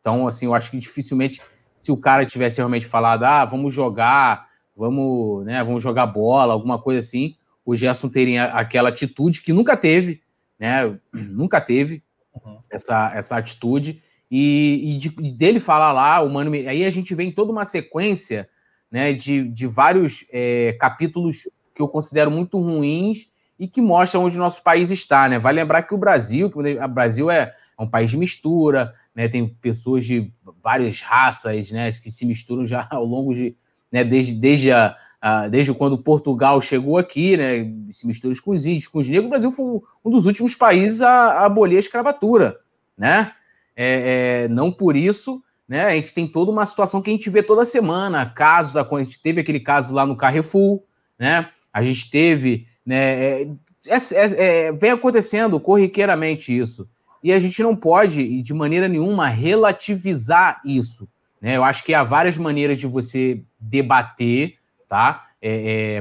[0.00, 1.40] Então, assim, eu acho que dificilmente
[1.72, 6.80] se o cara tivesse realmente falado, ah, vamos jogar, vamos, né, vamos jogar bola, alguma
[6.80, 10.22] coisa assim, o Gerson teria aquela atitude que nunca teve,
[10.58, 10.98] né?
[11.12, 12.02] Nunca teve
[12.34, 12.58] uhum.
[12.70, 14.02] essa, essa atitude.
[14.36, 16.50] E, e, de, dele falar lá, o Mano.
[16.52, 18.48] Aí a gente vem toda uma sequência
[18.90, 24.36] né, de, de vários é, capítulos que eu considero muito ruins e que mostram onde
[24.36, 25.38] o nosso país está, né?
[25.38, 29.28] Vai lembrar que o Brasil, que o Brasil é, é um país de mistura, né?
[29.28, 31.88] Tem pessoas de várias raças, né?
[31.92, 33.54] Que se misturam já ao longo de,
[33.92, 34.02] né?
[34.02, 37.72] Desde, desde, a, a desde quando Portugal chegou aqui, né?
[37.92, 39.26] Se mistura com os índios, com os negros.
[39.26, 42.58] O Brasil foi um dos últimos países a, a abolir a escravatura,
[42.98, 43.32] né?
[43.76, 45.84] É, é, não por isso, né?
[45.84, 49.20] A gente tem toda uma situação que a gente vê toda semana, casos, a gente
[49.20, 50.82] teve aquele caso lá no Carrefour,
[51.18, 51.50] né?
[51.72, 53.42] A gente teve, né?
[53.42, 53.48] É,
[53.88, 56.88] é, é, é vem acontecendo corriqueiramente isso
[57.24, 61.08] e a gente não pode, de maneira nenhuma, relativizar isso.
[61.40, 61.56] Né?
[61.56, 65.26] Eu acho que há várias maneiras de você debater, tá?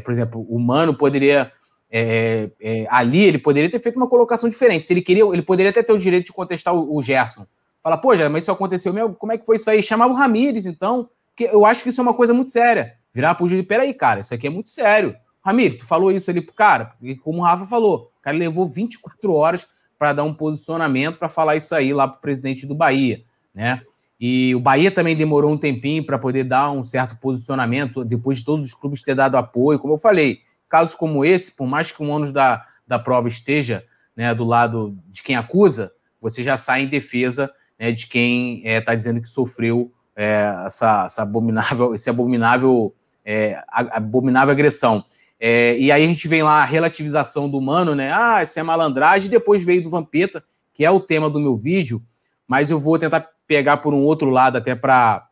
[0.04, 1.50] Por exemplo, o Mano poderia.
[1.90, 4.84] É, é ali ele poderia ter feito uma colocação diferente.
[4.84, 7.46] Se ele queria, ele poderia até ter o direito de contestar o, o Gerson.
[7.84, 9.14] Falar, pô, já, mas isso aconteceu mesmo?
[9.14, 9.84] Como é que foi isso aí?
[9.84, 11.10] Chamava o Ramires, então.
[11.36, 12.94] Que eu acho que isso é uma coisa muito séria.
[13.14, 15.16] Virar pro juiz, peraí, cara, isso aqui é muito sério.
[15.42, 16.94] Ramires, tu falou isso ali pro cara?
[17.02, 19.68] E como o Rafa falou, o cara levou 24 horas
[20.00, 23.24] para dar um posicionamento para falar isso aí lá para o presidente do Bahia,
[23.54, 23.82] né?
[24.20, 28.46] E o Bahia também demorou um tempinho para poder dar um certo posicionamento, depois de
[28.46, 29.80] todos os clubes ter dado apoio.
[29.80, 30.40] Como eu falei,
[30.70, 33.84] casos como esse, por mais que o ônus da, da prova esteja
[34.16, 35.92] né, do lado de quem acusa,
[36.22, 41.06] você já sai em defesa né, de quem está tá dizendo que sofreu é, essa,
[41.06, 42.96] essa, abominável, esse abominável,
[43.26, 45.04] é, abominável agressão.
[45.40, 48.14] E aí a gente vem lá a relativização do humano, né?
[48.14, 49.30] Ah, isso é malandragem.
[49.30, 50.42] Depois veio do Vampeta,
[50.74, 52.02] que é o tema do meu vídeo,
[52.48, 55.28] mas eu vou tentar pegar por um outro lado até para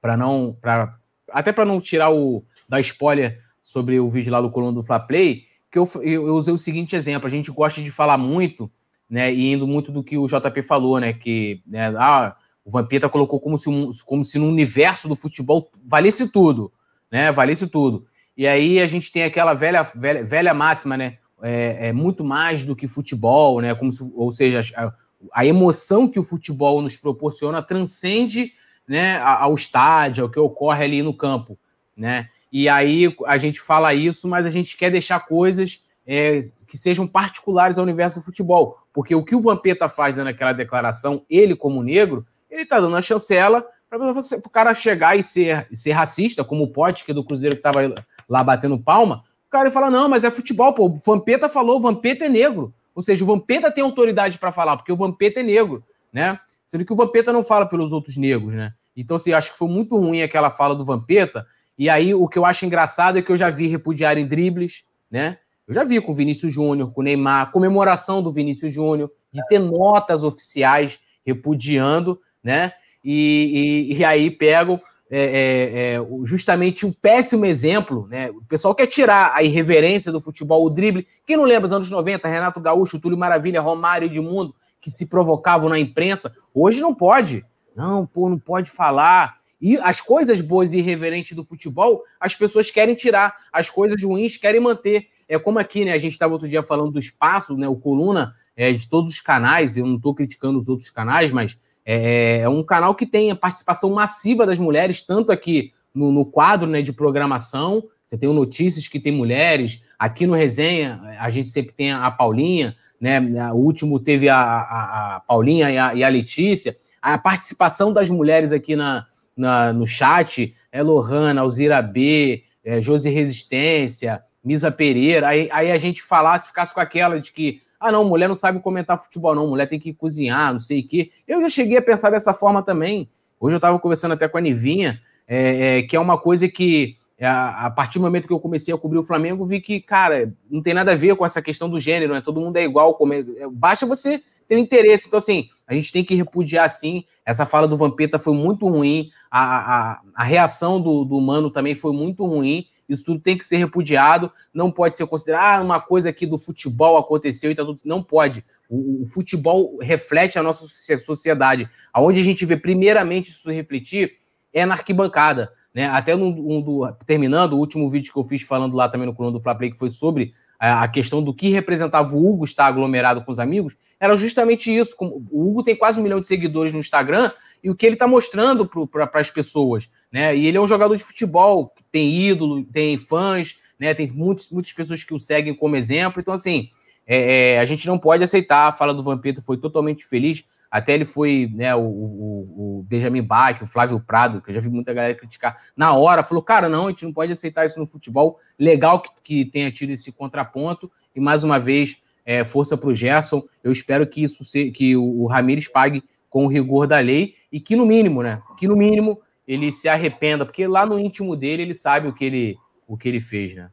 [0.00, 0.96] para não para
[1.30, 5.00] até para não tirar o da spoiler sobre o vídeo lá do Coluna do Fla
[5.00, 8.70] Play, que eu, eu, usei o seguinte exemplo, a gente gosta de falar muito,
[9.08, 13.08] né, e indo muito do que o JP falou, né, que né, ah, o Vampeta
[13.08, 16.72] colocou como se, um, como se no universo do futebol valesse tudo,
[17.10, 18.06] né, valesse tudo.
[18.36, 21.18] E aí a gente tem aquela velha, velha, velha máxima, né?
[21.42, 23.74] É, é, muito mais do que futebol, né?
[23.74, 24.92] Como se, ou seja, a,
[25.32, 28.52] a, emoção que o futebol nos proporciona transcende
[28.86, 31.58] né, ao estádio, ao que ocorre ali no campo,
[31.96, 32.28] né?
[32.52, 37.06] E aí a gente fala isso, mas a gente quer deixar coisas é, que sejam
[37.06, 41.56] particulares ao universo do futebol, porque o que o Vampeta faz né, naquela declaração, ele
[41.56, 43.98] como negro, ele está dando a chancela para
[44.44, 47.60] o cara chegar e ser, ser racista, como o Pote, que é do Cruzeiro que
[47.60, 47.80] estava
[48.28, 50.86] lá batendo palma, o cara fala: não, mas é futebol, pô.
[50.86, 52.74] O Vampeta falou, o Vampeta é negro.
[52.94, 56.40] Ou seja, o Vampeta tem autoridade para falar, porque o Vampeta é negro, né?
[56.64, 58.72] Sendo que o Vampeta não fala pelos outros negros, né?
[58.96, 61.46] Então, assim, acho que foi muito ruim aquela fala do Vampeta.
[61.78, 65.38] E aí, o que eu acho engraçado é que eu já vi repudiarem dribles, né?
[65.66, 69.44] Eu já vi com o Vinícius Júnior, com o Neymar, comemoração do Vinícius Júnior, de
[69.48, 72.72] ter notas oficiais repudiando, né?
[73.04, 78.30] E, e, e aí pegam é, é, é, justamente um péssimo exemplo, né?
[78.30, 81.06] O pessoal quer tirar a irreverência do futebol, o drible.
[81.26, 85.68] Quem não lembra dos anos 90, Renato Gaúcho, Túlio Maravilha, Romário Edmundo, que se provocavam
[85.68, 87.44] na imprensa, hoje não pode.
[87.74, 89.36] Não, pô, não pode falar.
[89.60, 94.36] E as coisas boas e irreverentes do futebol, as pessoas querem tirar, as coisas ruins
[94.36, 95.08] querem manter.
[95.28, 95.92] É como aqui, né?
[95.92, 97.68] A gente estava outro dia falando do espaço, né?
[97.68, 101.58] O Coluna é, de todos os canais, eu não estou criticando os outros canais, mas
[101.84, 106.24] é, é, um canal que tem a participação massiva das mulheres, tanto aqui no, no
[106.24, 111.30] quadro né, de programação, você tem o Notícias que tem mulheres, aqui no Resenha, a
[111.30, 113.20] gente sempre tem a Paulinha, né?
[113.52, 116.76] O último teve a, a, a Paulinha e a, e a Letícia.
[117.00, 123.10] A participação das mulheres aqui na, na, no chat é Lohana, Alzira B, é, Josi
[123.10, 125.26] Resistência, Misa Pereira.
[125.26, 128.60] Aí, aí a gente falasse, ficasse com aquela de que, ah, não, mulher não sabe
[128.60, 131.10] comentar futebol, não, mulher tem que cozinhar, não sei o quê.
[131.26, 133.10] Eu já cheguei a pensar dessa forma também.
[133.40, 136.96] Hoje eu estava conversando até com a Nivinha, é, é, que é uma coisa que,
[137.20, 140.32] a, a, partir do momento que eu comecei a cobrir o Flamengo, vi que, cara,
[140.48, 142.22] não tem nada a ver com essa questão do gênero, né?
[142.24, 143.24] Todo mundo é igual, come...
[143.50, 145.08] basta você ter um interesse.
[145.08, 147.04] Então, assim, a gente tem que repudiar, sim.
[147.24, 151.74] Essa fala do Vampeta foi muito ruim, a, a, a reação do, do Mano também
[151.74, 152.66] foi muito ruim.
[152.88, 156.38] Isso tudo tem que ser repudiado, não pode ser considerado ah, uma coisa aqui do
[156.38, 157.80] futebol aconteceu e tá tudo.
[157.84, 158.44] Não pode.
[158.68, 160.66] O, o, futebol reflete a nossa
[161.04, 161.68] sociedade.
[161.92, 164.16] Aonde a gente vê primeiramente isso refletir
[164.52, 165.52] é na arquibancada.
[165.74, 165.86] Né?
[165.86, 169.14] Até no, um do, terminando, o último vídeo que eu fiz falando lá também no
[169.14, 172.44] coluna do Fla Play, que foi sobre a, a questão do que representava o Hugo
[172.44, 174.96] estar aglomerado com os amigos, era justamente isso.
[175.00, 177.30] O Hugo tem quase um milhão de seguidores no Instagram
[177.62, 179.90] e o que ele está mostrando para as pessoas.
[180.10, 180.36] Né?
[180.36, 183.94] E ele é um jogador de futebol, tem ídolo, tem fãs, né?
[183.94, 186.20] tem muitos, muitas pessoas que o seguem como exemplo.
[186.20, 186.68] Então, assim,
[187.06, 188.68] é, é, a gente não pode aceitar.
[188.68, 190.44] A fala do Vampeta foi totalmente feliz.
[190.70, 194.60] Até ele foi, né, o, o, o Benjamin Bach, o Flávio Prado, que eu já
[194.60, 197.80] vi muita galera criticar, na hora, falou: cara, não, a gente não pode aceitar isso
[197.80, 198.38] no futebol.
[198.58, 200.92] Legal que, que tenha tido esse contraponto.
[201.14, 203.42] E mais uma vez, é, força para o Gerson.
[203.64, 207.36] Eu espero que isso se, que o, o Ramires pague com o rigor da lei
[207.50, 208.42] e que no mínimo, né?
[208.58, 212.24] Que no mínimo ele se arrependa, porque lá no íntimo dele ele sabe o que
[212.24, 213.70] ele, o que ele fez, né?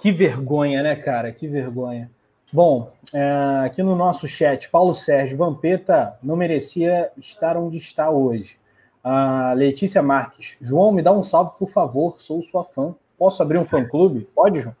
[0.00, 1.32] Que vergonha, né, cara?
[1.32, 2.10] Que vergonha.
[2.52, 8.58] Bom, é, aqui no nosso chat, Paulo Sérgio Vampeta não merecia estar onde está hoje.
[9.02, 12.94] A Letícia Marques, João, me dá um salve, por favor, sou sua fã.
[13.18, 14.28] Posso abrir um fã-clube?
[14.34, 14.76] Pode, João?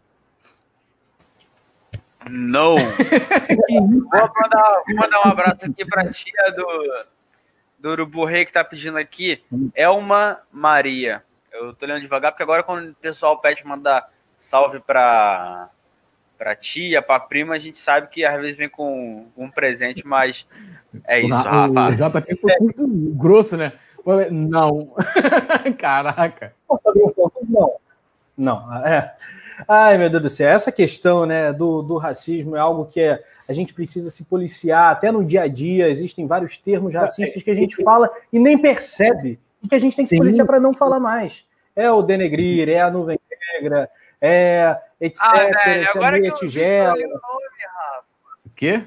[2.28, 2.76] Não.
[3.78, 6.66] vou, mandar, vou mandar um abraço aqui para a tia do,
[7.82, 9.42] do Urubu Rei que tá pedindo aqui.
[9.74, 11.22] Elma Maria.
[11.52, 15.68] Eu tô lendo devagar, porque agora quando o pessoal pede mandar salve para
[16.38, 20.46] pra tia, pra prima, a gente sabe que às vezes vem com um presente, mas
[21.04, 21.88] é isso, o, Rafa.
[21.88, 23.72] O JP foi muito grosso, né?
[24.30, 24.94] Não.
[25.78, 26.52] Caraca.
[27.48, 27.74] Não.
[28.36, 29.14] Não, é.
[29.68, 33.22] Ai, meu Deus do céu, essa questão né, do, do racismo é algo que é,
[33.48, 37.50] a gente precisa se policiar, até no dia a dia existem vários termos racistas que
[37.50, 40.60] a gente fala e nem percebe, e que a gente tem que se policiar para
[40.60, 41.46] não falar mais.
[41.74, 43.18] É o denegrir, é a nuvem
[43.54, 43.90] negra,
[44.20, 46.94] é etc, ah, velho, é a meia tigela.
[48.44, 48.84] O quê?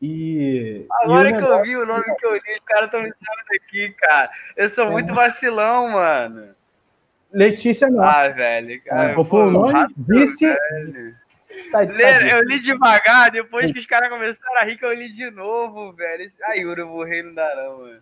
[0.00, 3.10] E, Agora e que eu vi o nome que eu li, os caras estão me
[3.10, 4.30] dizendo aqui, cara.
[4.54, 4.90] Eu sou é.
[4.90, 6.54] muito vacilão, mano.
[7.34, 8.02] Letícia não.
[8.02, 8.80] Ah, velho.
[8.84, 9.86] Cara, foi o nome?
[9.96, 10.46] Disse.
[11.70, 15.12] Tá, tá eu li devagar, depois que os caras começaram a rir, que eu li
[15.12, 16.30] de novo, velho.
[16.44, 18.00] Ai, Urubu Rei não dá, não, mano.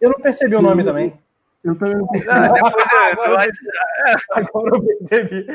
[0.00, 1.18] Eu não percebi o nome também.
[1.62, 2.34] Eu também não percebi.
[2.34, 5.46] Depois eu, agora, eu, agora eu percebi.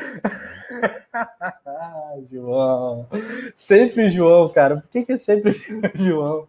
[1.13, 3.07] ah, João.
[3.53, 4.77] Sempre João, cara.
[4.77, 5.59] Por que, que é sempre
[5.95, 6.47] João?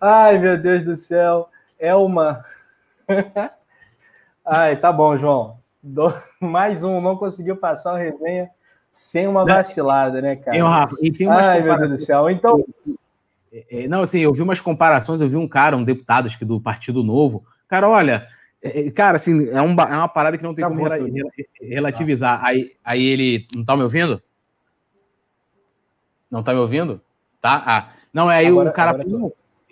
[0.00, 1.48] Ai, meu Deus do céu.
[1.78, 2.44] Elma.
[4.44, 5.58] Ai, tá bom, João.
[5.86, 6.12] Do...
[6.40, 8.50] Mais um, não conseguiu passar a resenha
[8.92, 10.52] sem uma vacilada, né, cara?
[10.52, 12.28] Tem, Rafa, e tem umas Ai, meu Deus do céu.
[12.30, 12.64] Então.
[13.52, 16.38] É, é, não, assim, eu vi umas comparações, eu vi um cara, um deputado, acho
[16.38, 17.44] que do Partido Novo.
[17.68, 18.26] Cara, olha,
[18.62, 20.82] é, cara, assim, é, um, é uma parada que não tem tá como
[21.60, 22.40] relativizar.
[22.40, 22.46] Tá.
[22.46, 23.46] Aí, aí ele.
[23.54, 24.20] Não tá me ouvindo?
[26.30, 27.00] Não tá me ouvindo?
[27.40, 27.62] Tá?
[27.64, 27.88] Ah.
[28.12, 28.98] Não, é aí agora, o cara.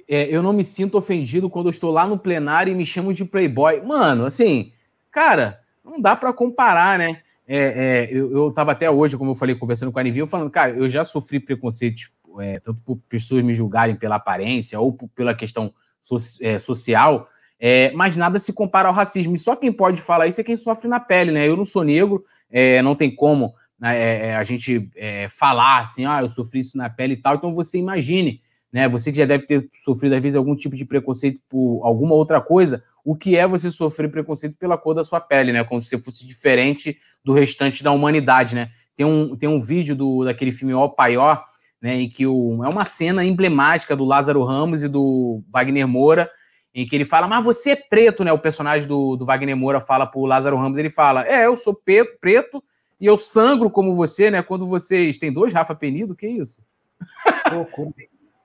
[0.07, 3.13] É, eu não me sinto ofendido quando eu estou lá no plenário e me chamam
[3.13, 3.81] de playboy.
[3.81, 4.71] Mano, assim,
[5.11, 7.21] cara, não dá para comparar, né?
[7.47, 10.51] É, é, eu, eu tava até hoje, como eu falei, conversando com a Anivinho, falando,
[10.51, 15.09] cara, eu já sofri preconceito, é, tanto por pessoas me julgarem pela aparência ou por,
[15.11, 17.29] pela questão so, é, social,
[17.61, 19.35] É, mas nada se compara ao racismo.
[19.35, 21.47] E só quem pode falar isso é quem sofre na pele, né?
[21.47, 24.91] Eu não sou negro, é, não tem como né, a gente
[25.31, 27.37] falar assim, ah, eu sofri isso na pele e tal.
[27.37, 28.41] Então você imagine,
[28.73, 28.89] né?
[28.89, 32.41] Você que já deve ter sofrido, às vezes, algum tipo de preconceito por alguma outra
[32.41, 35.63] coisa, o que é você sofrer preconceito pela cor da sua pele, né?
[35.63, 38.71] Como se você fosse diferente do restante da humanidade, né?
[38.97, 41.39] Tem um, tem um vídeo do, daquele filme O Paió,
[41.83, 42.01] né?
[42.01, 46.31] Em que o, é uma cena emblemática do Lázaro Ramos e do Wagner Moura,
[46.75, 48.33] em que ele fala, mas você é preto, né?
[48.33, 51.75] O personagem do, do Wagner Moura fala pro Lázaro Ramos, ele fala, é, eu sou
[51.75, 52.65] preto, preto
[52.99, 54.43] e eu sangro como você, né?
[54.43, 55.19] Quando vocês.
[55.19, 56.59] Tem dois Rafa Penido, que isso?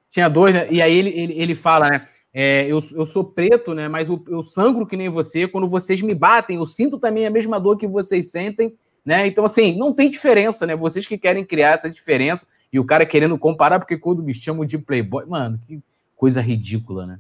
[0.09, 0.67] Tinha dois, né?
[0.69, 2.07] E aí ele, ele, ele fala, né?
[2.33, 3.87] É, eu, eu sou preto, né?
[3.87, 5.47] Mas eu, eu sangro que nem você.
[5.47, 9.25] Quando vocês me batem, eu sinto também a mesma dor que vocês sentem, né?
[9.27, 10.75] Então, assim, não tem diferença, né?
[10.75, 14.65] Vocês que querem criar essa diferença e o cara querendo comparar, porque quando me chamam
[14.65, 15.81] de playboy, mano, que
[16.15, 17.19] coisa ridícula, né?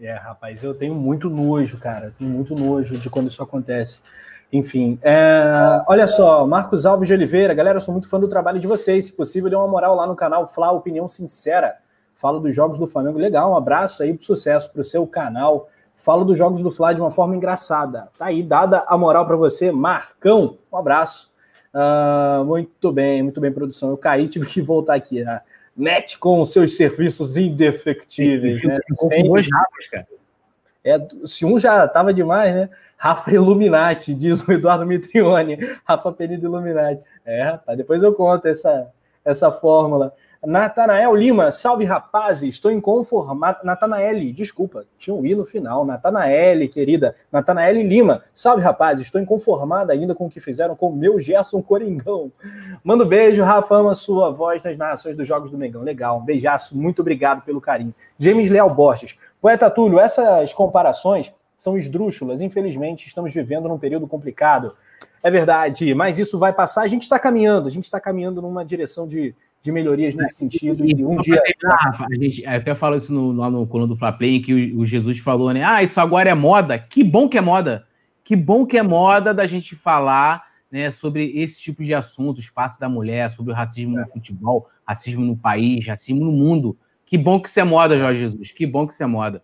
[0.00, 2.12] É, rapaz, eu tenho muito nojo, cara.
[2.18, 4.00] Tenho muito nojo de quando isso acontece.
[4.52, 5.82] Enfim, é...
[5.88, 9.06] olha só, Marcos Alves de Oliveira, galera, eu sou muito fã do trabalho de vocês.
[9.06, 11.76] Se possível, dê uma moral lá no canal Fla Opinião Sincera.
[12.24, 13.18] Falo dos jogos do Flamengo.
[13.18, 15.68] Legal, um abraço aí pro sucesso pro seu canal.
[15.98, 18.08] Falo dos jogos do Fla de uma forma engraçada.
[18.16, 20.56] Tá aí, dada a moral para você, Marcão.
[20.72, 21.30] Um abraço.
[21.74, 23.90] Uh, muito bem, muito bem, produção.
[23.90, 25.22] Eu caí, tive que voltar aqui.
[25.22, 25.42] Né?
[25.76, 28.62] Net com seus serviços indefectíveis.
[28.62, 28.80] Né?
[28.94, 29.28] Sem...
[29.28, 29.46] dois
[29.90, 30.08] cara.
[30.82, 32.70] É, se um já tava demais, né?
[32.96, 35.58] Rafa Illuminati, diz o Eduardo Mitrione.
[35.84, 37.02] Rafa Penido Illuminati.
[37.22, 38.90] É, rapaz, depois eu conto essa,
[39.22, 40.14] essa fórmula.
[40.46, 43.58] Natanael Lima, salve rapazes, estou inconformado.
[43.64, 45.84] Natanael, desculpa, tinha um i no final.
[45.84, 47.14] Natanael, querida.
[47.32, 51.62] Natanael Lima, salve rapazes, estou inconformada ainda com o que fizeram com o meu Gerson
[51.62, 52.30] Coringão.
[52.82, 55.82] Manda um beijo, Rafa, ama sua voz nas narrações dos Jogos do Mengão.
[55.82, 57.94] Legal, um beijaço, muito obrigado pelo carinho.
[58.18, 62.40] James Leal Borges, poeta Túlio, essas comparações são esdrúxulas.
[62.40, 64.76] Infelizmente, estamos vivendo num período complicado.
[65.22, 66.82] É verdade, mas isso vai passar.
[66.82, 69.34] A gente está caminhando, a gente está caminhando numa direção de
[69.64, 70.84] de melhorias nesse sentido.
[70.84, 71.42] E, um dia.
[71.64, 74.86] a gente até fala isso no, lá no coluna do Fla Play, que o, o,
[74.86, 75.64] Jesus falou, né?
[75.64, 76.78] Ah, isso agora é moda.
[76.78, 77.86] Que bom que é moda.
[78.22, 82.78] Que bom que é moda da gente falar né, sobre esse tipo de assunto, espaço
[82.78, 84.02] da mulher, sobre o racismo é.
[84.02, 86.76] no futebol, racismo no país, racismo no mundo.
[87.06, 88.52] Que bom que isso é moda, Jorge Jesus.
[88.52, 89.42] Que bom que isso é moda.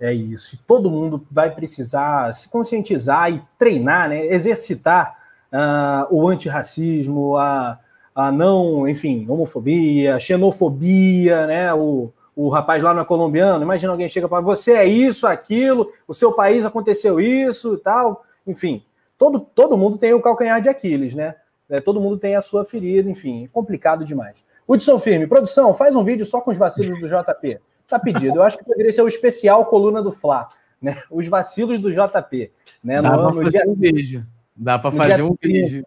[0.00, 0.58] É isso.
[0.66, 4.24] Todo mundo vai precisar se conscientizar e treinar, né?
[4.24, 5.18] exercitar
[5.52, 7.78] uh, o antirracismo, a
[8.16, 11.74] a não, enfim, homofobia, xenofobia, né?
[11.74, 16.14] O, o rapaz lá no colombiano, imagina alguém chega para você é isso, aquilo, o
[16.14, 18.82] seu país aconteceu isso e tal, enfim,
[19.18, 21.34] todo, todo mundo tem o calcanhar de Aquiles, né?
[21.68, 24.42] É, todo mundo tem a sua ferida, enfim, é complicado demais.
[24.66, 27.60] Hudson Firme, produção, faz um vídeo só com os vacilos do JP.
[27.86, 28.38] Tá pedido.
[28.38, 30.48] Eu acho que poderia ser o especial coluna do Fla,
[30.80, 31.02] né?
[31.10, 32.50] Os vacilos do JP,
[32.82, 33.02] né?
[33.02, 33.64] Dá no, fazer dia...
[33.66, 34.26] um vídeo.
[34.56, 35.86] Dá para fazer um vídeo.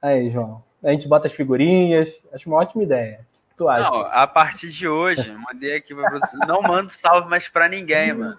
[0.00, 2.20] Aí, João a gente bota as figurinhas.
[2.32, 3.20] Acho uma ótima ideia.
[3.46, 3.90] O que tu acha?
[3.90, 6.40] Não, a partir de hoje, mandei aqui pra produção.
[6.46, 8.38] Não mando salve mais para ninguém, mano.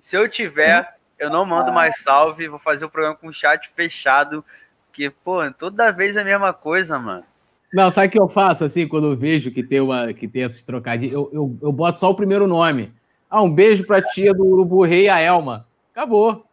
[0.00, 2.48] Se eu tiver, eu não mando mais salve.
[2.48, 4.44] Vou fazer o programa com o chat fechado.
[4.92, 7.24] Que, pô, toda vez é a mesma coisa, mano.
[7.72, 10.42] Não, sabe o que eu faço assim quando eu vejo que tem, uma, que tem
[10.42, 11.14] esses trocadilhos?
[11.14, 12.92] Eu, eu, eu boto só o primeiro nome.
[13.28, 15.68] Ah, um beijo pra tia do Urubu Rei, a Elma.
[15.92, 16.49] Acabou.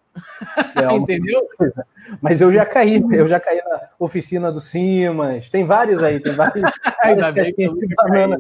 [0.76, 1.48] É Entendeu?
[2.22, 5.49] Mas eu já caí, eu já caí na oficina do Simas.
[5.49, 6.64] Tem vários aí, tem vários.
[7.03, 8.38] Ainda bem que banana,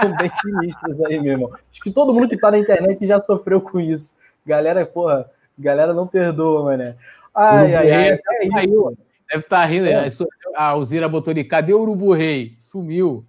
[0.00, 1.50] são bem sinistros aí, meu irmão.
[1.70, 4.16] Acho que todo mundo que tá na internet já sofreu com isso.
[4.46, 6.96] Galera, porra, galera não perdoa, mané.
[7.34, 8.08] Ai, ai, ai.
[8.10, 8.96] É caiu.
[9.28, 9.86] Deve estar tá rindo.
[9.86, 10.08] É.
[10.54, 12.54] A Alzira botou ali, cadê o Urubu Rei?
[12.58, 13.24] Sumiu.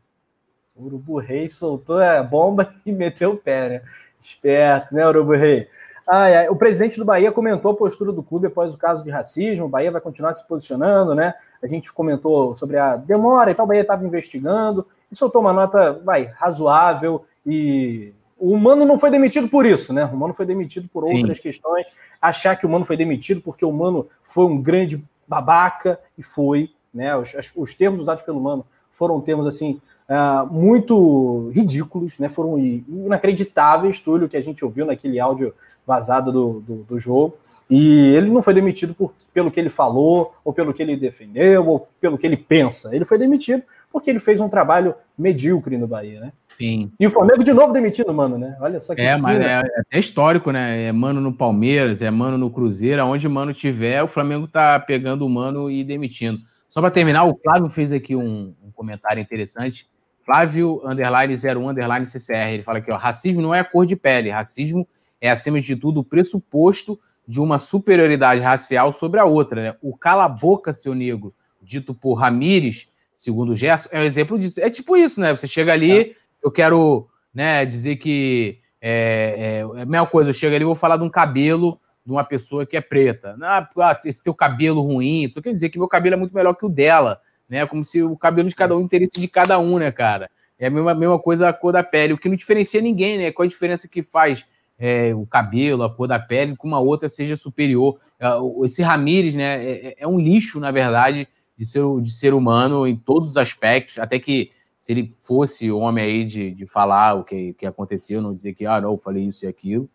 [0.75, 3.81] O Urubu Rei soltou a bomba e meteu o pé, né?
[4.21, 5.67] Esperto, né, Urubu Rei?
[6.09, 6.49] Ai, ai.
[6.49, 9.65] O presidente do Bahia comentou a postura do clube após o caso de racismo.
[9.65, 11.35] O Bahia vai continuar se posicionando, né?
[11.61, 13.65] A gente comentou sobre a demora e tal.
[13.65, 17.25] O Bahia estava investigando e soltou uma nota, vai, razoável.
[17.45, 20.05] E o Mano não foi demitido por isso, né?
[20.05, 21.17] O Mano foi demitido por Sim.
[21.17, 21.85] outras questões.
[22.19, 26.71] Achar que o Mano foi demitido porque o Mano foi um grande babaca e foi,
[26.91, 27.15] né?
[27.15, 29.79] Os, os termos usados pelo Mano foram termos assim
[30.09, 32.29] uh, muito ridículos, né?
[32.29, 35.53] Foram inacreditáveis, Túlio, que a gente ouviu naquele áudio
[35.89, 37.35] vazado do, do, do, jogo.
[37.67, 41.67] E ele não foi demitido por, pelo que ele falou, ou pelo que ele defendeu,
[41.67, 42.95] ou pelo que ele pensa.
[42.95, 46.31] Ele foi demitido porque ele fez um trabalho medíocre no Bahia, né?
[46.55, 46.91] Sim.
[46.99, 48.55] E o Flamengo de novo demitido, mano, né?
[48.61, 50.83] Olha só que É, mas é, é, histórico, né?
[50.83, 55.25] É mano no Palmeiras, é mano no Cruzeiro, aonde mano tiver, o Flamengo tá pegando
[55.25, 56.37] o mano e demitindo.
[56.67, 59.87] Só para terminar, o Flávio fez aqui um, um comentário interessante.
[60.23, 62.53] Flávio, underline 01, underline CCR.
[62.53, 64.87] Ele fala aqui, ó, racismo não é cor de pele, racismo
[65.21, 69.63] é, acima de tudo, o pressuposto de uma superioridade racial sobre a outra.
[69.63, 69.75] Né?
[69.81, 74.59] O cala-boca, seu negro, dito por Ramires, segundo o Gerson, é um exemplo disso.
[74.59, 75.35] É tipo isso, né?
[75.35, 76.15] Você chega ali, é.
[76.43, 80.65] eu quero né, dizer que é, é, é, a mesma coisa, eu chego ali e
[80.65, 83.37] vou falar de um cabelo de uma pessoa que é preta.
[83.41, 86.53] Ah, ah, esse teu cabelo ruim, tu quer dizer que meu cabelo é muito melhor
[86.55, 87.65] que o dela, né?
[87.65, 90.29] Como se o cabelo de cada um, o interesse de cada um, né, cara?
[90.57, 93.31] É a mesma, mesma coisa a cor da pele, o que não diferencia ninguém, né?
[93.31, 94.45] Qual a diferença que faz
[94.79, 97.99] é, o cabelo, a cor da pele, que uma outra seja superior?
[98.17, 98.29] É,
[98.63, 101.27] esse Ramires, né, é, é, um lixo, na verdade,
[101.57, 106.05] de ser, de ser humano em todos os aspectos, até que se ele fosse homem
[106.05, 109.25] aí de, de falar o que, que aconteceu, não dizer que, ah, não, eu falei
[109.25, 109.89] isso e aquilo,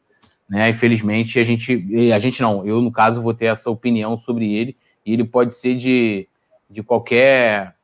[0.47, 0.69] né?
[0.69, 4.77] Infelizmente, a gente, a gente não, eu, no caso, vou ter essa opinião sobre ele,
[5.07, 6.29] e ele pode ser de,
[6.69, 7.75] de qualquer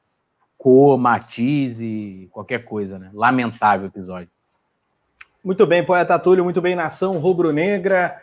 [0.58, 3.10] cor, matiz e qualquer coisa, né?
[3.14, 4.28] Lamentável episódio.
[5.42, 8.14] Muito bem, poeta Túlio, muito bem, nação rubro-negra.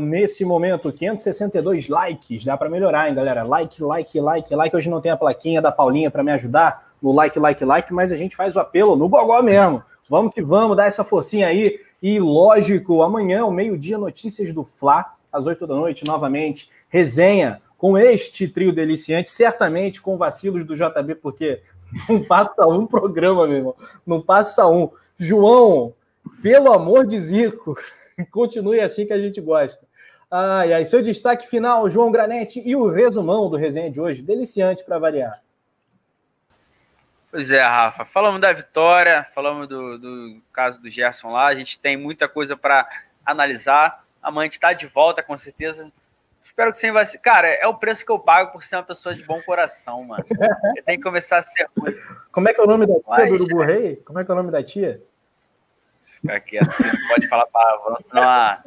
[0.00, 3.42] Nesse momento, 562 likes, dá para melhorar, hein, galera?
[3.42, 4.76] Like, like, like, like.
[4.76, 8.12] Hoje não tem a plaquinha da Paulinha para me ajudar, no like, like, like, mas
[8.12, 9.82] a gente faz o apelo no gogó mesmo.
[10.08, 11.80] Vamos que vamos, dar essa forcinha aí.
[12.00, 16.70] E lógico, amanhã, ao meio-dia, notícias do Fla, às 8 da noite, novamente.
[16.88, 21.62] Resenha com este trio deliciante, certamente com vacilos do JB, porque
[22.08, 23.74] não passa um programa, meu irmão.
[24.06, 24.88] Não passa um.
[25.16, 25.94] João,
[26.42, 27.76] pelo amor de Zico,
[28.30, 29.86] continue assim que a gente gosta.
[30.30, 34.84] Ai, ai, seu destaque final, João Granete, e o resumão do resenha de hoje, deliciante
[34.84, 35.40] para variar.
[37.30, 38.04] Pois é, Rafa.
[38.04, 41.46] Falamos da vitória, falamos do, do caso do Gerson lá.
[41.46, 42.88] A gente tem muita coisa para
[43.24, 44.04] analisar.
[44.22, 45.92] Amanhã a gente está de volta, com certeza.
[46.42, 47.06] Espero que você vai.
[47.22, 50.24] Cara, é o preço que eu pago por ser uma pessoa de bom coração, mano.
[50.86, 51.94] Tem que começar a ser ruim.
[52.32, 53.96] Como é que é o nome da tia Mas, do Urubu Rei?
[53.96, 55.02] Como é que é o nome da tia?
[56.20, 58.60] Fica quieto, não pode falar palavrão, senão a,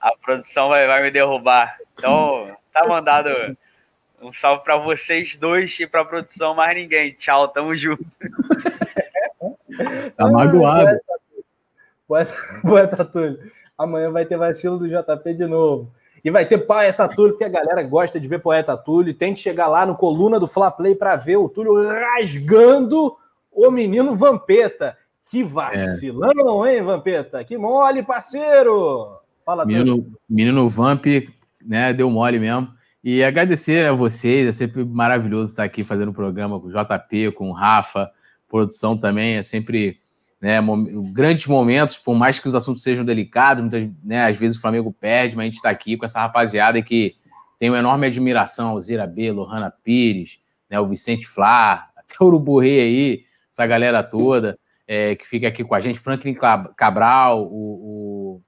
[0.00, 1.78] a produção vai, vai me derrubar.
[1.94, 3.30] Então, tá mandado
[4.20, 7.12] um salve para vocês dois e para a produção, mais ninguém.
[7.12, 8.04] Tchau, tamo junto.
[10.16, 11.00] tá magoado.
[12.06, 13.38] Poeta, poeta Túlio.
[13.76, 15.90] Amanhã vai ter vacilo do JP de novo.
[16.24, 19.12] E vai ter Poeta Túlio, porque a galera gosta de ver Poeta Túlio.
[19.12, 23.16] Tem que chegar lá no coluna do Fla Play para ver o Túlio rasgando
[23.50, 24.96] o menino Vampeta.
[25.32, 26.76] Que vacilão, é.
[26.76, 27.42] hein, Vampeta?
[27.42, 29.16] Que mole, parceiro!
[29.46, 31.06] Fala, menino, menino Vamp,
[31.64, 31.90] né?
[31.94, 32.68] Deu mole mesmo.
[33.02, 37.30] E agradecer a vocês, é sempre maravilhoso estar aqui fazendo o programa com o JP,
[37.32, 38.10] com o Rafa,
[38.46, 39.96] produção também, é sempre
[40.38, 40.58] né,
[41.12, 44.92] grandes momentos, por mais que os assuntos sejam delicados, muitas, né, às vezes o Flamengo
[44.92, 47.16] perde, mas a gente está aqui com essa rapaziada que
[47.58, 52.26] tem uma enorme admiração ao Zira B, Lohana Pires, né, o Vicente Flá, até o
[52.26, 56.34] Urubu Rei aí, essa galera toda é, que fica aqui com a gente, Franklin
[56.76, 58.40] Cabral, o,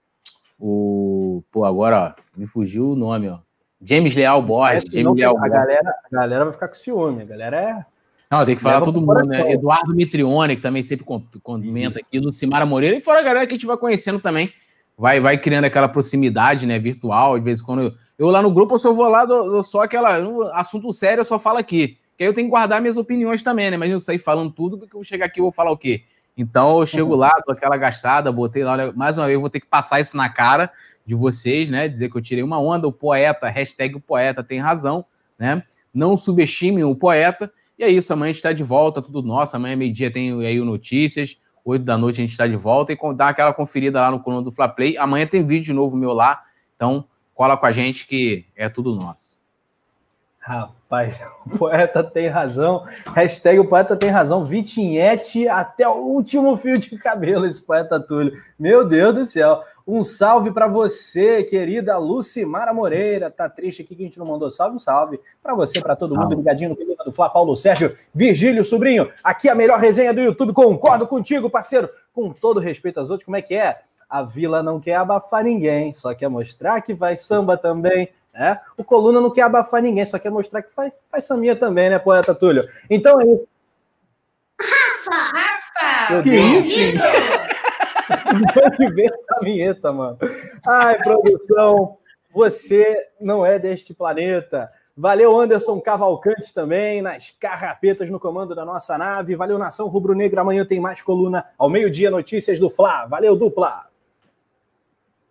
[0.59, 3.39] o, o pô, agora ó, me fugiu o nome, ó,
[3.85, 4.85] James Leal Borges.
[4.87, 7.23] É, James Leal a, galera, a galera vai ficar com ciúme.
[7.23, 7.87] A galera é.
[8.31, 9.53] Não, tem que falar todo mundo, né?
[9.53, 12.09] Eduardo Mitrione, que também sempre comenta Isso.
[12.09, 14.51] aqui, Lucimara Moreira, e fora a galera que a gente vai conhecendo também.
[14.97, 17.83] Vai, vai criando aquela proximidade, né, virtual, de vez em quando.
[17.83, 19.27] Eu, eu lá no grupo, eu só vou lá,
[19.63, 20.17] só aquela.
[20.55, 21.99] Assunto sério, eu só falo aqui.
[22.17, 23.77] Que aí eu tenho que guardar minhas opiniões também, né?
[23.77, 26.03] Mas eu sair falando tudo, porque eu vou chegar aqui e vou falar o quê?
[26.37, 27.19] Então eu chego uhum.
[27.19, 30.17] lá, dou aquela gastada, botei lá, mais uma vez, eu vou ter que passar isso
[30.17, 30.71] na cara
[31.07, 31.87] de vocês, né?
[31.89, 35.05] Dizer que eu tirei uma onda, o poeta, hashtag o poeta tem razão,
[35.39, 35.63] né?
[35.93, 37.53] Não subestimem o poeta.
[37.79, 39.57] E é isso, amanhã a gente está de volta, tudo nosso.
[39.57, 41.39] Amanhã, meio-dia, tem aí o Notícias.
[41.65, 44.43] Oito da noite a gente está de volta e dá aquela conferida lá no coluna
[44.43, 44.99] do Fla Play.
[44.99, 46.43] Amanhã tem vídeo novo meu lá.
[46.77, 49.39] Então, cola com a gente que é tudo nosso.
[50.45, 52.83] Rapaz, o poeta tem razão.
[53.15, 54.45] Hashtag o poeta tem razão.
[54.45, 58.35] Vitinhete até o último fio de cabelo, esse poeta Túlio.
[58.59, 59.65] Meu Deus do céu.
[59.87, 63.31] Um salve para você, querida Lucimara Moreira.
[63.31, 66.15] Tá triste aqui que a gente não mandou salve, um salve para você, para todo
[66.15, 66.35] salve.
[66.35, 69.11] mundo ligadinho no clima do Flá, Paulo Sérgio, Virgílio Sobrinho.
[69.23, 70.53] Aqui a melhor resenha do YouTube.
[70.53, 71.89] Concordo contigo, parceiro.
[72.13, 73.81] Com todo respeito aos outros, como é que é?
[74.09, 78.11] A Vila não quer abafar ninguém, só quer mostrar que vai samba também.
[78.35, 78.61] Né?
[78.77, 82.01] O Coluna não quer abafar ninguém, só quer mostrar que faz, faz sambinha também, né,
[82.01, 82.67] poeta Túlio?
[82.91, 83.49] Então é isso.
[84.61, 85.39] Rafa!
[85.39, 86.23] Rafa!
[86.23, 86.93] Que isso?
[88.77, 90.19] que ver essa vinheta, mano.
[90.67, 91.99] Ai, produção,
[92.33, 94.71] você não é deste planeta.
[94.97, 99.35] Valeu, Anderson Cavalcante também, nas carrapetas no comando da nossa nave.
[99.35, 100.41] Valeu, Nação Rubro-Negra.
[100.41, 103.07] Amanhã tem mais coluna ao meio-dia, notícias do Fla.
[103.07, 103.87] Valeu, dupla.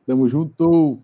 [0.06, 1.00] Tamo junto.